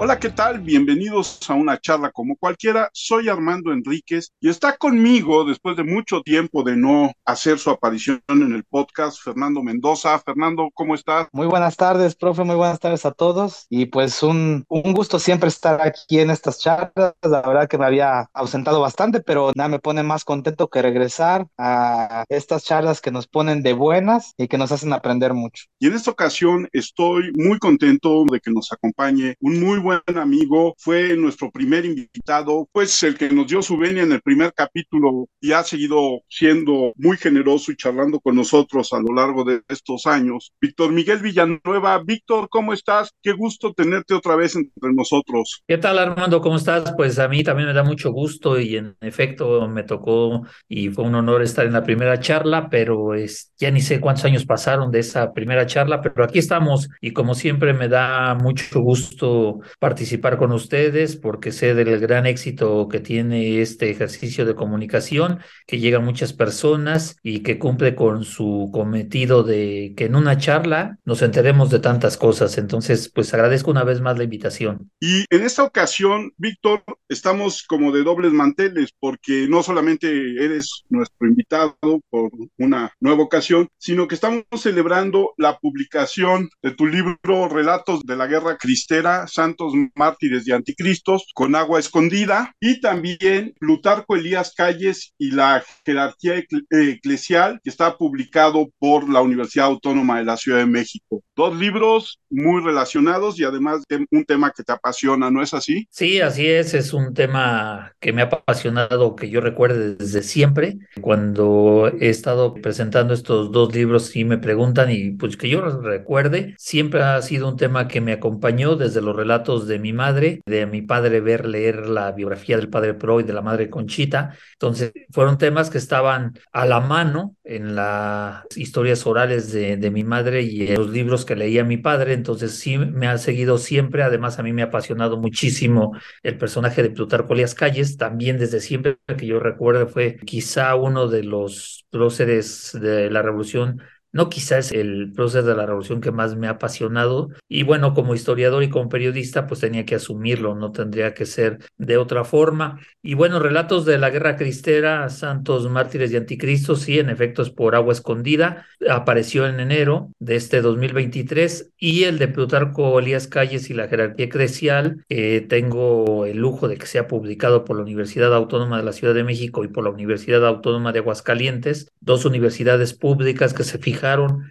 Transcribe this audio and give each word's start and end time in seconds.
Hola, 0.00 0.20
¿qué 0.20 0.30
tal? 0.30 0.60
Bienvenidos 0.60 1.40
a 1.50 1.54
una 1.54 1.76
charla 1.76 2.12
como 2.12 2.36
cualquiera. 2.36 2.88
Soy 2.92 3.28
Armando 3.28 3.72
Enríquez 3.72 4.30
y 4.40 4.48
está 4.48 4.76
conmigo, 4.76 5.44
después 5.44 5.76
de 5.76 5.82
mucho 5.82 6.20
tiempo 6.20 6.62
de 6.62 6.76
no 6.76 7.10
hacer 7.24 7.58
su 7.58 7.70
aparición 7.70 8.22
en 8.28 8.54
el 8.54 8.62
podcast, 8.62 9.20
Fernando 9.20 9.60
Mendoza. 9.60 10.16
Fernando, 10.20 10.68
¿cómo 10.72 10.94
estás? 10.94 11.26
Muy 11.32 11.48
buenas 11.48 11.76
tardes, 11.76 12.14
profe, 12.14 12.44
muy 12.44 12.54
buenas 12.54 12.78
tardes 12.78 13.04
a 13.06 13.10
todos. 13.10 13.66
Y 13.70 13.86
pues 13.86 14.22
un, 14.22 14.64
un 14.68 14.92
gusto 14.92 15.18
siempre 15.18 15.48
estar 15.48 15.82
aquí 15.82 16.20
en 16.20 16.30
estas 16.30 16.60
charlas. 16.60 17.14
La 17.20 17.42
verdad 17.42 17.66
que 17.66 17.76
me 17.76 17.86
había 17.86 18.30
ausentado 18.34 18.80
bastante, 18.80 19.18
pero 19.18 19.50
nada, 19.56 19.68
me 19.68 19.80
pone 19.80 20.04
más 20.04 20.24
contento 20.24 20.68
que 20.68 20.80
regresar 20.80 21.48
a 21.58 22.22
estas 22.28 22.62
charlas 22.62 23.00
que 23.00 23.10
nos 23.10 23.26
ponen 23.26 23.64
de 23.64 23.72
buenas 23.72 24.32
y 24.36 24.46
que 24.46 24.58
nos 24.58 24.70
hacen 24.70 24.92
aprender 24.92 25.34
mucho. 25.34 25.64
Y 25.80 25.88
en 25.88 25.94
esta 25.94 26.12
ocasión 26.12 26.68
estoy 26.72 27.32
muy 27.34 27.58
contento 27.58 28.24
de 28.30 28.38
que 28.38 28.52
nos 28.52 28.72
acompañe 28.72 29.34
un 29.40 29.58
muy 29.58 29.80
buen 29.80 29.87
buen 29.88 30.18
amigo, 30.18 30.74
fue 30.76 31.16
nuestro 31.16 31.50
primer 31.50 31.86
invitado, 31.86 32.68
pues 32.72 33.02
el 33.04 33.16
que 33.16 33.30
nos 33.30 33.46
dio 33.46 33.62
su 33.62 33.78
venia 33.78 34.02
en 34.02 34.12
el 34.12 34.20
primer 34.20 34.52
capítulo 34.52 35.28
y 35.40 35.52
ha 35.52 35.62
seguido 35.62 36.20
siendo 36.28 36.92
muy 36.96 37.16
generoso 37.16 37.72
y 37.72 37.76
charlando 37.76 38.20
con 38.20 38.36
nosotros 38.36 38.92
a 38.92 38.98
lo 38.98 39.14
largo 39.14 39.44
de 39.44 39.62
estos 39.66 40.04
años. 40.04 40.52
Víctor 40.60 40.92
Miguel 40.92 41.20
Villanueva, 41.20 42.02
Víctor, 42.04 42.50
¿cómo 42.50 42.74
estás? 42.74 43.14
Qué 43.22 43.32
gusto 43.32 43.72
tenerte 43.72 44.12
otra 44.12 44.36
vez 44.36 44.56
entre 44.56 44.92
nosotros. 44.92 45.62
¿Qué 45.66 45.78
tal 45.78 45.98
Armando? 45.98 46.42
¿Cómo 46.42 46.56
estás? 46.56 46.92
Pues 46.94 47.18
a 47.18 47.26
mí 47.28 47.42
también 47.42 47.68
me 47.68 47.74
da 47.74 47.82
mucho 47.82 48.12
gusto 48.12 48.60
y 48.60 48.76
en 48.76 48.94
efecto 49.00 49.66
me 49.68 49.84
tocó 49.84 50.42
y 50.68 50.90
fue 50.90 51.04
un 51.04 51.14
honor 51.14 51.40
estar 51.40 51.64
en 51.64 51.72
la 51.72 51.82
primera 51.82 52.20
charla, 52.20 52.68
pero 52.68 53.14
es, 53.14 53.54
ya 53.56 53.70
ni 53.70 53.80
sé 53.80 54.00
cuántos 54.00 54.26
años 54.26 54.44
pasaron 54.44 54.90
de 54.90 54.98
esa 54.98 55.32
primera 55.32 55.64
charla, 55.64 56.02
pero 56.02 56.24
aquí 56.24 56.40
estamos 56.40 56.90
y 57.00 57.14
como 57.14 57.34
siempre 57.34 57.72
me 57.72 57.88
da 57.88 58.34
mucho 58.34 58.80
gusto 58.82 59.60
participar 59.78 60.38
con 60.38 60.52
ustedes 60.52 61.16
porque 61.16 61.52
sé 61.52 61.74
del 61.74 61.98
gran 62.00 62.26
éxito 62.26 62.88
que 62.88 63.00
tiene 63.00 63.60
este 63.60 63.90
ejercicio 63.90 64.44
de 64.44 64.54
comunicación, 64.54 65.38
que 65.66 65.78
llega 65.78 65.98
a 65.98 66.02
muchas 66.02 66.32
personas 66.32 67.16
y 67.22 67.40
que 67.40 67.58
cumple 67.58 67.94
con 67.94 68.24
su 68.24 68.70
cometido 68.72 69.42
de 69.42 69.94
que 69.96 70.06
en 70.06 70.16
una 70.16 70.38
charla 70.38 70.98
nos 71.04 71.22
enteremos 71.22 71.70
de 71.70 71.80
tantas 71.80 72.16
cosas. 72.16 72.58
Entonces, 72.58 73.10
pues 73.14 73.32
agradezco 73.34 73.70
una 73.70 73.84
vez 73.84 74.00
más 74.00 74.18
la 74.18 74.24
invitación. 74.24 74.90
Y 75.00 75.24
en 75.30 75.42
esta 75.42 75.62
ocasión, 75.62 76.32
Víctor, 76.36 76.82
estamos 77.08 77.62
como 77.62 77.92
de 77.92 78.02
dobles 78.02 78.32
manteles 78.32 78.90
porque 78.98 79.46
no 79.48 79.62
solamente 79.62 80.08
eres 80.42 80.84
nuestro 80.88 81.26
invitado 81.26 81.76
por 82.10 82.30
una 82.58 82.92
nueva 83.00 83.22
ocasión, 83.22 83.68
sino 83.78 84.08
que 84.08 84.14
estamos 84.14 84.44
celebrando 84.56 85.34
la 85.36 85.58
publicación 85.58 86.50
de 86.62 86.72
tu 86.72 86.86
libro 86.86 87.48
Relatos 87.48 88.04
de 88.04 88.16
la 88.16 88.26
Guerra 88.26 88.56
Cristera, 88.56 89.26
Santos 89.26 89.67
mártires 89.94 90.46
y 90.46 90.52
anticristos 90.52 91.26
con 91.34 91.54
agua 91.54 91.80
escondida 91.80 92.54
y 92.60 92.80
también 92.80 93.54
Plutarco 93.58 94.16
Elías 94.16 94.52
Calles 94.56 95.12
y 95.18 95.30
la 95.30 95.64
jerarquía 95.84 96.42
eclesial 96.70 97.60
que 97.62 97.70
está 97.70 97.96
publicado 97.96 98.68
por 98.78 99.08
la 99.08 99.20
Universidad 99.20 99.66
Autónoma 99.66 100.18
de 100.18 100.24
la 100.24 100.36
Ciudad 100.36 100.58
de 100.58 100.66
México. 100.66 101.22
Dos 101.36 101.56
libros 101.56 102.20
muy 102.30 102.62
relacionados 102.62 103.38
y 103.38 103.44
además 103.44 103.82
de 103.88 104.06
un 104.10 104.24
tema 104.24 104.52
que 104.54 104.62
te 104.62 104.72
apasiona, 104.72 105.30
¿no 105.30 105.42
es 105.42 105.54
así? 105.54 105.86
Sí, 105.90 106.20
así 106.20 106.46
es, 106.46 106.74
es 106.74 106.92
un 106.92 107.14
tema 107.14 107.92
que 108.00 108.12
me 108.12 108.22
ha 108.22 108.26
apasionado, 108.26 109.16
que 109.16 109.30
yo 109.30 109.40
recuerde 109.40 109.94
desde 109.94 110.22
siempre. 110.22 110.78
Cuando 111.00 111.90
he 112.00 112.08
estado 112.08 112.54
presentando 112.54 113.14
estos 113.14 113.52
dos 113.52 113.74
libros 113.74 114.14
y 114.16 114.24
me 114.24 114.38
preguntan 114.38 114.90
y 114.90 115.12
pues 115.12 115.36
que 115.36 115.48
yo 115.48 115.62
recuerde, 115.80 116.54
siempre 116.58 117.02
ha 117.02 117.20
sido 117.22 117.48
un 117.48 117.56
tema 117.56 117.88
que 117.88 118.00
me 118.00 118.12
acompañó 118.12 118.76
desde 118.76 119.00
los 119.00 119.16
relatos 119.16 119.57
de 119.66 119.78
mi 119.78 119.92
madre, 119.92 120.40
de 120.46 120.66
mi 120.66 120.82
padre 120.82 121.20
ver 121.20 121.46
leer 121.46 121.88
la 121.88 122.12
biografía 122.12 122.56
del 122.56 122.68
padre 122.68 122.94
Pro 122.94 123.20
y 123.20 123.24
de 123.24 123.32
la 123.32 123.42
madre 123.42 123.70
Conchita. 123.70 124.34
Entonces, 124.52 124.92
fueron 125.10 125.38
temas 125.38 125.70
que 125.70 125.78
estaban 125.78 126.38
a 126.52 126.66
la 126.66 126.80
mano 126.80 127.36
en 127.44 127.74
las 127.74 128.44
historias 128.56 129.06
orales 129.06 129.52
de, 129.52 129.90
mi 129.90 130.04
madre 130.04 130.42
y 130.42 130.68
en 130.68 130.74
los 130.74 130.90
libros 130.90 131.24
que 131.24 131.36
leía 131.36 131.64
mi 131.64 131.78
padre. 131.78 132.12
Entonces, 132.12 132.58
sí 132.58 132.78
me 132.78 133.08
ha 133.08 133.18
seguido 133.18 133.58
siempre. 133.58 134.02
Además, 134.02 134.38
a 134.38 134.42
mí 134.42 134.52
me 134.52 134.62
ha 134.62 134.66
apasionado 134.66 135.16
muchísimo 135.16 135.96
el 136.22 136.36
personaje 136.38 136.82
de 136.82 136.90
Plutarco 136.90 137.32
Elías 137.32 137.54
Calles. 137.54 137.96
También 137.96 138.38
desde 138.38 138.60
siempre 138.60 138.98
que 139.16 139.26
yo 139.26 139.40
recuerdo 139.40 139.88
fue 139.88 140.16
quizá 140.24 140.74
uno 140.74 141.08
de 141.08 141.24
los 141.24 141.86
próceres 141.90 142.76
de 142.80 143.10
la 143.10 143.22
revolución 143.22 143.80
no 144.12 144.28
quizás 144.28 144.72
el 144.72 145.12
proceso 145.12 145.46
de 145.46 145.54
la 145.54 145.66
revolución 145.66 146.00
que 146.00 146.10
más 146.10 146.36
me 146.36 146.46
ha 146.46 146.50
apasionado 146.50 147.28
y 147.48 147.62
bueno, 147.62 147.94
como 147.94 148.14
historiador 148.14 148.62
y 148.62 148.70
como 148.70 148.88
periodista 148.88 149.46
pues 149.46 149.60
tenía 149.60 149.84
que 149.84 149.94
asumirlo, 149.94 150.54
no 150.54 150.72
tendría 150.72 151.14
que 151.14 151.26
ser 151.26 151.58
de 151.76 151.96
otra 151.96 152.24
forma. 152.24 152.80
Y 153.02 153.14
bueno, 153.14 153.38
relatos 153.38 153.84
de 153.84 153.98
la 153.98 154.10
guerra 154.10 154.36
cristera, 154.36 155.08
santos 155.08 155.68
mártires 155.68 156.12
y 156.12 156.16
anticristos, 156.16 156.80
sí, 156.80 156.98
en 156.98 157.10
efecto 157.10 157.42
es 157.42 157.50
por 157.50 157.74
agua 157.74 157.92
escondida, 157.92 158.66
apareció 158.88 159.46
en 159.46 159.60
enero 159.60 160.12
de 160.18 160.36
este 160.36 160.60
2023 160.60 161.72
y 161.78 162.04
el 162.04 162.18
de 162.18 162.28
Plutarco 162.28 162.98
Elías 162.98 163.28
Calles 163.28 163.70
y 163.70 163.74
la 163.74 163.88
jerarquía 163.88 164.26
eclesial, 164.26 165.04
tengo 165.48 166.24
el 166.26 166.38
lujo 166.38 166.68
de 166.68 166.76
que 166.76 166.86
sea 166.86 167.06
publicado 167.06 167.64
por 167.64 167.76
la 167.76 167.82
Universidad 167.82 168.34
Autónoma 168.34 168.78
de 168.78 168.84
la 168.84 168.92
Ciudad 168.92 169.14
de 169.14 169.24
México 169.24 169.64
y 169.64 169.68
por 169.68 169.84
la 169.84 169.90
Universidad 169.90 170.46
Autónoma 170.46 170.92
de 170.92 171.00
Aguascalientes, 171.00 171.92
dos 172.00 172.24
universidades 172.24 172.94
públicas 172.94 173.54
que 173.54 173.64
se 173.64 173.78
fijan 173.78 173.97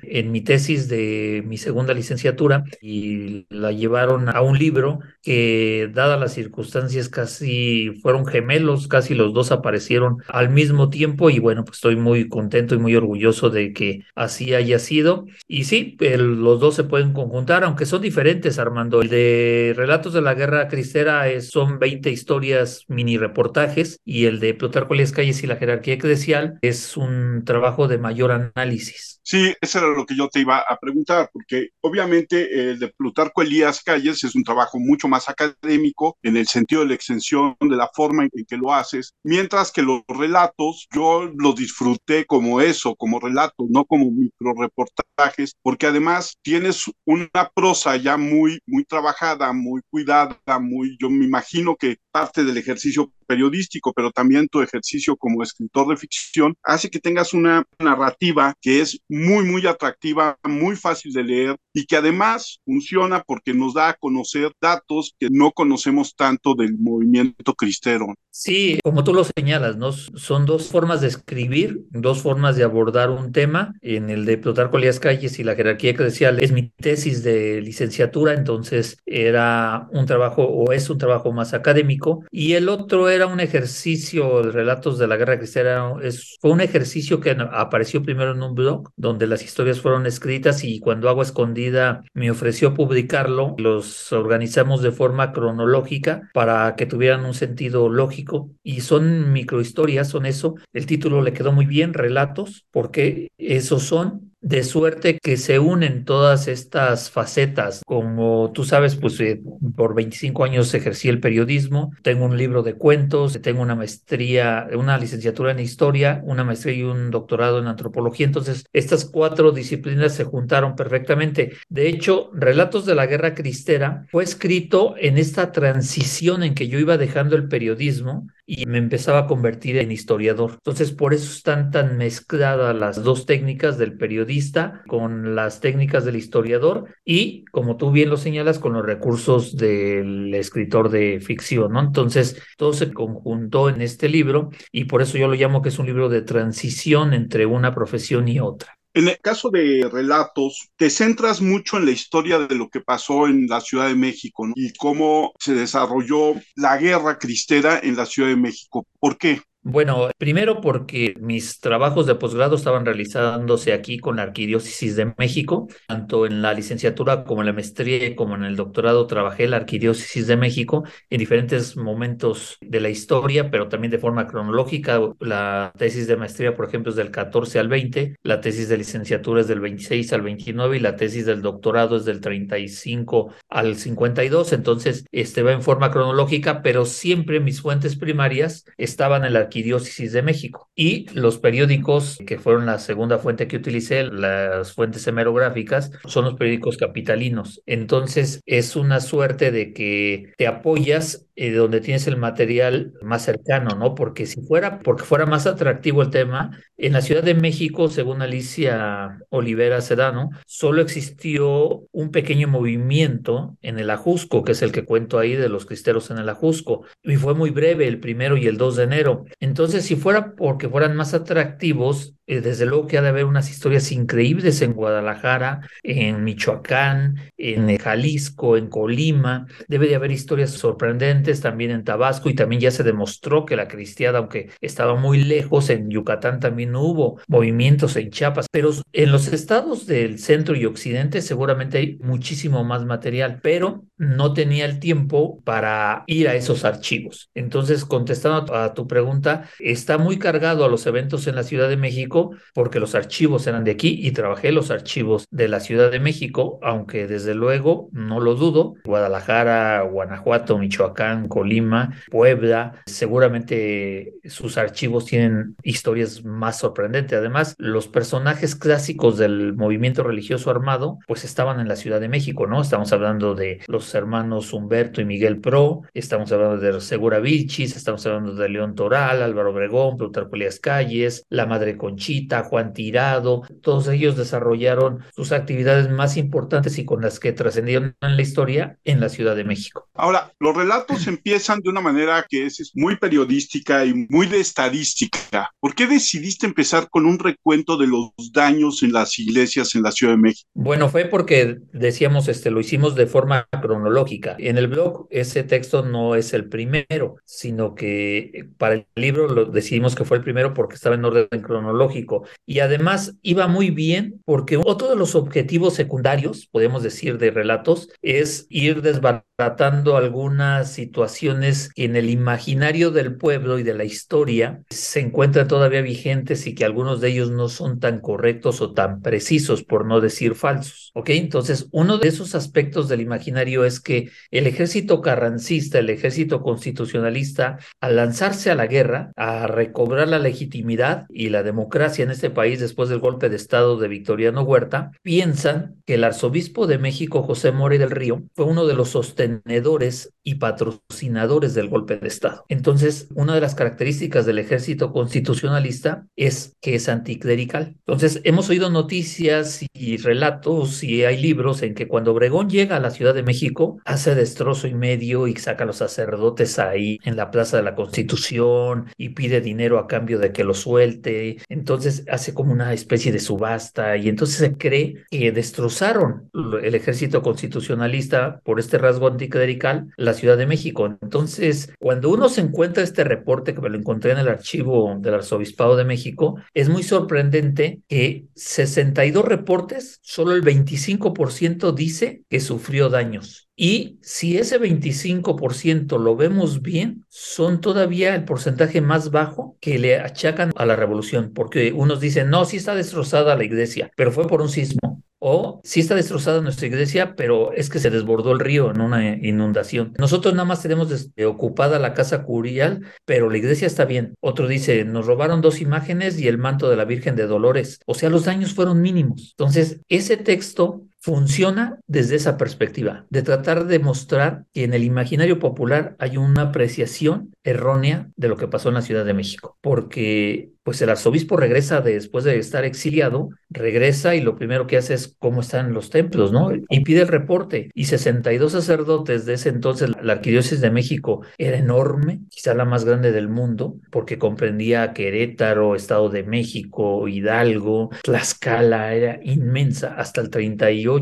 en 0.04 0.32
mi 0.32 0.42
tesis 0.42 0.88
de 0.88 1.44
mi 1.46 1.58
segunda 1.58 1.94
licenciatura 1.94 2.64
y 2.82 3.46
la 3.50 3.72
llevaron 3.72 4.30
a 4.30 4.42
un 4.42 4.58
libro 4.58 5.00
que, 5.22 5.90
dadas 5.94 6.20
las 6.20 6.34
circunstancias, 6.34 7.10
casi 7.10 7.92
fueron 8.02 8.26
gemelos, 8.26 8.88
casi 8.88 9.16
los 9.16 9.34
dos 9.34 9.52
aparecieron 9.52 10.18
al 10.28 10.50
mismo 10.50 10.90
tiempo 10.90 11.30
y 11.30 11.40
bueno, 11.40 11.64
pues 11.64 11.78
estoy 11.78 11.96
muy 11.96 12.30
contento 12.30 12.76
y 12.76 12.80
muy 12.80 12.96
orgulloso 12.96 13.50
de 13.50 13.74
que 13.74 14.04
así 14.16 14.54
haya 14.54 14.80
sido. 14.80 15.26
Y 15.48 15.66
sí, 15.66 15.98
los 16.00 16.60
dos 16.60 16.76
se 16.76 16.84
pueden 16.84 17.14
conjuntar, 17.14 17.64
aunque 17.64 17.86
son 17.86 18.02
diferentes, 18.02 18.60
Armando. 18.60 19.02
El 19.02 19.10
de 19.10 19.74
Relatos 19.76 20.14
de 20.14 20.22
la 20.22 20.34
Guerra 20.34 20.68
Cristera 20.68 21.30
es, 21.30 21.50
son 21.50 21.80
20 21.80 22.10
historias 22.10 22.84
mini 22.88 23.18
reportajes 23.18 24.00
y 24.06 24.26
el 24.26 24.40
de 24.40 24.54
Plutarco 24.54 24.96
Calles 25.14 25.44
y 25.44 25.48
la 25.48 25.58
jerarquía 25.58 25.96
eclesial 25.96 26.58
es 26.62 26.98
un 26.98 27.44
trabajo 27.46 27.88
de 27.88 27.98
mayor 27.98 28.32
análisis. 28.32 29.20
Sí, 29.24 29.37
eso 29.62 29.80
era 29.80 29.88
lo 29.88 30.06
que 30.06 30.16
yo 30.16 30.30
te 30.30 30.40
iba 30.42 30.60
a 30.60 30.78
preguntar, 30.78 31.30
porque 31.32 31.70
obviamente 31.82 32.72
el 32.72 32.80
de 32.80 32.90
Plutarco 32.90 33.42
Elías 33.42 33.82
Calles 33.82 34.24
es 34.24 34.36
un 34.36 34.44
trabajo 34.44 34.80
mucho 34.80 35.08
más 35.08 35.30
académico 35.30 36.18
en 36.24 36.38
el 36.38 36.48
sentido 36.48 36.82
de 36.82 36.90
la 36.90 36.96
extensión 36.96 37.56
de 37.60 37.76
la 37.76 37.90
forma 37.94 38.24
en 38.24 38.46
que 38.46 38.58
lo 38.58 38.74
haces, 38.74 39.14
mientras 39.24 39.72
que 39.72 39.82
los 39.82 40.02
relatos 40.08 40.88
yo 40.94 41.30
los 41.36 41.56
disfruté 41.56 42.26
como 42.26 42.62
eso, 42.62 42.96
como 42.96 43.20
relatos, 43.20 43.68
no 43.70 43.86
como 43.86 44.12
microreportajes, 44.12 45.56
porque 45.62 45.88
además 45.88 46.38
tienes 46.42 46.86
una 47.06 47.52
prosa 47.54 47.96
ya 47.98 48.18
muy, 48.18 48.60
muy 48.66 48.84
trabajada, 48.86 49.52
muy 49.54 49.82
cuidada, 49.90 50.38
muy, 50.60 50.98
yo 51.00 51.10
me 51.10 51.26
imagino 51.26 51.76
que 51.76 51.98
parte 52.18 52.44
del 52.44 52.58
ejercicio 52.58 53.12
periodístico, 53.28 53.94
pero 53.94 54.10
también 54.10 54.48
tu 54.48 54.62
ejercicio 54.62 55.16
como 55.16 55.44
escritor 55.44 55.88
de 55.90 55.98
ficción, 55.98 56.56
hace 56.64 56.90
que 56.90 57.00
tengas 57.00 57.32
una 57.32 57.64
narrativa 57.78 58.56
que 58.60 58.82
es 58.82 59.00
muy, 59.08 59.46
muy 59.46 59.68
atractiva, 59.68 60.36
muy 60.44 60.76
fácil 60.76 61.14
de 61.14 61.24
leer 61.24 61.56
y 61.74 61.86
que 61.86 61.96
además 61.98 62.60
funciona 62.66 63.22
porque 63.22 63.54
nos 63.54 63.76
da 63.76 63.90
a 63.90 63.94
conocer 63.94 64.52
datos 64.60 65.14
que 65.20 65.28
no 65.30 65.52
conocemos 65.52 66.16
tanto 66.16 66.56
del 66.56 66.76
movimiento 66.80 67.54
cristero. 67.54 68.08
Sí, 68.32 68.80
como 68.84 69.04
tú 69.04 69.14
lo 69.14 69.24
señalas, 69.24 69.78
¿no? 69.78 69.92
Son 69.92 70.46
dos 70.46 70.70
formas 70.70 71.02
de 71.02 71.08
escribir, 71.08 71.86
dos 71.90 72.22
formas 72.22 72.56
de 72.56 72.64
abordar 72.64 73.10
un 73.10 73.32
tema. 73.32 73.74
En 73.82 74.10
el 74.10 74.26
de 74.26 74.38
Plutarco 74.38 74.78
Elías 74.78 75.00
Calles 75.00 75.40
y 75.40 75.44
la 75.44 75.56
jerarquía 75.56 75.92
eclesial 75.92 76.40
es 76.40 76.52
mi 76.52 76.70
tesis 76.70 77.24
de 77.24 77.62
licenciatura, 77.62 78.34
entonces 78.34 78.98
era 79.06 79.88
un 79.92 80.06
trabajo 80.06 80.44
o 80.44 80.72
es 80.72 80.90
un 80.90 80.98
trabajo 80.98 81.32
más 81.32 81.54
académico. 81.54 82.07
Y 82.32 82.54
el 82.54 82.70
otro 82.70 83.10
era 83.10 83.28
un 83.28 83.40
ejercicio, 83.40 84.44
de 84.44 84.52
relatos 84.52 84.98
de 84.98 85.08
la 85.08 85.18
guerra 85.18 85.38
cristiana, 85.38 85.94
es, 86.02 86.38
fue 86.40 86.52
un 86.52 86.62
ejercicio 86.62 87.20
que 87.20 87.32
apareció 87.52 88.04
primero 88.04 88.32
en 88.32 88.44
un 88.44 88.56
blog 88.56 88.90
donde 88.96 89.28
las 89.28 89.44
historias 89.44 89.82
fueron 89.82 90.06
escritas 90.06 90.64
y 90.64 90.80
cuando 90.80 91.10
Agua 91.10 91.24
Escondida 91.24 92.04
me 92.14 92.32
ofreció 92.32 92.74
publicarlo, 92.74 93.56
los 93.58 94.12
organizamos 94.12 94.82
de 94.82 94.92
forma 94.92 95.32
cronológica 95.32 96.30
para 96.34 96.76
que 96.76 96.86
tuvieran 96.86 97.26
un 97.26 97.34
sentido 97.34 97.90
lógico 97.90 98.50
y 98.64 98.82
son 98.82 99.32
microhistorias, 99.34 100.10
son 100.10 100.26
eso. 100.26 100.56
El 100.74 100.86
título 100.86 101.22
le 101.22 101.34
quedó 101.34 101.52
muy 101.52 101.66
bien, 101.66 101.94
relatos, 101.94 102.66
porque 102.72 103.30
esos 103.38 103.84
son 103.84 104.27
de 104.48 104.64
suerte 104.64 105.20
que 105.22 105.36
se 105.36 105.60
unen 105.60 106.06
todas 106.06 106.48
estas 106.48 107.12
facetas. 107.12 107.82
Como 107.86 108.52
tú 108.54 108.64
sabes, 108.64 108.96
pues 108.96 109.20
eh, 109.20 109.42
por 109.76 109.94
25 109.94 110.46
años 110.46 110.74
ejercí 110.74 111.10
el 111.10 111.20
periodismo, 111.20 111.92
tengo 112.02 112.24
un 112.24 112.38
libro 112.38 112.64
de 112.64 112.76
cuentos, 112.76 113.42
tengo 113.42 113.62
una 113.62 113.76
maestría, 113.76 114.68
una 114.74 114.98
licenciatura 114.98 115.52
en 115.52 115.60
historia, 115.60 116.22
una 116.24 116.46
maestría 116.46 116.76
y 116.76 116.84
un 116.84 117.12
doctorado 117.12 117.60
en 117.60 117.68
antropología. 117.68 118.26
Entonces, 118.26 118.66
estas 118.72 119.04
cuatro 119.04 119.52
disciplinas 119.52 120.16
se 120.16 120.24
juntaron 120.24 120.78
perfectamente. 120.78 121.58
De 121.68 121.90
hecho, 121.90 122.30
Relatos 122.34 122.86
de 122.86 122.96
la 122.96 123.06
Guerra 123.06 123.36
Cristera 123.36 124.06
fue 124.10 124.24
escrito 124.24 124.96
en 124.98 125.18
esta 125.18 125.52
transición 125.52 126.44
en 126.44 126.56
que 126.56 126.70
yo 126.70 126.80
iba 126.80 126.98
dejando 126.98 127.36
el 127.36 127.50
periodismo 127.50 128.28
y 128.50 128.66
me 128.66 128.78
empezaba 128.78 129.20
a 129.20 129.28
convertir 129.28 129.78
en 129.78 129.92
historiador. 129.92 130.54
Entonces, 130.54 130.94
por 130.94 131.14
eso 131.14 131.32
están 131.32 131.70
tan 131.70 131.98
mezcladas 131.98 132.74
las 132.76 133.04
dos 133.04 133.26
técnicas 133.26 133.78
del 133.78 133.98
periodista 133.98 134.84
con 134.88 135.36
las 135.36 135.60
técnicas 135.60 136.06
del 136.06 136.16
historiador 136.16 136.96
y, 137.04 137.44
como 137.52 137.76
tú 137.76 137.92
bien 137.92 138.10
lo 138.10 138.16
señalas, 138.16 138.58
con 138.58 138.74
los 138.74 138.86
recursos 138.86 139.58
del 139.58 140.34
escritor 140.34 140.90
de 140.90 141.20
ficción. 141.20 141.76
Entonces, 141.78 142.42
todo 142.58 142.72
se 142.72 142.94
conjuntó 142.94 143.70
en 143.70 143.82
este 143.82 144.08
libro 144.08 144.50
y 144.72 144.86
por 144.86 145.02
eso 145.02 145.18
yo 145.18 145.28
lo 145.28 145.36
llamo 145.36 145.62
que 145.62 145.70
es 145.70 145.80
un 145.80 145.86
libro 145.86 146.08
de 146.08 146.22
transición 146.22 147.14
entre 147.14 147.46
una 147.46 147.76
profesión 147.76 148.30
y 148.30 148.40
otra. 148.40 148.77
En 148.98 149.08
el 149.08 149.20
caso 149.20 149.52
de 149.52 149.88
relatos, 149.92 150.72
te 150.76 150.90
centras 150.90 151.40
mucho 151.40 151.78
en 151.78 151.86
la 151.86 151.92
historia 151.92 152.40
de 152.40 152.56
lo 152.56 152.68
que 152.68 152.82
pasó 152.82 153.28
en 153.28 153.46
la 153.46 153.62
Ciudad 153.62 153.90
de 153.90 153.94
México 153.94 154.48
y 154.56 154.74
cómo 154.74 155.34
se 155.38 155.54
desarrolló 155.54 156.34
la 156.56 156.78
guerra 156.78 157.20
cristera 157.20 157.80
en 157.84 157.96
la 157.96 158.08
Ciudad 158.08 158.30
de 158.30 158.38
México. 158.38 158.88
¿Por 159.00 159.20
qué? 159.20 159.44
Bueno, 159.70 160.08
primero 160.18 160.62
porque 160.62 161.14
mis 161.20 161.60
trabajos 161.60 162.06
de 162.06 162.16
posgrado 162.16 162.56
estaban 162.56 162.86
realizándose 162.86 163.74
aquí 163.74 164.00
con 164.00 164.16
la 164.16 164.22
Arquidiócesis 164.22 164.96
de 164.96 165.14
México, 165.18 165.68
tanto 165.90 166.26
en 166.26 166.42
la 166.42 166.54
licenciatura 166.54 167.26
como 167.26 167.42
en 167.42 167.48
la 167.48 167.54
maestría 167.54 168.16
como 168.16 168.36
en 168.36 168.46
el 168.46 168.56
doctorado 168.56 169.08
trabajé 169.08 169.44
en 169.44 169.52
la 169.52 169.58
Arquidiócesis 169.58 170.26
de 170.26 170.38
México 170.38 170.86
en 171.10 171.20
diferentes 171.20 171.76
momentos 171.76 172.58
de 172.62 172.80
la 172.80 172.88
historia, 172.88 173.52
pero 173.52 173.68
también 173.68 173.92
de 173.92 173.98
forma 173.98 174.26
cronológica. 174.26 175.02
La 175.20 175.74
tesis 175.78 176.08
de 176.08 176.16
maestría, 176.16 176.56
por 176.56 176.70
ejemplo, 176.70 176.92
es 176.92 176.96
del 176.96 177.12
14 177.12 177.60
al 177.60 177.68
20, 177.68 178.16
la 178.24 178.40
tesis 178.40 178.70
de 178.70 178.78
licenciatura 178.78 179.42
es 179.42 179.50
del 179.50 179.60
26 179.60 180.14
al 180.14 180.22
29 180.22 180.78
y 180.78 180.80
la 180.80 180.96
tesis 180.96 181.26
del 181.26 181.42
doctorado 181.42 181.98
es 181.98 182.06
del 182.06 182.22
35 182.22 183.34
al 183.50 183.76
52. 183.76 184.54
Entonces, 184.54 185.04
este 185.12 185.44
va 185.44 185.52
en 185.52 185.62
forma 185.62 185.92
cronológica, 185.92 186.62
pero 186.62 186.86
siempre 186.86 187.42
mis 187.42 187.60
fuentes 187.60 187.98
primarias 187.98 188.64
estaban 188.78 189.26
en 189.26 189.34
la 189.34 189.50
Arquidiócesis 189.58 190.12
de 190.14 190.22
México. 190.22 190.70
Y 190.76 191.08
los 191.14 191.40
periódicos, 191.40 192.20
que 192.28 192.38
fueron 192.38 192.68
la 192.68 192.78
segunda 192.78 193.18
fuente 193.18 193.48
que 193.48 193.58
utilicé, 193.58 194.04
las 194.04 194.74
fuentes 194.74 195.08
hemerográficas, 195.08 195.92
son 196.06 196.26
los 196.26 196.36
periódicos 196.36 196.78
capitalinos. 196.78 197.64
Entonces 197.66 198.42
es 198.46 198.76
una 198.76 199.00
suerte 199.00 199.52
de 199.52 199.74
que 199.74 200.34
te 200.38 200.46
apoyas 200.46 201.28
eh, 201.40 201.52
donde 201.52 201.82
tienes 201.82 202.08
el 202.08 202.18
material 202.18 202.94
más 203.04 203.24
cercano, 203.24 203.76
¿no? 203.76 203.94
Porque 203.94 204.26
si 204.26 204.42
fuera, 204.42 204.80
porque 204.80 205.04
fuera 205.04 205.28
más 205.28 205.46
atractivo 205.46 206.02
el 206.02 206.10
tema, 206.10 206.58
en 206.78 206.94
la 206.94 207.02
Ciudad 207.02 207.22
de 207.22 207.36
México, 207.36 207.90
según 207.90 208.24
Alicia 208.24 209.20
Olivera 209.30 209.82
Sedano, 209.82 210.32
solo 210.48 210.82
existió 210.82 211.84
un 211.92 212.10
pequeño 212.10 212.48
movimiento 212.48 213.56
en 213.62 213.78
el 213.78 213.92
Ajusco, 213.92 214.44
que 214.44 214.54
es 214.54 214.64
el 214.64 214.72
que 214.72 214.84
cuento 214.84 215.20
ahí 215.20 215.36
de 215.36 215.48
los 215.48 215.68
cristeros 215.68 216.10
en 216.10 216.18
el 216.18 216.28
Ajusco, 216.30 216.86
y 217.04 217.18
fue 217.18 217.36
muy 217.36 217.52
breve, 217.52 217.88
el 217.88 218.00
primero 218.00 218.36
y 218.36 218.48
el 218.48 218.58
2 218.58 218.76
de 218.76 218.84
enero. 218.84 219.26
Entonces, 219.40 219.86
si 219.86 219.96
fuera 219.96 220.36
porque 220.36 220.68
fueran 220.70 220.96
más 220.96 221.14
atractivos, 221.14 222.16
eh, 222.30 222.42
desde 222.42 222.66
luego 222.66 222.88
que 222.88 222.98
ha 222.98 223.02
de 223.02 223.08
haber 223.08 223.24
unas 223.26 223.50
historias 223.50 223.92
increíbles 223.94 224.62
en 224.62 224.74
Guadalajara, 224.74 225.62
en 225.82 226.24
Michoacán, 226.26 227.16
en 227.38 227.78
Jalisco, 227.78 228.58
en 228.58 228.68
Colima. 228.68 229.48
Debe 229.68 229.88
de 229.88 229.96
haber 229.96 230.12
historias 230.12 230.52
sorprendentes 230.52 231.40
también 231.40 231.72
en 231.72 231.86
Tabasco 231.86 232.30
y 232.30 232.36
también 232.36 232.62
ya 232.62 232.72
se 232.72 232.84
demostró 232.84 233.46
que 233.46 233.56
la 233.56 233.68
cristiada, 233.70 234.20
aunque 234.20 234.50
estaba 234.60 234.96
muy 234.96 235.24
lejos, 235.24 235.70
en 235.70 235.90
Yucatán 235.90 236.40
también 236.42 236.76
hubo 236.76 237.20
movimientos 237.28 237.96
en 237.96 238.10
Chiapas. 238.12 238.48
Pero 238.52 238.72
en 238.92 239.12
los 239.12 239.32
estados 239.32 239.86
del 239.86 240.20
centro 240.20 240.56
y 240.56 240.66
occidente 240.66 241.22
seguramente 241.22 241.78
hay 241.78 241.98
muchísimo 242.00 242.64
más 242.66 242.84
material, 242.86 243.40
pero 243.42 243.86
no 243.98 244.34
tenía 244.34 244.66
el 244.66 244.80
tiempo 244.80 245.42
para 245.46 246.04
ir 246.08 246.28
a 246.28 246.36
esos 246.36 246.66
archivos. 246.66 247.30
Entonces, 247.34 247.86
contestando 247.86 248.54
a 248.54 248.74
tu 248.74 248.88
pregunta, 248.88 249.27
está 249.60 249.98
muy 249.98 250.20
cargado 250.20 250.66
a 250.66 250.70
los 250.70 250.86
eventos 250.86 251.28
en 251.28 251.36
la 251.36 251.44
Ciudad 251.44 251.70
de 251.70 251.78
México 251.78 252.36
porque 252.54 252.80
los 252.80 252.96
archivos 252.96 253.48
eran 253.48 253.64
de 253.64 253.72
aquí 253.72 254.00
y 254.02 254.12
trabajé 254.12 254.52
los 254.52 254.72
archivos 254.72 255.28
de 255.32 255.48
la 255.48 255.60
Ciudad 255.60 255.92
de 255.92 256.00
México, 256.00 256.60
aunque 256.62 257.08
desde 257.08 257.34
luego, 257.34 257.90
no 257.92 258.20
lo 258.20 258.36
dudo, 258.36 258.76
Guadalajara, 258.84 259.82
Guanajuato, 259.82 260.58
Michoacán, 260.58 261.28
Colima, 261.28 261.94
Puebla, 262.10 262.82
seguramente 262.86 264.14
sus 264.26 264.58
archivos 264.58 265.06
tienen 265.06 265.56
historias 265.64 266.24
más 266.24 266.60
sorprendentes. 266.60 267.18
Además, 267.18 267.56
los 267.58 267.88
personajes 267.88 268.56
clásicos 268.56 269.18
del 269.18 269.56
movimiento 269.56 270.04
religioso 270.04 270.50
armado, 270.50 271.00
pues 271.08 271.24
estaban 271.24 271.60
en 271.60 271.68
la 271.68 271.76
Ciudad 271.76 272.00
de 272.00 272.10
México, 272.10 272.48
¿no? 272.48 272.62
Estamos 272.62 272.92
hablando 272.94 273.36
de 273.36 273.62
los 273.68 273.94
hermanos 273.96 274.54
Humberto 274.54 275.02
y 275.02 275.06
Miguel 275.06 275.40
Pro, 275.40 275.82
estamos 275.94 276.32
hablando 276.32 276.58
de 276.58 276.80
Segura 276.82 277.20
Vilchis, 277.20 277.76
estamos 277.76 278.06
hablando 278.06 278.36
de 278.36 278.50
León 278.50 278.76
Toral, 278.76 279.17
Álvaro 279.22 279.52
Obregón, 279.52 279.98
Plutarco 279.98 280.36
Elías 280.36 280.60
Calles, 280.60 281.26
la 281.30 281.46
Madre 281.46 281.78
Conchita, 281.78 282.44
Juan 282.44 282.74
Tirado, 282.74 283.44
todos 283.62 283.88
ellos 283.88 284.16
desarrollaron 284.16 285.04
sus 285.16 285.32
actividades 285.32 285.90
más 285.90 286.18
importantes 286.18 286.78
y 286.78 286.86
con 286.86 287.02
las 287.02 287.20
que 287.20 287.34
trascendieron 287.34 287.96
en 288.02 288.16
la 288.16 288.22
historia 288.22 288.78
en 288.84 289.00
la 289.00 289.10
Ciudad 289.10 289.36
de 289.36 289.44
México. 289.44 289.88
Ahora, 289.94 290.32
los 290.40 290.56
relatos 290.56 291.08
empiezan 291.08 291.60
de 291.62 291.70
una 291.70 291.82
manera 291.82 292.26
que 292.28 292.46
es 292.46 292.72
muy 292.76 292.98
periodística 292.98 293.86
y 293.86 294.08
muy 294.10 294.28
de 294.28 294.40
estadística. 294.40 295.52
¿Por 295.60 295.76
qué 295.76 295.88
decidiste 295.88 296.46
empezar 296.46 296.90
con 296.90 297.06
un 297.06 297.20
recuento 297.20 297.78
de 297.78 297.88
los 297.88 298.12
daños 298.32 298.84
en 298.84 298.94
las 298.94 299.18
iglesias 299.20 299.76
en 299.76 299.84
la 299.84 299.92
Ciudad 299.92 300.14
de 300.14 300.22
México? 300.22 300.50
Bueno, 300.54 300.90
fue 300.90 301.06
porque 301.06 301.58
decíamos, 301.74 302.28
este, 302.28 302.52
lo 302.52 302.60
hicimos 302.60 302.96
de 302.96 303.08
forma 303.08 303.48
cronológica. 303.62 304.36
En 304.40 304.58
el 304.58 304.68
blog 304.68 305.08
ese 305.10 305.44
texto 305.44 305.84
no 305.84 306.16
es 306.16 306.34
el 306.34 306.48
primero, 306.50 307.16
sino 307.26 307.76
que 307.76 308.50
para 308.58 308.76
el 308.76 308.88
libro 309.08 309.28
lo 309.28 309.46
decidimos 309.46 309.96
que 309.96 310.06
fue 310.06 310.18
el 310.18 310.24
primero 310.24 310.54
porque 310.54 310.76
estaba 310.76 310.96
en 310.96 311.06
orden 311.06 311.28
cronológico 311.42 312.26
y 312.46 312.60
además 312.60 313.16
iba 313.22 313.48
muy 313.48 313.70
bien 313.72 314.22
porque 314.26 314.58
otro 314.58 314.90
de 314.90 314.96
los 314.96 315.16
objetivos 315.16 315.74
secundarios, 315.74 316.48
podemos 316.48 316.84
decir, 316.84 317.18
de 317.18 317.32
relatos 317.32 317.90
es 318.02 318.46
ir 318.50 318.82
desbaratando 318.82 319.96
algunas 319.96 320.72
situaciones 320.72 321.70
que 321.74 321.86
en 321.86 321.96
el 321.96 322.10
imaginario 322.10 322.92
del 322.92 323.16
pueblo 323.18 323.60
y 323.60 323.64
de 323.64 323.76
la 323.76 323.84
historia 323.84 324.64
se 324.70 325.00
encuentran 325.00 325.48
todavía 325.48 325.82
vigentes 325.82 326.48
y 326.48 326.56
que 326.56 326.66
algunos 326.66 327.02
de 327.02 327.10
ellos 327.10 327.30
no 327.32 327.48
son 327.48 327.80
tan 327.80 328.00
correctos 328.00 328.62
o 328.62 328.74
tan 328.74 329.02
precisos, 329.02 329.64
por 329.64 329.86
no 329.86 330.02
decir 330.02 330.34
falsos. 330.34 330.92
¿Ok? 330.96 331.10
Entonces, 331.12 331.68
uno 331.72 332.00
de 332.00 332.08
esos 332.08 332.34
aspectos 332.34 332.90
del 332.90 333.02
imaginario 333.02 333.64
es 333.64 333.80
que 333.80 334.10
el 334.32 334.48
ejército 334.48 335.02
carrancista, 335.02 335.80
el 335.80 335.92
ejército 335.92 336.42
constitucionalista, 336.42 337.60
al 337.80 337.96
lanzarse 337.96 338.50
a 338.50 338.56
la 338.56 338.66
guerra, 338.66 338.97
a 339.16 339.48
recobrar 339.48 340.08
la 340.08 340.20
legitimidad 340.20 341.06
y 341.10 341.30
la 341.30 341.44
democracia, 341.44 342.04
en 342.04 342.12
este 342.12 342.30
país 342.30 342.60
después 342.60 342.90
del 342.90 343.00
golpe 343.00 343.30
de 343.30 343.36
Estado 343.36 343.78
de 343.78 343.88
Victoriano 343.88 344.42
Huerta, 344.44 344.92
piensan 345.02 345.82
que 345.86 345.96
el 345.96 346.04
arzobispo 346.04 346.68
de 346.68 346.78
México, 346.78 347.24
José 347.24 347.52
More 347.52 347.78
del 347.78 347.92
Río, 347.92 348.24
fue 348.36 348.46
uno 348.46 348.66
de 348.66 348.74
los 348.74 348.90
sostenedores 348.90 350.14
y 350.28 350.36
patrocinadores 350.36 351.54
del 351.54 351.70
golpe 351.70 351.96
de 351.96 352.10
Estado. 352.10 352.44
Entonces, 352.50 353.08
una 353.16 353.34
de 353.34 353.40
las 353.40 353.56
características 353.56 354.26
del 354.26 354.40
ejército 354.40 354.92
constitucionalista 354.92 356.06
es 356.18 356.58
que 356.60 356.76
es 356.76 356.90
anticlerical. 356.90 357.76
Entonces, 357.86 358.20
hemos 358.26 358.50
oído 358.50 358.70
noticias 358.70 359.66
y 359.72 359.96
relatos 359.96 360.84
y 360.84 361.06
hay 361.06 361.22
libros 361.22 361.62
en 361.62 361.74
que 361.76 361.88
cuando 361.88 362.12
Obregón 362.12 362.50
llega 362.50 362.76
a 362.76 362.82
la 362.82 362.92
Ciudad 362.92 363.14
de 363.14 363.24
México, 363.24 363.80
hace 363.86 364.16
destrozo 364.16 364.68
y 364.68 364.74
medio 364.74 365.28
y 365.28 365.36
saca 365.38 365.64
a 365.64 365.68
los 365.68 365.78
sacerdotes 365.78 366.60
ahí 366.60 367.00
en 367.06 367.16
la 367.16 367.32
Plaza 367.32 367.56
de 367.56 367.64
la 367.64 367.76
Constitución 367.76 368.88
y 368.98 369.10
pide 369.10 369.40
dinero 369.40 369.80
a 369.80 369.88
cambio 369.88 370.20
de 370.20 370.34
que 370.34 370.44
lo 370.44 370.54
suelte. 370.54 371.38
Entonces, 371.48 372.04
hace 372.12 372.34
como 372.34 372.52
una 372.52 372.74
especie 372.74 373.14
de 373.14 373.20
subasta 373.20 373.96
y 373.96 374.10
entonces 374.10 374.36
se 374.36 374.58
cree 374.58 375.06
que 375.10 375.32
destrozaron 375.32 376.30
el 376.62 376.76
ejército 376.76 377.22
constitucionalista 377.22 378.42
por 378.44 378.60
este 378.60 378.78
rasgo 378.78 379.08
anticlerical 379.08 379.88
la 379.96 380.17
Ciudad 380.18 380.38
de 380.38 380.46
México. 380.46 380.98
Entonces, 381.02 381.74
cuando 381.80 382.10
uno 382.10 382.28
se 382.28 382.42
encuentra 382.42 382.84
este 382.84 383.04
reporte, 383.04 383.54
que 383.54 383.62
me 383.62 383.70
lo 383.70 383.78
encontré 383.78 384.12
en 384.12 384.18
el 384.18 384.28
archivo 384.28 384.98
del 385.00 385.14
Arzobispado 385.14 385.78
de 385.78 385.86
México, 385.86 386.36
es 386.54 386.68
muy 386.68 386.84
sorprendente 386.84 387.82
que 387.88 388.26
62 388.36 389.24
reportes, 389.24 390.00
solo 390.02 390.34
el 390.34 390.44
25% 390.44 391.74
dice 391.74 392.24
que 392.30 392.40
sufrió 392.40 392.90
daños. 392.90 393.48
Y 393.60 393.98
si 394.04 394.38
ese 394.38 394.60
25% 394.60 395.98
lo 395.98 396.16
vemos 396.16 396.62
bien, 396.62 397.06
son 397.10 397.60
todavía 397.60 398.14
el 398.14 398.24
porcentaje 398.24 398.82
más 398.82 399.10
bajo 399.10 399.58
que 399.60 399.80
le 399.80 400.00
achacan 400.00 400.52
a 400.56 400.66
la 400.68 400.76
revolución, 400.76 401.32
porque 401.34 401.74
unos 401.74 402.00
dicen, 402.00 402.30
no, 402.30 402.46
sí 402.46 402.58
está 402.58 402.76
destrozada 402.76 403.36
la 403.36 403.44
iglesia, 403.44 403.90
pero 403.96 404.12
fue 404.12 404.28
por 404.28 404.42
un 404.42 404.50
sismo. 404.50 404.97
O 405.30 405.60
sí 405.66 405.82
está 405.82 405.94
destrozada 405.94 406.40
nuestra 406.40 406.68
iglesia, 406.68 407.14
pero 407.18 407.52
es 407.52 407.70
que 407.70 407.80
se 407.80 407.90
desbordó 407.90 408.32
el 408.32 408.40
río 408.40 408.72
en 408.72 408.80
una 408.80 409.14
inundación. 409.14 409.94
Nosotros 410.00 410.34
nada 410.34 410.46
más 410.46 410.62
tenemos 410.62 411.12
ocupada 411.28 411.80
la 411.80 411.94
casa 411.94 412.24
curial, 412.24 412.86
pero 413.04 413.30
la 413.30 413.38
iglesia 413.38 413.68
está 413.68 413.84
bien. 413.84 414.16
Otro 414.22 414.48
dice, 414.48 414.86
nos 414.86 415.06
robaron 415.06 415.42
dos 415.42 415.60
imágenes 415.60 416.18
y 416.18 416.30
el 416.30 416.38
manto 416.38 416.70
de 416.70 416.78
la 416.78 416.86
Virgen 416.86 417.18
de 417.18 417.28
Dolores. 417.28 417.82
O 417.86 417.94
sea, 417.94 418.10
los 418.10 418.24
daños 418.24 418.54
fueron 418.54 418.82
mínimos. 418.82 419.32
Entonces, 419.32 419.82
ese 419.90 420.16
texto 420.16 420.84
funciona 421.08 421.80
desde 421.88 422.18
esa 422.18 422.36
perspectiva, 422.36 423.06
de 423.10 423.22
tratar 423.22 423.68
de 423.68 423.80
mostrar 423.80 424.44
que 424.54 424.66
en 424.66 424.74
el 424.74 424.84
imaginario 424.84 425.40
popular 425.40 425.96
hay 426.00 426.18
una 426.18 426.42
apreciación 426.42 427.34
errónea 427.46 428.10
de 428.18 428.28
lo 428.28 428.36
que 428.36 428.50
pasó 428.50 428.68
en 428.68 428.76
la 428.76 428.82
Ciudad 428.82 429.06
de 429.06 429.14
México, 429.14 429.58
porque 429.62 430.52
pues 430.68 430.82
el 430.82 430.90
arzobispo 430.90 431.38
regresa 431.38 431.80
después 431.80 432.26
de 432.26 432.38
estar 432.38 432.66
exiliado, 432.66 433.30
regresa 433.50 434.16
y 434.16 434.22
lo 434.22 434.36
primero 434.36 434.68
que 434.68 434.76
hace 434.76 434.96
es 434.96 435.16
cómo 435.18 435.40
están 435.40 435.72
los 435.72 435.90
templos, 435.90 436.34
¿no? 436.34 436.50
Y 436.70 436.82
pide 436.82 437.04
el 437.04 437.08
reporte. 437.08 437.72
Y 437.74 437.86
62 437.86 438.52
sacerdotes 438.52 439.26
de 439.26 439.36
ese 439.36 439.48
entonces, 439.48 439.92
la 440.04 440.12
arquidiócesis 440.12 440.60
de 440.60 440.70
México 440.70 441.22
era 441.38 441.58
enorme, 441.58 442.20
quizá 442.30 442.54
la 442.54 442.66
más 442.66 442.84
grande 442.84 443.14
del 443.14 443.30
mundo, 443.30 443.78
porque 443.92 444.18
comprendía 444.18 444.92
Querétaro, 444.92 445.74
Estado 445.74 446.10
de 446.10 446.24
México, 446.24 447.08
Hidalgo, 447.08 447.92
Tlaxcala, 448.04 448.94
era 448.94 449.22
inmensa, 449.24 449.96
hasta 449.96 450.20
el 450.20 450.30
38, 450.30 450.97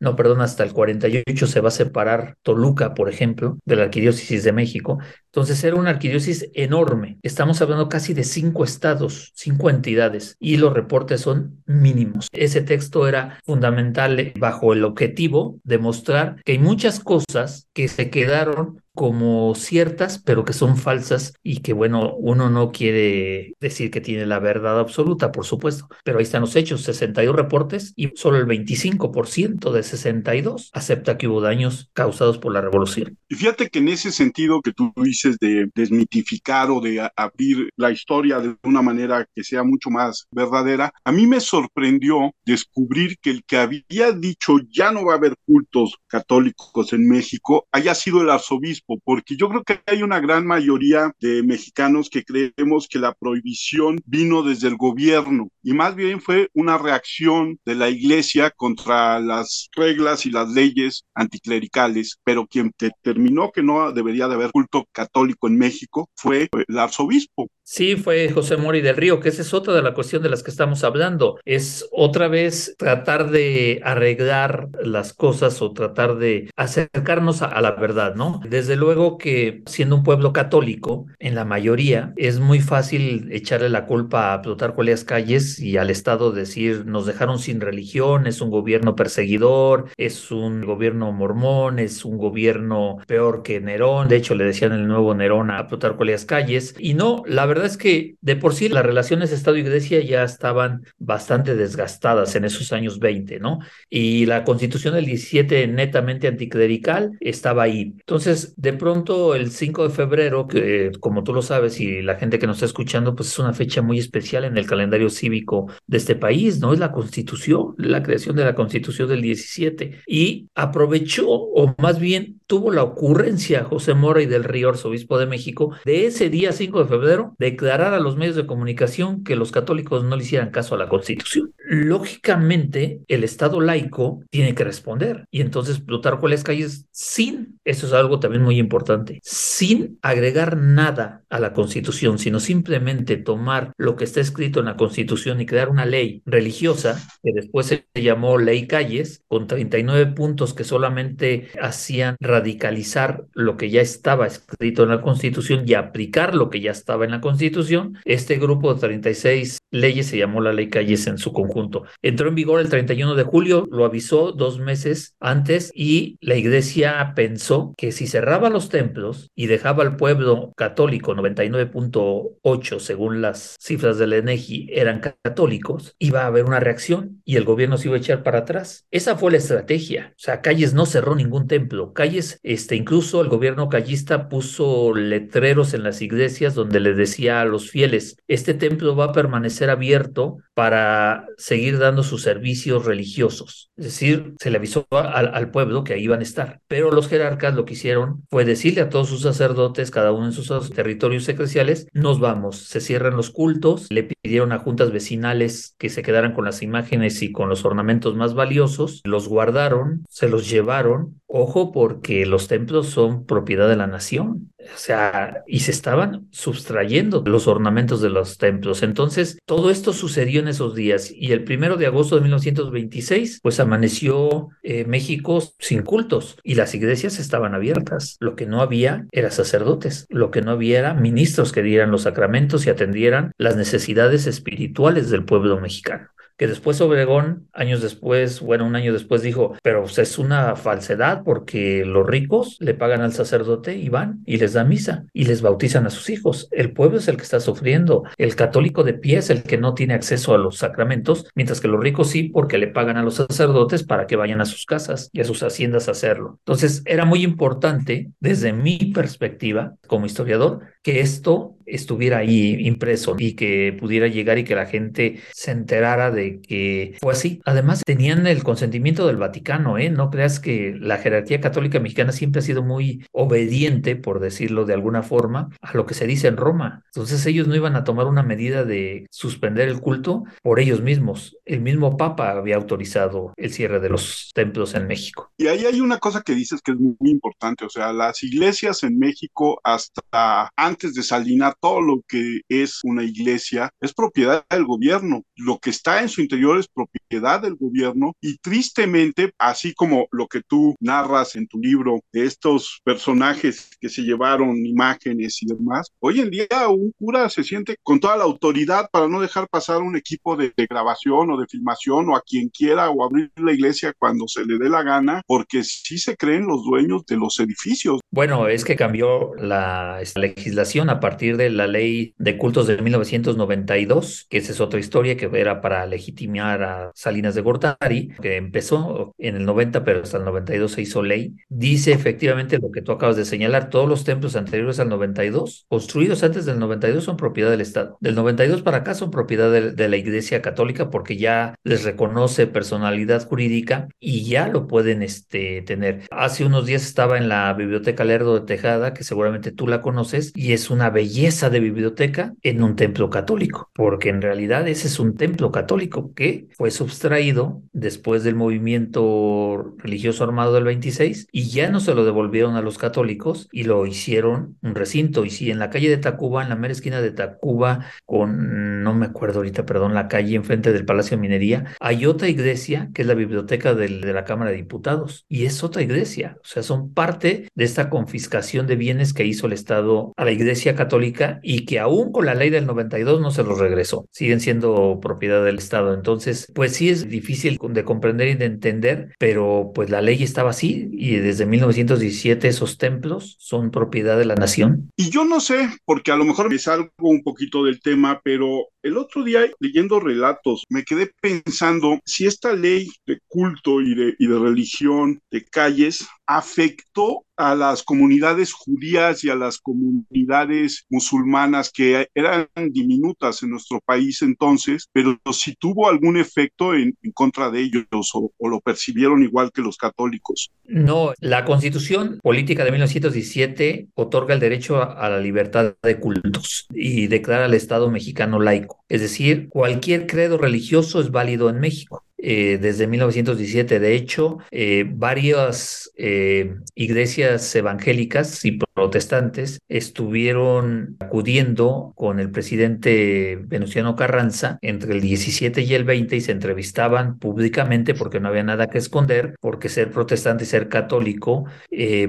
no, 0.00 0.16
perdón, 0.16 0.40
hasta 0.40 0.64
el 0.64 0.72
48 0.72 1.46
se 1.46 1.60
va 1.60 1.68
a 1.68 1.72
separar 1.72 2.36
Toluca, 2.42 2.94
por 2.94 3.08
ejemplo, 3.08 3.58
de 3.64 3.76
la 3.76 3.84
arquidiócesis 3.84 4.44
de 4.44 4.52
México. 4.52 4.98
Entonces 5.26 5.62
era 5.64 5.76
una 5.76 5.90
arquidiócesis 5.90 6.50
enorme. 6.54 7.18
Estamos 7.22 7.60
hablando 7.62 7.88
casi 7.88 8.14
de 8.14 8.24
cinco 8.24 8.64
estados, 8.64 9.32
cinco 9.34 9.70
entidades, 9.70 10.36
y 10.38 10.56
los 10.56 10.72
reportes 10.72 11.20
son 11.20 11.62
mínimos. 11.66 12.28
Ese 12.32 12.62
texto 12.62 13.06
era 13.06 13.38
fundamental 13.44 14.32
bajo 14.38 14.72
el 14.72 14.84
objetivo 14.84 15.58
de 15.64 15.78
mostrar 15.78 16.42
que 16.44 16.52
hay 16.52 16.58
muchas 16.58 17.00
cosas 17.00 17.68
que 17.72 17.88
se 17.88 18.10
quedaron 18.10 18.82
como 18.94 19.54
ciertas, 19.54 20.22
pero 20.22 20.44
que 20.44 20.52
son 20.52 20.76
falsas 20.76 21.34
y 21.42 21.60
que, 21.60 21.72
bueno, 21.72 22.14
uno 22.16 22.50
no 22.50 22.72
quiere 22.72 23.54
decir 23.60 23.90
que 23.90 24.00
tiene 24.00 24.26
la 24.26 24.38
verdad 24.38 24.78
absoluta, 24.78 25.32
por 25.32 25.44
supuesto, 25.46 25.88
pero 26.04 26.18
ahí 26.18 26.24
están 26.24 26.42
los 26.42 26.56
hechos, 26.56 26.82
62 26.82 27.34
reportes 27.34 27.92
y 27.96 28.10
solo 28.14 28.38
el 28.38 28.46
25% 28.46 29.70
de 29.72 29.82
62 29.82 30.70
acepta 30.72 31.18
que 31.18 31.28
hubo 31.28 31.40
daños 31.40 31.90
causados 31.92 32.38
por 32.38 32.52
la 32.52 32.60
revolución. 32.60 33.16
Y 33.28 33.36
fíjate 33.36 33.68
que 33.68 33.78
en 33.78 33.88
ese 33.88 34.10
sentido 34.12 34.60
que 34.60 34.72
tú 34.72 34.92
dices 34.96 35.38
de 35.38 35.70
desmitificar 35.74 36.70
o 36.70 36.80
de 36.80 37.08
abrir 37.16 37.70
la 37.76 37.90
historia 37.90 38.40
de 38.40 38.56
una 38.64 38.82
manera 38.82 39.26
que 39.34 39.44
sea 39.44 39.62
mucho 39.62 39.90
más 39.90 40.26
verdadera, 40.30 40.92
a 41.04 41.12
mí 41.12 41.26
me 41.26 41.40
sorprendió 41.40 42.34
descubrir 42.44 43.18
que 43.18 43.30
el 43.30 43.44
que 43.44 43.56
había 43.56 44.12
dicho 44.12 44.54
ya 44.70 44.90
no 44.90 45.04
va 45.04 45.14
a 45.14 45.16
haber 45.16 45.34
cultos 45.46 45.96
católicos 46.06 46.92
en 46.92 47.08
México 47.08 47.66
haya 47.72 47.94
sido 47.94 48.22
el 48.22 48.30
arzobispo 48.30 48.79
porque 49.04 49.36
yo 49.36 49.48
creo 49.48 49.62
que 49.62 49.80
hay 49.86 50.02
una 50.02 50.20
gran 50.20 50.46
mayoría 50.46 51.12
de 51.20 51.42
mexicanos 51.42 52.10
que 52.10 52.24
creemos 52.24 52.88
que 52.88 52.98
la 52.98 53.14
prohibición 53.14 54.00
vino 54.06 54.42
desde 54.42 54.68
el 54.68 54.76
gobierno 54.76 55.48
y 55.62 55.72
más 55.72 55.94
bien 55.94 56.20
fue 56.20 56.48
una 56.54 56.78
reacción 56.78 57.58
de 57.64 57.74
la 57.74 57.88
iglesia 57.88 58.50
contra 58.50 59.20
las 59.20 59.68
reglas 59.76 60.26
y 60.26 60.30
las 60.30 60.50
leyes 60.50 61.04
anticlericales, 61.14 62.18
pero 62.24 62.46
quien 62.46 62.72
determinó 62.78 63.50
que 63.52 63.62
no 63.62 63.92
debería 63.92 64.28
de 64.28 64.34
haber 64.34 64.50
culto 64.50 64.86
católico 64.92 65.48
en 65.48 65.58
México 65.58 66.08
fue 66.14 66.48
el 66.68 66.78
arzobispo. 66.78 67.48
Sí, 67.62 67.94
fue 67.94 68.28
José 68.30 68.56
Mori 68.56 68.80
del 68.80 68.96
Río, 68.96 69.20
que 69.20 69.28
esa 69.28 69.42
es 69.42 69.54
otra 69.54 69.72
de 69.74 69.82
la 69.82 69.94
cuestión 69.94 70.24
de 70.24 70.28
las 70.28 70.42
que 70.42 70.50
estamos 70.50 70.82
hablando. 70.82 71.38
Es 71.44 71.88
otra 71.92 72.26
vez 72.26 72.74
tratar 72.76 73.30
de 73.30 73.80
arreglar 73.84 74.68
las 74.82 75.12
cosas 75.12 75.62
o 75.62 75.72
tratar 75.72 76.16
de 76.16 76.50
acercarnos 76.56 77.42
a, 77.42 77.60
la 77.60 77.70
verdad, 77.72 78.16
¿no? 78.16 78.40
Desde 78.48 78.69
luego 78.76 79.18
que 79.18 79.62
siendo 79.66 79.96
un 79.96 80.02
pueblo 80.02 80.32
católico, 80.32 81.06
en 81.18 81.34
la 81.34 81.44
mayoría, 81.44 82.12
es 82.16 82.40
muy 82.40 82.60
fácil 82.60 83.28
echarle 83.32 83.68
la 83.68 83.86
culpa 83.86 84.32
a 84.32 84.42
Plutarco 84.42 84.82
Elias 84.82 85.04
Calles 85.04 85.58
y 85.58 85.76
al 85.76 85.90
Estado 85.90 86.32
decir 86.32 86.86
nos 86.86 87.06
dejaron 87.06 87.38
sin 87.38 87.60
religión, 87.60 88.26
es 88.26 88.40
un 88.40 88.50
gobierno 88.50 88.94
perseguidor, 88.96 89.88
es 89.96 90.30
un 90.30 90.64
gobierno 90.64 91.12
mormón, 91.12 91.78
es 91.78 92.04
un 92.04 92.18
gobierno 92.18 92.98
peor 93.06 93.42
que 93.42 93.60
Nerón. 93.60 94.08
De 94.08 94.16
hecho, 94.16 94.34
le 94.34 94.44
decían 94.44 94.72
el 94.72 94.86
nuevo 94.86 95.14
Nerón 95.14 95.50
a 95.50 95.66
Plutarco 95.66 96.02
Elias 96.02 96.24
Calles. 96.24 96.74
Y 96.78 96.94
no, 96.94 97.22
la 97.26 97.46
verdad 97.46 97.66
es 97.66 97.76
que 97.76 98.16
de 98.20 98.36
por 98.36 98.54
sí 98.54 98.68
las 98.68 98.84
relaciones 98.84 99.32
Estado-Iglesia 99.32 100.00
ya 100.00 100.22
estaban 100.22 100.82
bastante 100.98 101.54
desgastadas 101.54 102.34
en 102.36 102.44
esos 102.44 102.72
años 102.72 102.98
20, 102.98 103.40
¿no? 103.40 103.58
Y 103.88 104.26
la 104.26 104.44
constitución 104.44 104.94
del 104.94 105.06
17 105.06 105.66
netamente 105.68 106.28
anticlerical 106.28 107.12
estaba 107.20 107.62
ahí. 107.62 107.94
Entonces, 107.98 108.54
de 108.60 108.74
pronto 108.74 109.34
el 109.34 109.50
5 109.50 109.88
de 109.88 109.94
febrero, 109.94 110.46
que 110.46 110.92
como 111.00 111.24
tú 111.24 111.32
lo 111.32 111.40
sabes 111.40 111.80
y 111.80 112.02
la 112.02 112.16
gente 112.16 112.38
que 112.38 112.46
nos 112.46 112.56
está 112.56 112.66
escuchando, 112.66 113.14
pues 113.14 113.28
es 113.30 113.38
una 113.38 113.54
fecha 113.54 113.80
muy 113.80 113.98
especial 113.98 114.44
en 114.44 114.58
el 114.58 114.66
calendario 114.66 115.08
cívico 115.08 115.68
de 115.86 115.96
este 115.96 116.14
país, 116.14 116.60
¿no? 116.60 116.74
Es 116.74 116.78
la 116.78 116.92
constitución, 116.92 117.74
la 117.78 118.02
creación 118.02 118.36
de 118.36 118.44
la 118.44 118.54
constitución 118.54 119.08
del 119.08 119.22
17. 119.22 120.00
Y 120.06 120.48
aprovechó, 120.54 121.26
o 121.30 121.74
más 121.78 121.98
bien 121.98 122.40
tuvo 122.46 122.70
la 122.72 122.82
ocurrencia 122.82 123.62
José 123.62 123.94
Mora 123.94 124.22
y 124.22 124.26
del 124.26 124.44
Río, 124.44 124.70
arzobispo 124.70 125.18
de 125.18 125.26
México, 125.26 125.74
de 125.84 126.06
ese 126.06 126.28
día 126.28 126.52
5 126.52 126.80
de 126.80 126.88
febrero, 126.88 127.36
declarar 127.38 127.94
a 127.94 128.00
los 128.00 128.16
medios 128.16 128.34
de 128.34 128.46
comunicación 128.46 129.22
que 129.22 129.36
los 129.36 129.52
católicos 129.52 130.04
no 130.04 130.16
le 130.16 130.24
hicieran 130.24 130.50
caso 130.50 130.74
a 130.74 130.78
la 130.78 130.88
Constitución. 130.88 131.54
Lógicamente, 131.64 133.02
el 133.06 133.22
Estado 133.22 133.60
laico 133.60 134.24
tiene 134.30 134.54
que 134.54 134.64
responder. 134.64 135.24
Y 135.30 135.40
entonces 135.40 135.80
Plutarco 135.80 136.26
calles 136.42 136.86
sin, 136.90 137.60
eso 137.64 137.86
es 137.86 137.92
algo 137.92 138.18
también 138.18 138.42
muy 138.42 138.49
importante, 138.58 139.20
sin 139.22 139.98
agregar 140.02 140.56
nada 140.56 141.24
a 141.30 141.40
la 141.40 141.52
Constitución, 141.52 142.18
sino 142.18 142.40
simplemente 142.40 143.16
tomar 143.16 143.72
lo 143.76 143.96
que 143.96 144.04
está 144.04 144.20
escrito 144.20 144.60
en 144.60 144.66
la 144.66 144.76
Constitución 144.76 145.40
y 145.40 145.46
crear 145.46 145.68
una 145.68 145.86
ley 145.86 146.22
religiosa, 146.26 147.00
que 147.22 147.32
después 147.32 147.66
se 147.66 147.86
llamó 147.94 148.38
Ley 148.38 148.66
Calles, 148.66 149.22
con 149.28 149.46
39 149.46 150.12
puntos 150.12 150.54
que 150.54 150.64
solamente 150.64 151.48
hacían 151.60 152.16
radicalizar 152.20 153.24
lo 153.32 153.56
que 153.56 153.70
ya 153.70 153.80
estaba 153.80 154.26
escrito 154.26 154.82
en 154.82 154.90
la 154.90 155.02
Constitución 155.02 155.64
y 155.66 155.74
aplicar 155.74 156.34
lo 156.34 156.50
que 156.50 156.60
ya 156.60 156.70
estaba 156.70 157.04
en 157.04 157.12
la 157.12 157.20
Constitución. 157.20 157.98
Este 158.04 158.38
grupo 158.38 158.74
de 158.74 158.80
36 158.80 159.58
leyes 159.70 160.06
se 160.06 160.18
llamó 160.18 160.40
la 160.40 160.52
Ley 160.52 160.68
Calles 160.68 161.06
en 161.06 161.18
su 161.18 161.32
conjunto. 161.32 161.84
Entró 162.02 162.28
en 162.28 162.34
vigor 162.34 162.60
el 162.60 162.68
31 162.68 163.14
de 163.14 163.22
julio, 163.24 163.68
lo 163.70 163.84
avisó 163.84 164.32
dos 164.32 164.58
meses 164.58 165.14
antes 165.20 165.70
y 165.74 166.16
la 166.20 166.36
iglesia 166.36 167.12
pensó 167.14 167.74
que 167.76 167.92
si 167.92 168.06
cerraba 168.06 168.39
los 168.48 168.68
templos 168.68 169.30
y 169.34 169.46
dejaba 169.46 169.82
al 169.82 169.96
pueblo 169.96 170.52
católico, 170.56 171.14
99.8 171.14 172.78
según 172.78 173.20
las 173.20 173.56
cifras 173.60 173.98
del 173.98 174.14
ENEGI 174.14 174.70
eran 174.72 175.00
católicos, 175.00 175.94
iba 175.98 176.22
a 176.22 176.26
haber 176.26 176.44
una 176.44 176.60
reacción 176.60 177.20
y 177.24 177.36
el 177.36 177.44
gobierno 177.44 177.76
se 177.76 177.88
iba 177.88 177.96
a 177.96 178.00
echar 178.00 178.22
para 178.22 178.40
atrás. 178.40 178.86
Esa 178.90 179.16
fue 179.16 179.32
la 179.32 179.38
estrategia. 179.38 180.12
O 180.12 180.18
sea, 180.18 180.40
Calles 180.40 180.74
no 180.74 180.86
cerró 180.86 181.14
ningún 181.14 181.46
templo. 181.46 181.92
Calles, 181.92 182.40
este, 182.42 182.76
incluso 182.76 183.20
el 183.20 183.28
gobierno 183.28 183.68
callista 183.68 184.28
puso 184.28 184.94
letreros 184.94 185.74
en 185.74 185.82
las 185.82 186.00
iglesias 186.00 186.54
donde 186.54 186.80
le 186.80 186.94
decía 186.94 187.40
a 187.40 187.44
los 187.44 187.70
fieles, 187.70 188.16
este 188.28 188.54
templo 188.54 188.96
va 188.96 189.06
a 189.06 189.12
permanecer 189.12 189.70
abierto 189.70 190.38
para 190.60 191.24
seguir 191.38 191.78
dando 191.78 192.02
sus 192.02 192.20
servicios 192.20 192.84
religiosos. 192.84 193.70
Es 193.78 193.84
decir, 193.86 194.34
se 194.38 194.50
le 194.50 194.58
avisó 194.58 194.86
al, 194.90 195.50
pueblo 195.50 195.84
que 195.84 195.94
ahí 195.94 196.04
iban 196.04 196.20
a 196.20 196.22
estar. 196.22 196.60
Pero 196.68 196.90
los 196.90 197.08
jerarcas 197.08 197.54
lo 197.54 197.64
que 197.64 197.72
hicieron 197.72 198.26
fue 198.28 198.44
decirle 198.44 198.82
a 198.82 198.90
todos 198.90 199.08
sus 199.08 199.22
sacerdotes, 199.22 199.90
cada 199.90 200.12
uno 200.12 200.26
en 200.26 200.32
sus 200.32 200.70
territorios 200.70 201.26
eclesiales, 201.30 201.86
nos 201.94 202.20
vamos, 202.20 202.58
se 202.58 202.82
cierran 202.82 203.16
los 203.16 203.30
cultos, 203.30 203.86
le 203.88 204.02
pidieron 204.02 204.52
a 204.52 204.58
juntas 204.58 204.92
vecinales 204.92 205.76
que 205.78 205.88
se 205.88 206.02
quedaran 206.02 206.34
con 206.34 206.44
las 206.44 206.60
imágenes 206.60 207.22
y 207.22 207.32
con 207.32 207.48
los 207.48 207.64
ornamentos 207.64 208.14
más 208.14 208.34
valiosos, 208.34 209.00
los 209.04 209.28
guardaron, 209.28 210.04
se 210.10 210.28
los 210.28 210.50
llevaron, 210.50 211.22
ojo 211.26 211.72
porque 211.72 212.26
los 212.26 212.48
templos 212.48 212.88
son 212.88 213.24
propiedad 213.24 213.66
de 213.66 213.76
la 213.76 213.86
nación, 213.86 214.52
O 214.74 214.78
sea, 214.78 215.42
y 215.46 215.60
se 215.60 215.70
estaban 215.70 216.28
sustrayendo 216.30 217.22
los 217.26 217.46
ornamentos 217.46 218.00
de 218.00 218.10
los 218.10 218.38
templos. 218.38 218.82
Entonces, 218.82 219.38
todo 219.46 219.70
esto 219.70 219.92
sucedió 219.92 220.40
en 220.40 220.48
esos 220.48 220.74
días. 220.74 221.10
Y 221.14 221.32
el 221.32 221.44
primero 221.44 221.76
de 221.76 221.86
agosto 221.86 222.16
de 222.16 222.22
1926, 222.22 223.40
pues 223.42 223.60
amaneció 223.60 224.48
eh, 224.62 224.84
México 224.86 225.42
sin 225.58 225.82
cultos 225.82 226.38
y 226.42 226.54
las 226.54 226.74
iglesias 226.74 227.18
estaban 227.18 227.54
abiertas. 227.54 228.16
Lo 228.20 228.36
que 228.36 228.46
no 228.46 228.60
había 228.60 229.06
era 229.12 229.30
sacerdotes, 229.30 230.06
lo 230.08 230.30
que 230.30 230.42
no 230.42 230.52
había 230.52 230.78
era 230.78 230.94
ministros 230.94 231.52
que 231.52 231.62
dieran 231.62 231.90
los 231.90 232.02
sacramentos 232.02 232.66
y 232.66 232.70
atendieran 232.70 233.32
las 233.38 233.56
necesidades 233.56 234.26
espirituales 234.26 235.10
del 235.10 235.24
pueblo 235.24 235.60
mexicano 235.60 236.08
que 236.40 236.46
después 236.46 236.80
Obregón, 236.80 237.50
años 237.52 237.82
después, 237.82 238.40
bueno, 238.40 238.64
un 238.64 238.74
año 238.74 238.94
después 238.94 239.20
dijo, 239.20 239.52
pero 239.62 239.82
pues, 239.82 239.98
es 239.98 240.18
una 240.18 240.56
falsedad 240.56 241.22
porque 241.22 241.84
los 241.84 242.06
ricos 242.06 242.56
le 242.60 242.72
pagan 242.72 243.02
al 243.02 243.12
sacerdote 243.12 243.76
y 243.76 243.90
van 243.90 244.22
y 244.24 244.38
les 244.38 244.54
dan 244.54 244.70
misa 244.70 245.04
y 245.12 245.26
les 245.26 245.42
bautizan 245.42 245.84
a 245.84 245.90
sus 245.90 246.08
hijos. 246.08 246.48
El 246.50 246.72
pueblo 246.72 246.96
es 246.96 247.08
el 247.08 247.18
que 247.18 247.24
está 247.24 247.40
sufriendo. 247.40 248.04
El 248.16 248.36
católico 248.36 248.84
de 248.84 248.94
pie 248.94 249.18
es 249.18 249.28
el 249.28 249.42
que 249.42 249.58
no 249.58 249.74
tiene 249.74 249.92
acceso 249.92 250.34
a 250.34 250.38
los 250.38 250.56
sacramentos, 250.56 251.26
mientras 251.34 251.60
que 251.60 251.68
los 251.68 251.78
ricos 251.78 252.08
sí 252.08 252.30
porque 252.30 252.56
le 252.56 252.68
pagan 252.68 252.96
a 252.96 253.02
los 253.02 253.16
sacerdotes 253.16 253.82
para 253.82 254.06
que 254.06 254.16
vayan 254.16 254.40
a 254.40 254.46
sus 254.46 254.64
casas 254.64 255.10
y 255.12 255.20
a 255.20 255.24
sus 255.24 255.42
haciendas 255.42 255.88
a 255.88 255.90
hacerlo. 255.90 256.38
Entonces, 256.38 256.82
era 256.86 257.04
muy 257.04 257.22
importante, 257.22 258.12
desde 258.18 258.54
mi 258.54 258.78
perspectiva 258.94 259.74
como 259.86 260.06
historiador, 260.06 260.60
que 260.82 261.00
esto 261.00 261.56
estuviera 261.74 262.18
ahí 262.18 262.56
impreso 262.66 263.16
y 263.18 263.34
que 263.34 263.76
pudiera 263.78 264.08
llegar 264.08 264.38
y 264.38 264.44
que 264.44 264.54
la 264.54 264.66
gente 264.66 265.20
se 265.32 265.50
enterara 265.50 266.10
de 266.10 266.40
que 266.40 266.96
fue 267.00 267.12
así. 267.12 267.40
Además, 267.44 267.82
tenían 267.84 268.26
el 268.26 268.42
consentimiento 268.42 269.06
del 269.06 269.16
Vaticano, 269.16 269.78
¿eh? 269.78 269.90
No 269.90 270.10
creas 270.10 270.40
que 270.40 270.74
la 270.78 270.98
jerarquía 270.98 271.40
católica 271.40 271.80
mexicana 271.80 272.12
siempre 272.12 272.40
ha 272.40 272.42
sido 272.42 272.62
muy 272.62 273.04
obediente, 273.12 273.96
por 273.96 274.20
decirlo 274.20 274.64
de 274.64 274.74
alguna 274.74 275.02
forma, 275.02 275.50
a 275.60 275.74
lo 275.74 275.86
que 275.86 275.94
se 275.94 276.06
dice 276.06 276.28
en 276.28 276.36
Roma. 276.36 276.82
Entonces 276.86 277.24
ellos 277.26 277.46
no 277.46 277.54
iban 277.54 277.76
a 277.76 277.84
tomar 277.84 278.06
una 278.06 278.22
medida 278.22 278.64
de 278.64 279.06
suspender 279.10 279.68
el 279.68 279.80
culto 279.80 280.24
por 280.42 280.60
ellos 280.60 280.82
mismos. 280.82 281.36
El 281.44 281.60
mismo 281.60 281.96
Papa 281.96 282.30
había 282.30 282.56
autorizado 282.56 283.32
el 283.36 283.52
cierre 283.52 283.80
de 283.80 283.88
los 283.88 284.30
templos 284.34 284.74
en 284.74 284.86
México. 284.86 285.32
Y 285.36 285.46
ahí 285.46 285.64
hay 285.66 285.80
una 285.80 285.98
cosa 285.98 286.22
que 286.22 286.34
dices 286.34 286.60
que 286.62 286.72
es 286.72 286.78
muy 286.78 286.96
importante, 287.10 287.64
o 287.64 287.70
sea, 287.70 287.92
las 287.92 288.22
iglesias 288.22 288.82
en 288.82 288.98
México 288.98 289.60
hasta 289.64 290.50
antes 290.56 290.94
de 290.94 291.02
Salinas, 291.02 291.54
todo 291.60 291.80
lo 291.80 292.02
que 292.08 292.40
es 292.48 292.80
una 292.84 293.04
iglesia 293.04 293.70
es 293.80 293.92
propiedad 293.92 294.44
del 294.50 294.64
gobierno. 294.64 295.22
Lo 295.36 295.58
que 295.58 295.70
está 295.70 296.02
en 296.02 296.08
su 296.08 296.20
interior 296.20 296.58
es 296.58 296.68
propiedad 296.68 297.40
del 297.40 297.56
gobierno 297.56 298.14
y 298.20 298.38
tristemente, 298.38 299.32
así 299.38 299.74
como 299.74 300.06
lo 300.10 300.26
que 300.26 300.42
tú 300.42 300.74
narras 300.80 301.36
en 301.36 301.46
tu 301.46 301.58
libro 301.58 302.00
estos 302.12 302.80
personajes 302.84 303.70
que 303.80 303.88
se 303.88 304.02
llevaron 304.02 304.64
imágenes 304.66 305.42
y 305.42 305.46
demás, 305.46 305.88
hoy 306.00 306.20
en 306.20 306.30
día 306.30 306.68
un 306.68 306.92
cura 306.98 307.28
se 307.28 307.44
siente 307.44 307.76
con 307.82 308.00
toda 308.00 308.16
la 308.16 308.24
autoridad 308.24 308.88
para 308.90 309.08
no 309.08 309.20
dejar 309.20 309.48
pasar 309.48 309.82
un 309.82 309.96
equipo 309.96 310.36
de, 310.36 310.52
de 310.56 310.66
grabación 310.66 311.30
o 311.30 311.40
de 311.40 311.46
filmación 311.46 312.08
o 312.08 312.16
a 312.16 312.22
quien 312.22 312.48
quiera 312.48 312.90
o 312.90 313.04
abrir 313.04 313.30
la 313.36 313.52
iglesia 313.52 313.94
cuando 313.98 314.26
se 314.28 314.44
le 314.44 314.58
dé 314.58 314.68
la 314.68 314.82
gana, 314.82 315.22
porque 315.26 315.64
sí 315.64 315.98
se 315.98 316.16
creen 316.16 316.46
los 316.46 316.64
dueños 316.64 317.04
de 317.06 317.16
los 317.16 317.38
edificios. 317.40 317.99
Bueno, 318.12 318.48
es 318.48 318.64
que 318.64 318.74
cambió 318.74 319.34
la 319.36 320.00
legislación 320.16 320.90
a 320.90 320.98
partir 320.98 321.36
de 321.36 321.48
la 321.48 321.68
ley 321.68 322.12
de 322.18 322.38
cultos 322.38 322.66
de 322.66 322.76
1992, 322.82 324.26
que 324.28 324.38
esa 324.38 324.50
es 324.50 324.60
otra 324.60 324.80
historia 324.80 325.16
que 325.16 325.30
era 325.32 325.60
para 325.60 325.86
legitimar 325.86 326.62
a 326.64 326.90
Salinas 326.92 327.36
de 327.36 327.42
Gortari, 327.42 328.08
que 328.20 328.36
empezó 328.36 329.14
en 329.16 329.36
el 329.36 329.46
90, 329.46 329.84
pero 329.84 330.02
hasta 330.02 330.18
el 330.18 330.24
92 330.24 330.72
se 330.72 330.82
hizo 330.82 331.04
ley. 331.04 331.36
Dice 331.48 331.92
efectivamente 331.92 332.58
lo 332.58 332.72
que 332.72 332.82
tú 332.82 332.90
acabas 332.90 333.14
de 333.14 333.24
señalar, 333.24 333.70
todos 333.70 333.88
los 333.88 334.02
templos 334.02 334.34
anteriores 334.34 334.80
al 334.80 334.88
92, 334.88 335.66
construidos 335.68 336.24
antes 336.24 336.44
del 336.46 336.58
92, 336.58 337.04
son 337.04 337.16
propiedad 337.16 337.50
del 337.50 337.60
Estado. 337.60 337.96
Del 338.00 338.16
92 338.16 338.62
para 338.62 338.78
acá 338.78 338.94
son 338.94 339.12
propiedad 339.12 339.52
de, 339.52 339.70
de 339.70 339.88
la 339.88 339.96
Iglesia 339.96 340.42
Católica 340.42 340.90
porque 340.90 341.16
ya 341.16 341.54
les 341.62 341.84
reconoce 341.84 342.48
personalidad 342.48 343.24
jurídica 343.28 343.86
y 344.00 344.24
ya 344.24 344.48
lo 344.48 344.66
pueden 344.66 345.04
este, 345.04 345.62
tener. 345.62 346.02
Hace 346.10 346.44
unos 346.44 346.66
días 346.66 346.82
estaba 346.82 347.16
en 347.16 347.28
la 347.28 347.52
Biblioteca 347.54 347.99
Lerdo 348.04 348.38
de 348.38 348.46
Tejada, 348.46 348.94
que 348.94 349.04
seguramente 349.04 349.52
tú 349.52 349.66
la 349.66 349.80
conoces, 349.80 350.32
y 350.34 350.52
es 350.52 350.70
una 350.70 350.90
belleza 350.90 351.50
de 351.50 351.60
biblioteca 351.60 352.34
en 352.42 352.62
un 352.62 352.76
templo 352.76 353.10
católico, 353.10 353.70
porque 353.74 354.08
en 354.08 354.22
realidad 354.22 354.68
ese 354.68 354.88
es 354.88 354.98
un 354.98 355.16
templo 355.16 355.50
católico 355.50 356.12
que 356.14 356.48
fue 356.56 356.70
sustraído 356.70 357.62
después 357.72 358.24
del 358.24 358.34
movimiento 358.34 359.74
religioso 359.78 360.24
armado 360.24 360.54
del 360.54 360.64
26 360.64 361.28
y 361.32 361.50
ya 361.50 361.70
no 361.70 361.80
se 361.80 361.94
lo 361.94 362.04
devolvieron 362.04 362.56
a 362.56 362.62
los 362.62 362.78
católicos 362.78 363.48
y 363.52 363.64
lo 363.64 363.86
hicieron 363.86 364.56
un 364.62 364.74
recinto. 364.74 365.24
Y 365.24 365.30
sí, 365.30 365.50
en 365.50 365.58
la 365.58 365.70
calle 365.70 365.88
de 365.88 365.98
Tacuba, 365.98 366.42
en 366.42 366.48
la 366.48 366.56
mera 366.56 366.72
esquina 366.72 367.00
de 367.00 367.12
Tacuba, 367.12 367.86
con, 368.06 368.82
no 368.82 368.94
me 368.94 369.06
acuerdo 369.06 369.38
ahorita, 369.38 369.66
perdón, 369.66 369.94
la 369.94 370.08
calle 370.08 370.36
enfrente 370.36 370.72
del 370.72 370.84
Palacio 370.84 371.16
de 371.16 371.20
Minería, 371.20 371.64
hay 371.80 372.06
otra 372.06 372.28
iglesia 372.28 372.90
que 372.94 373.02
es 373.02 373.08
la 373.08 373.14
biblioteca 373.14 373.74
del, 373.74 374.00
de 374.00 374.12
la 374.12 374.24
Cámara 374.24 374.50
de 374.50 374.56
Diputados 374.56 375.26
y 375.28 375.44
es 375.44 375.62
otra 375.62 375.82
iglesia, 375.82 376.36
o 376.42 376.46
sea, 376.46 376.62
son 376.62 376.92
parte 376.92 377.48
de 377.54 377.64
esta 377.64 377.89
confiscación 377.90 378.66
de 378.66 378.76
bienes 378.76 379.12
que 379.12 379.24
hizo 379.24 379.46
el 379.46 379.52
Estado 379.52 380.12
a 380.16 380.24
la 380.24 380.32
Iglesia 380.32 380.74
Católica 380.74 381.40
y 381.42 381.66
que 381.66 381.78
aún 381.78 382.12
con 382.12 382.26
la 382.26 382.34
ley 382.34 382.50
del 382.50 382.66
92 382.66 383.20
no 383.20 383.30
se 383.30 383.44
los 383.44 383.58
regresó. 383.58 384.06
Siguen 384.10 384.40
siendo 384.40 384.98
propiedad 385.00 385.44
del 385.44 385.58
Estado. 385.58 385.94
Entonces, 385.94 386.50
pues 386.54 386.74
sí 386.74 386.88
es 386.88 387.08
difícil 387.08 387.58
de 387.60 387.84
comprender 387.84 388.28
y 388.28 388.34
de 388.34 388.46
entender, 388.46 389.14
pero 389.18 389.72
pues 389.74 389.90
la 389.90 390.02
ley 390.02 390.22
estaba 390.22 390.50
así 390.50 390.88
y 390.92 391.16
desde 391.16 391.46
1917 391.46 392.48
esos 392.48 392.78
templos 392.78 393.36
son 393.38 393.70
propiedad 393.70 394.18
de 394.18 394.24
la 394.24 394.34
nación. 394.34 394.90
Y 394.96 395.10
yo 395.10 395.24
no 395.24 395.40
sé, 395.40 395.68
porque 395.84 396.12
a 396.12 396.16
lo 396.16 396.24
mejor 396.24 396.50
me 396.50 396.58
salgo 396.58 396.90
un 396.98 397.22
poquito 397.22 397.64
del 397.64 397.80
tema, 397.80 398.20
pero 398.22 398.66
el 398.82 398.96
otro 398.96 399.24
día 399.24 399.42
leyendo 399.58 400.00
relatos 400.00 400.64
me 400.68 400.84
quedé 400.84 401.10
pensando 401.20 401.98
si 402.04 402.26
esta 402.26 402.52
ley 402.52 402.88
de 403.06 403.18
culto 403.28 403.80
y 403.80 403.94
de, 403.94 404.14
y 404.18 404.26
de 404.26 404.38
religión 404.38 405.20
de 405.30 405.44
calles 405.44 406.06
afectó 406.30 407.24
a 407.36 407.56
las 407.56 407.82
comunidades 407.82 408.52
judías 408.52 409.24
y 409.24 409.30
a 409.30 409.34
las 409.34 409.58
comunidades 409.58 410.86
musulmanas 410.88 411.72
que 411.72 412.06
eran 412.14 412.46
diminutas 412.70 413.42
en 413.42 413.50
nuestro 413.50 413.80
país 413.84 414.22
entonces, 414.22 414.86
pero 414.92 415.18
si 415.32 415.56
tuvo 415.56 415.88
algún 415.88 416.16
efecto 416.16 416.74
en, 416.74 416.96
contra 417.14 417.50
de 417.50 417.62
ellos 417.62 417.84
o, 418.14 418.30
o, 418.36 418.48
lo 418.48 418.60
percibieron 418.60 419.24
igual 419.24 419.50
que 419.52 419.60
los 419.60 419.76
católicos. 419.76 420.52
No, 420.66 421.14
la 421.18 421.44
constitución 421.44 422.20
política 422.22 422.64
de 422.64 422.70
1917 422.70 423.88
otorga 423.94 424.32
el 424.34 424.40
derecho 424.40 424.76
a, 424.76 424.84
a 424.84 425.10
la 425.10 425.18
libertad 425.18 425.74
de 425.82 425.98
cultos 425.98 426.68
y 426.72 427.08
declara 427.08 427.46
al 427.46 427.54
Estado 427.54 427.90
mexicano 427.90 428.38
laico. 428.38 428.79
Es 428.90 429.00
decir, 429.00 429.48
cualquier 429.48 430.06
credo 430.06 430.36
religioso 430.36 431.00
es 431.00 431.10
válido 431.10 431.48
en 431.48 431.60
México. 431.60 432.04
Eh, 432.22 432.58
desde 432.60 432.86
1917. 432.86 433.80
De 433.80 433.94
hecho, 433.94 434.38
eh, 434.50 434.84
varias 434.86 435.90
eh, 435.96 436.56
iglesias 436.74 437.54
evangélicas 437.54 438.44
y 438.44 438.58
protestantes 438.74 439.60
estuvieron 439.68 440.96
acudiendo 441.00 441.94
con 441.96 442.20
el 442.20 442.30
presidente 442.30 443.38
Venustiano 443.42 443.96
Carranza 443.96 444.58
entre 444.60 444.92
el 444.92 445.00
17 445.00 445.62
y 445.62 445.74
el 445.74 445.84
20 445.84 446.16
y 446.16 446.20
se 446.20 446.32
entrevistaban 446.32 447.18
públicamente 447.18 447.94
porque 447.94 448.20
no 448.20 448.28
había 448.28 448.42
nada 448.42 448.68
que 448.68 448.78
esconder, 448.78 449.34
porque 449.40 449.70
ser 449.70 449.90
protestante 449.90 450.44
y 450.44 450.46
ser 450.46 450.68
católico 450.68 451.46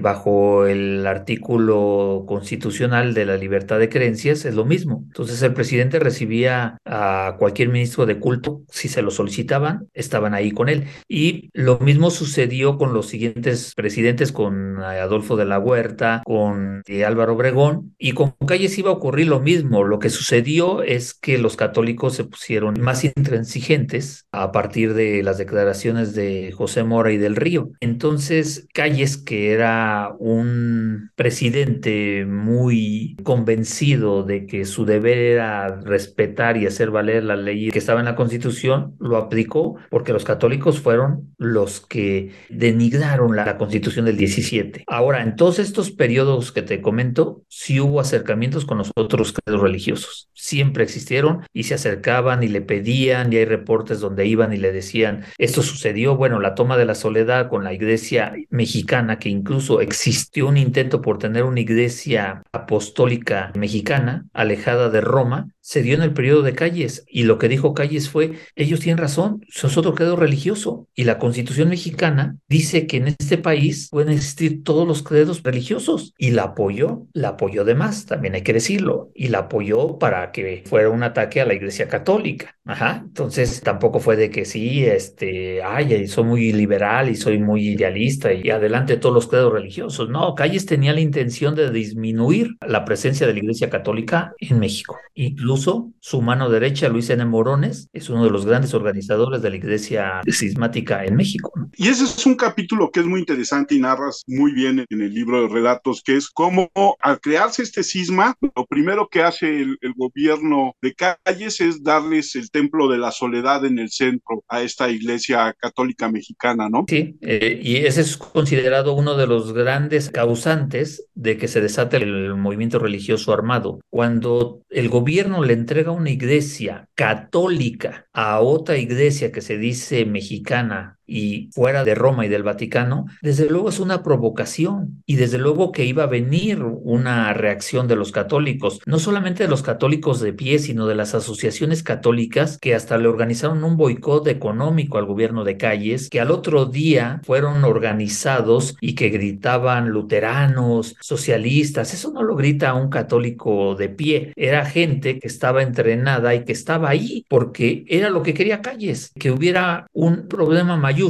bajo 0.02 0.66
el 0.66 1.06
artículo 1.08 2.26
constitucional 2.28 3.14
de 3.14 3.26
la 3.26 3.38
libertad 3.38 3.80
de 3.80 3.90
creencias 3.90 4.46
es 4.46 4.56
lo 4.56 4.66
mismo. 4.66 5.04
Entonces 5.08 5.42
el 5.42 5.54
presidente 5.54 6.00
recibía 6.00 6.71
a 6.86 7.36
cualquier 7.40 7.70
ministro 7.70 8.06
de 8.06 8.20
culto 8.20 8.62
si 8.70 8.88
se 8.88 9.02
lo 9.02 9.12
solicitaban 9.12 9.88
estaban 9.94 10.34
ahí 10.34 10.52
con 10.52 10.70
él. 10.70 10.86
Y 11.08 11.50
lo 11.54 11.80
mismo 11.80 12.10
sucedió 12.10 12.78
con 12.78 12.94
los 12.94 13.08
siguientes 13.08 13.74
presidentes, 13.76 14.32
con 14.32 14.78
Adolfo 14.80 15.36
de 15.36 15.46
la 15.46 15.60
Huerta, 15.60 16.22
con 16.26 16.84
eh, 16.88 17.06
Álvaro 17.06 17.34
Obregón, 17.34 17.94
y 17.98 18.14
con 18.14 18.34
Calles 18.46 18.78
iba 18.78 18.90
a 18.90 18.94
ocurrir 18.94 19.28
lo 19.28 19.40
mismo. 19.40 19.84
Lo 19.84 20.00
que 20.00 20.10
sucedió 20.10 20.84
es 20.84 21.14
que 21.14 21.38
los 21.38 21.56
católicos 21.56 22.16
se 22.16 22.24
pusieron 22.24 22.80
más 22.80 23.04
intransigentes 23.04 24.28
a 24.32 24.52
partir 24.52 24.94
de 24.94 25.24
las 25.24 25.38
declaraciones 25.38 26.14
de 26.14 26.52
José 26.52 26.84
Mora 26.84 27.12
y 27.12 27.18
del 27.18 27.36
Río. 27.36 27.72
Entonces, 27.80 28.68
Calles, 28.74 29.18
que 29.18 29.52
era 29.52 30.14
un 30.20 31.12
presidente 31.16 32.26
muy 32.26 33.18
convencido 33.24 34.24
de 34.24 34.46
que 34.46 34.66
su 34.66 34.86
deber 34.86 35.18
era 35.18 35.80
respetar 35.82 36.58
y 36.58 36.61
hacer 36.68 36.92
valer 36.92 37.24
la 37.24 37.36
ley 37.36 37.70
que 37.70 37.80
estaba 37.80 38.00
en 38.00 38.06
la 38.06 38.16
Constitución, 38.16 38.96
lo 39.00 39.18
aplicó 39.18 39.78
porque 39.90 40.14
los 40.14 40.24
católicos 40.24 40.80
fueron 40.80 41.34
los 41.38 41.82
que 41.82 42.32
denigraron 42.50 43.36
la, 43.36 43.58
constitución 43.58 44.06
del 44.06 44.18
17. 44.18 44.84
Ahora, 44.88 45.22
en 45.24 45.36
todos 45.36 45.60
estos 45.60 45.92
periodos 45.92 46.52
que 46.52 46.62
te 46.62 46.82
comento, 46.82 47.44
sí 47.48 47.80
hubo 47.80 48.00
acercamientos 48.00 48.66
con 48.66 48.78
los 48.78 48.92
otros 48.96 49.34
credos 49.34 49.62
religiosos. 49.62 50.30
Siempre 50.34 50.84
existieron 50.84 51.42
y 51.54 51.64
se 51.64 51.74
acercaban 51.74 52.44
y 52.44 52.48
le 52.48 52.62
pedían, 52.62 53.32
y 53.32 53.38
hay 53.38 53.46
reportes 53.46 54.00
donde 54.00 54.26
iban 54.26 54.54
y 54.54 54.58
le 54.58 54.72
decían, 54.72 55.26
esto 55.38 55.62
sucedió, 55.62 56.16
bueno, 56.16 56.40
la 56.40 56.56
toma 56.56 56.78
de 56.78 56.86
la 56.86 56.96
soledad 56.96 57.50
con 57.50 57.64
la 57.64 57.74
iglesia 57.74 58.34
mexicana, 58.50 59.20
que 59.20 59.30
incluso 59.30 59.82
existió 59.82 60.48
un 60.48 60.58
intento 60.58 61.02
por 61.02 61.18
tener 61.18 61.44
una 61.44 61.60
iglesia 61.60 62.44
apostólica 62.52 63.52
mexicana 63.56 64.26
alejada 64.34 64.90
de 64.90 65.02
Roma, 65.02 65.50
se 65.60 65.84
dio 65.84 65.96
en 65.96 66.02
el 66.02 66.14
periodo 66.14 66.42
de 66.42 66.51
Calles 66.54 67.06
y 67.08 67.24
lo 67.24 67.38
que 67.38 67.48
dijo 67.48 67.74
Calles 67.74 68.10
fue, 68.10 68.34
ellos 68.56 68.80
tienen 68.80 68.98
razón, 68.98 69.46
son 69.50 69.72
otro 69.76 69.96
credo 69.96 70.16
religioso 70.16 70.88
y 70.96 71.06
la 71.06 71.18
constitución 71.18 71.70
mexicana 71.70 72.38
dice 72.48 72.88
que 72.88 72.98
en 72.98 73.08
este 73.08 73.38
país 73.38 73.90
pueden 73.90 74.14
existir 74.14 74.64
todos 74.64 74.88
los 74.88 75.04
credos 75.04 75.44
religiosos 75.44 76.14
y 76.18 76.32
la 76.32 76.44
apoyó, 76.44 77.08
la 77.14 77.30
apoyó 77.30 77.64
de 77.64 77.76
más, 77.76 78.06
también 78.06 78.36
hay 78.36 78.42
que 78.42 78.54
decirlo, 78.54 79.12
y 79.16 79.28
la 79.28 79.40
apoyó 79.40 79.98
para 79.98 80.32
que 80.32 80.64
fuera 80.66 80.90
un 80.90 81.04
ataque 81.04 81.42
a 81.42 81.46
la 81.46 81.54
iglesia 81.54 81.88
católica. 81.88 82.58
Ajá, 82.72 83.02
entonces 83.04 83.60
tampoco 83.60 84.00
fue 84.00 84.16
de 84.16 84.30
que 84.30 84.46
sí, 84.46 84.86
este, 84.86 85.62
ay, 85.62 86.08
soy 86.08 86.24
muy 86.24 86.54
liberal 86.54 87.10
y 87.10 87.18
soy 87.18 87.38
muy 87.38 87.68
idealista 87.68 88.32
y 88.32 88.50
adelante 88.50 88.96
todos 88.96 89.14
los 89.14 89.28
credos 89.28 89.52
religiosos. 89.52 90.08
No, 90.10 90.36
Calles 90.36 90.66
tenía 90.66 90.94
la 90.94 91.02
intención 91.02 91.54
de 91.54 91.70
disminuir 91.70 92.56
la 92.66 92.86
presencia 92.86 93.28
de 93.28 93.34
la 93.34 93.40
iglesia 93.40 93.70
católica 93.70 94.34
en 94.38 94.58
México. 94.60 94.98
Incluso 95.16 95.92
su 96.00 96.22
mano 96.22 96.50
derecha, 96.50 96.88
Luis 96.88 97.10
N. 97.10 97.26
Morones, 97.26 97.90
es 97.92 98.10
uno 98.10 98.24
de 98.24 98.30
los 98.30 98.46
grandes 98.46 98.74
organizadores 98.74 99.42
de 99.42 99.50
la 99.50 99.58
iglesia 99.58 100.22
cismática 100.32 101.04
en 101.04 101.18
México. 101.18 101.52
Y 101.76 101.90
ese 101.90 102.06
es 102.06 102.26
un 102.26 102.36
capítulo 102.36 102.90
que 102.90 103.02
es 103.02 103.06
muy 103.06 103.20
interesante 103.20 103.76
y 103.76 103.80
narras 103.82 104.24
muy 104.28 104.54
bien 104.54 104.86
en 104.90 105.02
el 105.02 105.14
libro 105.14 105.42
de 105.42 105.54
relatos, 105.54 106.02
que 106.04 106.16
es 106.16 106.30
cómo 106.30 106.72
al 107.02 107.20
crearse 107.20 107.64
este 107.64 107.84
cisma, 107.84 108.34
lo 108.56 108.66
primero 108.66 109.10
que 109.10 109.24
hace 109.24 109.62
el, 109.62 109.78
gobierno 109.98 110.74
de 110.82 110.96
Calles 110.96 111.60
es 111.60 111.84
darles 111.84 112.36
el 112.36 112.50
templo 112.62 112.88
de 112.88 112.98
la 112.98 113.12
soledad 113.12 113.66
en 113.66 113.80
el 113.80 113.90
centro 113.90 114.44
a 114.48 114.62
esta 114.62 114.90
iglesia 114.90 115.54
católica 115.60 116.10
mexicana, 116.12 116.70
¿no? 116.70 116.86
Sí, 116.88 117.18
eh, 117.22 117.60
y 117.62 117.78
ese 117.78 118.02
es 118.02 118.18
considerado 118.18 118.94
uno 118.94 119.16
de 119.16 119.28
los 119.28 119.54
grandes 119.54 120.10
causantes 120.10 121.08
de 121.16 121.38
que 121.38 121.48
se 121.48 121.62
desate 121.62 121.98
el 121.98 122.36
movimiento 122.36 122.78
religioso 122.80 123.34
armado. 123.34 123.80
Cuando 123.90 124.62
el 124.70 124.90
gobierno 124.90 125.44
le 125.44 125.54
entrega 125.54 125.92
una 125.92 126.12
iglesia 126.12 126.88
católica 126.96 128.08
a 128.14 128.40
otra 128.42 128.78
iglesia 128.78 129.32
que 129.32 129.42
se 129.42 129.58
dice 129.58 130.06
mexicana 130.06 131.00
y 131.12 131.50
fuera 131.52 131.84
de 131.84 131.94
Roma 131.94 132.26
y 132.26 132.30
del 132.30 132.44
Vaticano, 132.44 133.06
desde 133.22 133.50
luego 133.50 133.70
es 133.70 133.80
una 133.80 134.02
provocación 134.02 135.04
y 135.06 135.16
desde 135.18 135.38
luego 135.38 135.74
que 135.74 135.86
iba 135.86 136.04
a 136.04 136.08
venir 136.08 136.64
una 136.64 137.34
reacción 137.34 137.88
de 137.88 137.98
los 137.98 138.12
católicos, 138.12 138.80
no 138.86 138.98
solamente 138.98 139.44
de 139.44 139.50
los 139.50 139.62
católicos 139.62 140.22
de 140.22 140.32
pie, 140.32 140.60
sino 140.60 140.88
de 140.88 140.96
las 140.96 141.14
asociaciones 141.14 141.84
católicas 141.84 142.58
que 142.60 142.76
hasta 142.76 142.98
le 142.98 143.10
organizaron 143.10 143.64
un 143.64 143.76
boicot 143.76 144.28
económico 144.28 144.98
al 144.98 145.06
gobierno 145.06 145.44
de 145.44 145.58
Calles, 145.58 146.10
que 146.10 146.22
al 146.22 146.32
otro 146.32 146.66
día 146.66 147.20
fueron 147.26 147.64
organizados 147.66 148.78
y 148.80 148.96
que 148.96 149.10
gritaban 149.10 149.90
luteranos, 149.90 150.96
socialistas, 151.02 151.94
eso 151.94 152.12
no 152.12 152.24
lo 152.24 152.36
grita 152.36 152.74
un 152.74 152.90
católico 152.90 153.76
de 153.76 153.90
pie, 153.90 154.34
era 154.38 154.66
gente 154.66 155.20
que 155.20 155.28
estaba 155.28 155.62
entrenada 155.62 156.34
y 156.36 156.46
que 156.46 156.54
estaba 156.54 156.90
ahí 156.90 157.26
porque 157.28 157.84
era 157.88 158.10
lo 158.10 158.24
que 158.24 158.34
quería 158.34 158.62
Calles, 158.62 159.12
que 159.20 159.32
hubiera 159.32 159.88
un 159.92 160.28
problema 160.28 160.78
mayor 160.78 161.01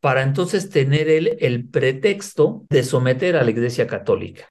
para 0.00 0.22
entonces 0.22 0.70
tener 0.70 1.08
él 1.08 1.36
el 1.40 1.68
pretexto 1.68 2.64
de 2.70 2.82
someter 2.82 3.36
a 3.36 3.44
la 3.44 3.50
Iglesia 3.50 3.86
Católica. 3.86 4.48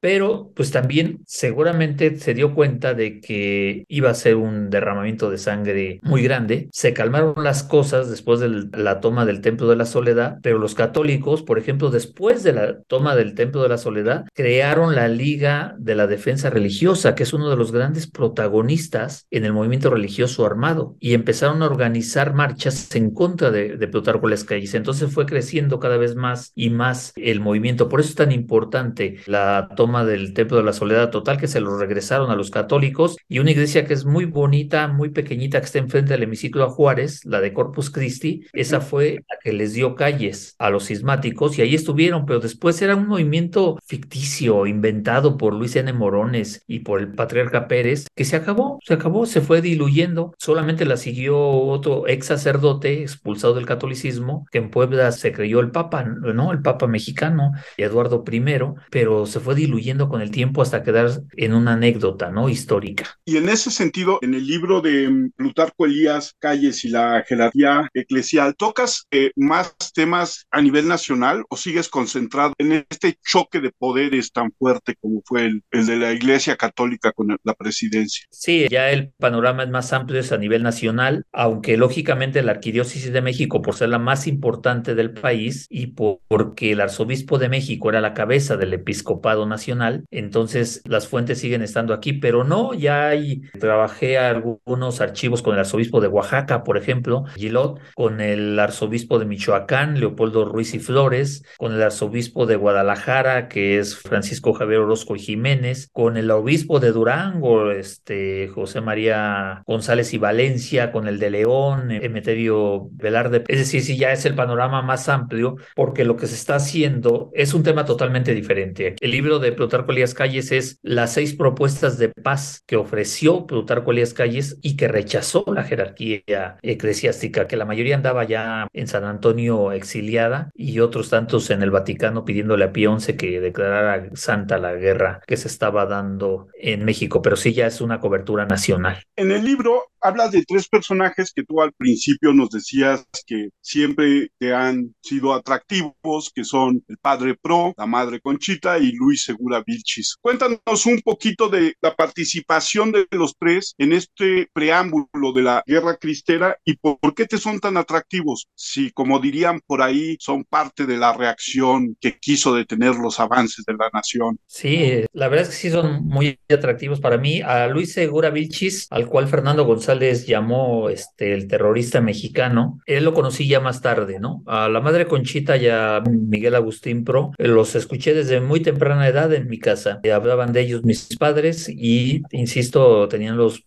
Pero 0.00 0.52
pues 0.54 0.70
también 0.70 1.20
seguramente 1.26 2.16
se 2.18 2.34
dio 2.34 2.54
cuenta 2.54 2.94
de 2.94 3.20
que 3.20 3.84
iba 3.88 4.10
a 4.10 4.14
ser 4.14 4.36
un 4.36 4.70
derramamiento 4.70 5.30
de 5.30 5.38
sangre 5.38 6.00
muy 6.02 6.22
grande. 6.22 6.68
Se 6.72 6.92
calmaron 6.92 7.34
las 7.44 7.62
cosas 7.62 8.10
después 8.10 8.40
de 8.40 8.68
la 8.72 9.00
toma 9.00 9.24
del 9.24 9.40
Templo 9.40 9.68
de 9.68 9.76
la 9.76 9.86
Soledad, 9.86 10.38
pero 10.42 10.58
los 10.58 10.74
católicos, 10.74 11.42
por 11.42 11.58
ejemplo, 11.58 11.90
después 11.90 12.42
de 12.42 12.52
la 12.52 12.80
toma 12.82 13.16
del 13.16 13.34
Templo 13.34 13.62
de 13.62 13.68
la 13.68 13.78
Soledad, 13.78 14.24
crearon 14.34 14.94
la 14.94 15.08
Liga 15.08 15.74
de 15.78 15.94
la 15.94 16.06
Defensa 16.06 16.50
Religiosa, 16.50 17.14
que 17.14 17.24
es 17.24 17.32
uno 17.32 17.50
de 17.50 17.56
los 17.56 17.72
grandes 17.72 18.06
protagonistas 18.06 19.26
en 19.30 19.44
el 19.44 19.52
movimiento 19.52 19.90
religioso 19.90 20.46
armado, 20.46 20.96
y 21.00 21.14
empezaron 21.14 21.62
a 21.62 21.66
organizar 21.66 22.34
marchas 22.34 22.94
en 22.94 23.10
contra 23.10 23.50
de, 23.50 23.76
de 23.76 23.88
Plutarco 23.88 24.21
las 24.30 24.44
calles. 24.44 24.74
Entonces 24.74 25.12
fue 25.12 25.26
creciendo 25.26 25.78
cada 25.78 25.96
vez 25.96 26.14
más 26.14 26.52
y 26.54 26.70
más 26.70 27.12
el 27.16 27.40
movimiento. 27.40 27.88
Por 27.88 28.00
eso 28.00 28.10
es 28.10 28.14
tan 28.14 28.32
importante 28.32 29.16
la 29.26 29.68
toma 29.76 30.04
del 30.04 30.34
Templo 30.34 30.56
de 30.56 30.62
la 30.64 30.72
Soledad 30.72 31.10
Total, 31.10 31.38
que 31.38 31.48
se 31.48 31.60
lo 31.60 31.78
regresaron 31.78 32.30
a 32.30 32.36
los 32.36 32.50
católicos, 32.50 33.16
y 33.28 33.38
una 33.38 33.50
iglesia 33.50 33.84
que 33.86 33.94
es 33.94 34.04
muy 34.04 34.24
bonita, 34.24 34.88
muy 34.88 35.10
pequeñita, 35.10 35.60
que 35.60 35.66
está 35.66 35.78
enfrente 35.78 36.12
del 36.12 36.24
hemiciclo 36.24 36.64
a 36.64 36.70
Juárez, 36.70 37.24
la 37.24 37.40
de 37.40 37.52
Corpus 37.52 37.90
Christi, 37.90 38.46
esa 38.52 38.80
fue 38.80 39.24
la 39.28 39.36
que 39.42 39.52
les 39.52 39.72
dio 39.72 39.94
calles 39.94 40.54
a 40.58 40.70
los 40.70 40.84
sismáticos, 40.84 41.58
y 41.58 41.62
ahí 41.62 41.74
estuvieron, 41.74 42.26
pero 42.26 42.40
después 42.40 42.80
era 42.82 42.96
un 42.96 43.06
movimiento 43.06 43.78
ficticio, 43.86 44.66
inventado 44.66 45.36
por 45.36 45.54
Luis 45.54 45.76
N. 45.76 45.92
Morones 45.92 46.64
y 46.66 46.80
por 46.80 47.00
el 47.00 47.12
patriarca 47.14 47.68
Pérez, 47.68 48.06
que 48.14 48.24
se 48.24 48.36
acabó, 48.36 48.78
se 48.84 48.94
acabó, 48.94 49.26
se 49.26 49.40
fue 49.40 49.62
diluyendo, 49.62 50.34
solamente 50.38 50.84
la 50.84 50.96
siguió 50.96 51.38
otro 51.38 52.06
ex 52.08 52.26
sacerdote 52.26 53.02
expulsado 53.02 53.54
del 53.54 53.66
catolicismo 53.66 54.01
que 54.50 54.58
en 54.58 54.70
Puebla 54.70 55.12
se 55.12 55.32
creyó 55.32 55.60
el 55.60 55.70
Papa, 55.70 56.04
¿no? 56.04 56.52
El 56.52 56.62
Papa 56.62 56.86
mexicano, 56.86 57.52
Eduardo 57.76 58.24
I, 58.30 58.42
pero 58.90 59.26
se 59.26 59.40
fue 59.40 59.54
diluyendo 59.54 60.08
con 60.08 60.20
el 60.20 60.30
tiempo 60.30 60.62
hasta 60.62 60.82
quedar 60.82 61.10
en 61.36 61.54
una 61.54 61.74
anécdota, 61.74 62.30
¿no? 62.30 62.48
Histórica. 62.48 63.18
Y 63.24 63.36
en 63.36 63.48
ese 63.48 63.70
sentido, 63.70 64.18
en 64.22 64.34
el 64.34 64.46
libro 64.46 64.80
de 64.80 65.08
mm, 65.08 65.30
Plutarco 65.36 65.86
Elías 65.86 66.34
Calles 66.38 66.84
y 66.84 66.88
la 66.88 67.24
jerarquía 67.26 67.88
eclesial, 67.94 68.54
¿tocas 68.56 69.06
eh, 69.10 69.32
más 69.36 69.74
temas 69.94 70.46
a 70.50 70.60
nivel 70.60 70.88
nacional 70.88 71.44
o 71.48 71.56
sigues 71.56 71.88
concentrado 71.88 72.54
en 72.58 72.84
este 72.88 73.18
choque 73.24 73.60
de 73.60 73.70
poderes 73.70 74.32
tan 74.32 74.52
fuerte 74.52 74.96
como 75.00 75.22
fue 75.24 75.46
el, 75.46 75.62
el 75.70 75.86
de 75.86 75.96
la 75.96 76.12
Iglesia 76.12 76.56
Católica 76.56 77.12
con 77.12 77.36
la 77.42 77.54
presidencia? 77.54 78.26
Sí, 78.30 78.66
ya 78.70 78.90
el 78.90 79.12
panorama 79.18 79.62
es 79.62 79.70
más 79.70 79.92
amplio, 79.92 80.20
es 80.20 80.32
a 80.32 80.38
nivel 80.38 80.62
nacional, 80.62 81.26
aunque 81.32 81.76
lógicamente 81.76 82.42
la 82.42 82.52
Arquidiócesis 82.52 83.12
de 83.12 83.22
México, 83.22 83.62
por 83.62 83.74
ser 83.74 83.88
la 83.92 83.98
más 83.98 84.26
importante 84.26 84.94
del 84.94 85.12
país 85.12 85.66
y 85.70 85.88
porque 85.88 86.72
el 86.72 86.80
arzobispo 86.80 87.38
de 87.38 87.48
México 87.48 87.88
era 87.88 88.00
la 88.00 88.14
cabeza 88.14 88.56
del 88.56 88.74
episcopado 88.74 89.46
nacional, 89.46 90.04
entonces 90.10 90.82
las 90.84 91.06
fuentes 91.06 91.38
siguen 91.38 91.62
estando 91.62 91.94
aquí, 91.94 92.14
pero 92.14 92.44
no, 92.44 92.74
ya 92.74 93.08
hay, 93.08 93.42
trabajé 93.60 94.18
algunos 94.18 95.00
archivos 95.00 95.42
con 95.42 95.54
el 95.54 95.60
arzobispo 95.60 96.00
de 96.00 96.08
Oaxaca, 96.08 96.64
por 96.64 96.76
ejemplo, 96.76 97.24
Gilot, 97.36 97.80
con 97.94 98.20
el 98.20 98.58
arzobispo 98.58 99.18
de 99.18 99.26
Michoacán, 99.26 100.00
Leopoldo 100.00 100.44
Ruiz 100.44 100.74
y 100.74 100.78
Flores, 100.78 101.44
con 101.58 101.72
el 101.72 101.82
arzobispo 101.82 102.46
de 102.46 102.56
Guadalajara, 102.56 103.48
que 103.48 103.78
es 103.78 103.96
Francisco 103.96 104.52
Javier 104.52 104.80
Orozco 104.80 105.16
y 105.16 105.20
Jiménez, 105.20 105.88
con 105.92 106.16
el 106.16 106.30
obispo 106.30 106.80
de 106.80 106.92
Durango, 106.92 107.70
este 107.70 108.48
José 108.48 108.80
María 108.80 109.62
González 109.66 110.14
y 110.14 110.18
Valencia, 110.18 110.92
con 110.92 111.06
el 111.08 111.18
de 111.18 111.30
León, 111.30 111.90
Emeterio 111.90 112.88
Velarde, 112.92 113.44
es 113.48 113.58
decir, 113.58 113.81
ya 113.82 114.12
es 114.12 114.24
el 114.24 114.34
panorama 114.34 114.82
más 114.82 115.08
amplio, 115.08 115.56
porque 115.74 116.04
lo 116.04 116.16
que 116.16 116.26
se 116.26 116.34
está 116.34 116.56
haciendo 116.56 117.30
es 117.34 117.54
un 117.54 117.62
tema 117.62 117.84
totalmente 117.84 118.34
diferente. 118.34 118.96
El 119.00 119.10
libro 119.10 119.38
de 119.38 119.52
Plutarco 119.52 119.92
Elías 119.92 120.14
Calles 120.14 120.52
es 120.52 120.78
las 120.82 121.12
seis 121.14 121.34
propuestas 121.34 121.98
de 121.98 122.08
paz 122.08 122.62
que 122.66 122.76
ofreció 122.76 123.46
Plutarco 123.46 123.92
Elías 123.92 124.14
Calles 124.14 124.58
y 124.62 124.76
que 124.76 124.88
rechazó 124.88 125.44
la 125.46 125.64
jerarquía 125.64 126.22
eclesiástica, 126.62 127.46
que 127.46 127.56
la 127.56 127.64
mayoría 127.64 127.96
andaba 127.96 128.24
ya 128.24 128.68
en 128.72 128.86
San 128.86 129.04
Antonio 129.04 129.72
exiliada 129.72 130.50
y 130.54 130.80
otros 130.80 131.10
tantos 131.10 131.50
en 131.50 131.62
el 131.62 131.70
Vaticano 131.70 132.24
pidiéndole 132.24 132.64
a 132.64 132.72
Pío 132.72 132.98
XI 132.98 133.14
que 133.14 133.40
declarara 133.40 134.10
santa 134.14 134.58
la 134.58 134.74
guerra 134.74 135.20
que 135.26 135.36
se 135.36 135.48
estaba 135.48 135.86
dando 135.86 136.48
en 136.54 136.84
México, 136.84 137.22
pero 137.22 137.36
sí 137.36 137.52
ya 137.52 137.66
es 137.66 137.80
una 137.80 138.00
cobertura 138.00 138.46
nacional. 138.46 139.02
En 139.16 139.30
el 139.30 139.44
libro 139.44 139.90
hablas 140.00 140.32
de 140.32 140.44
tres 140.46 140.68
personajes 140.68 141.32
que 141.32 141.44
tú 141.44 141.60
al 141.62 141.72
principio 141.72 142.32
nos 142.32 142.50
decías 142.50 143.06
que 143.26 143.50
siempre 143.72 144.28
te 144.38 144.52
han 144.54 144.94
sido 145.00 145.32
atractivos, 145.32 146.30
que 146.34 146.44
son 146.44 146.84
el 146.88 146.98
padre 146.98 147.36
Pro, 147.40 147.72
la 147.78 147.86
madre 147.86 148.20
Conchita 148.20 148.78
y 148.78 148.92
Luis 148.92 149.24
Segura 149.24 149.62
Vilchis. 149.66 150.16
Cuéntanos 150.20 150.86
un 150.86 151.00
poquito 151.00 151.48
de 151.48 151.74
la 151.80 151.94
participación 151.94 152.92
de 152.92 153.06
los 153.12 153.34
tres 153.38 153.74
en 153.78 153.94
este 153.94 154.48
preámbulo 154.52 155.32
de 155.34 155.42
la 155.42 155.62
guerra 155.66 155.96
cristera 155.96 156.58
y 156.64 156.76
por 156.76 157.14
qué 157.16 157.26
te 157.26 157.38
son 157.38 157.60
tan 157.60 157.78
atractivos. 157.78 158.48
Si, 158.54 158.90
como 158.90 159.20
dirían 159.20 159.60
por 159.66 159.80
ahí, 159.80 160.16
son 160.20 160.44
parte 160.44 160.84
de 160.84 160.98
la 160.98 161.14
reacción 161.14 161.96
que 161.98 162.18
quiso 162.18 162.54
detener 162.54 162.96
los 162.96 163.20
avances 163.20 163.64
de 163.64 163.72
la 163.72 163.88
nación. 163.92 164.38
Sí, 164.46 165.04
la 165.12 165.28
verdad 165.28 165.48
es 165.48 165.54
que 165.54 165.68
sí 165.68 165.70
son 165.70 166.04
muy 166.04 166.38
atractivos 166.50 167.00
para 167.00 167.16
mí. 167.16 167.40
A 167.40 167.68
Luis 167.68 167.94
Segura 167.94 168.28
Vilchis, 168.28 168.86
al 168.90 169.06
cual 169.06 169.28
Fernando 169.28 169.64
González 169.64 170.26
llamó 170.26 170.90
este, 170.90 171.32
el 171.32 171.48
terrorista 171.48 172.02
mexicano, 172.02 172.80
él 172.84 173.04
lo 173.04 173.14
conocí 173.14 173.48
ya 173.48 173.61
más 173.62 173.80
tarde, 173.80 174.20
¿no? 174.20 174.42
A 174.46 174.68
la 174.68 174.80
madre 174.80 175.06
Conchita 175.06 175.56
y 175.56 175.68
a 175.68 176.02
Miguel 176.06 176.54
Agustín 176.54 177.04
Pro, 177.04 177.32
los 177.38 177.74
escuché 177.74 178.14
desde 178.14 178.40
muy 178.40 178.60
temprana 178.60 179.08
edad 179.08 179.32
en 179.32 179.48
mi 179.48 179.58
casa. 179.58 180.00
Hablaban 180.12 180.52
de 180.52 180.60
ellos 180.60 180.84
mis 180.84 181.16
padres 181.16 181.68
y, 181.68 182.22
insisto, 182.30 183.08
tenían 183.08 183.36
los 183.36 183.64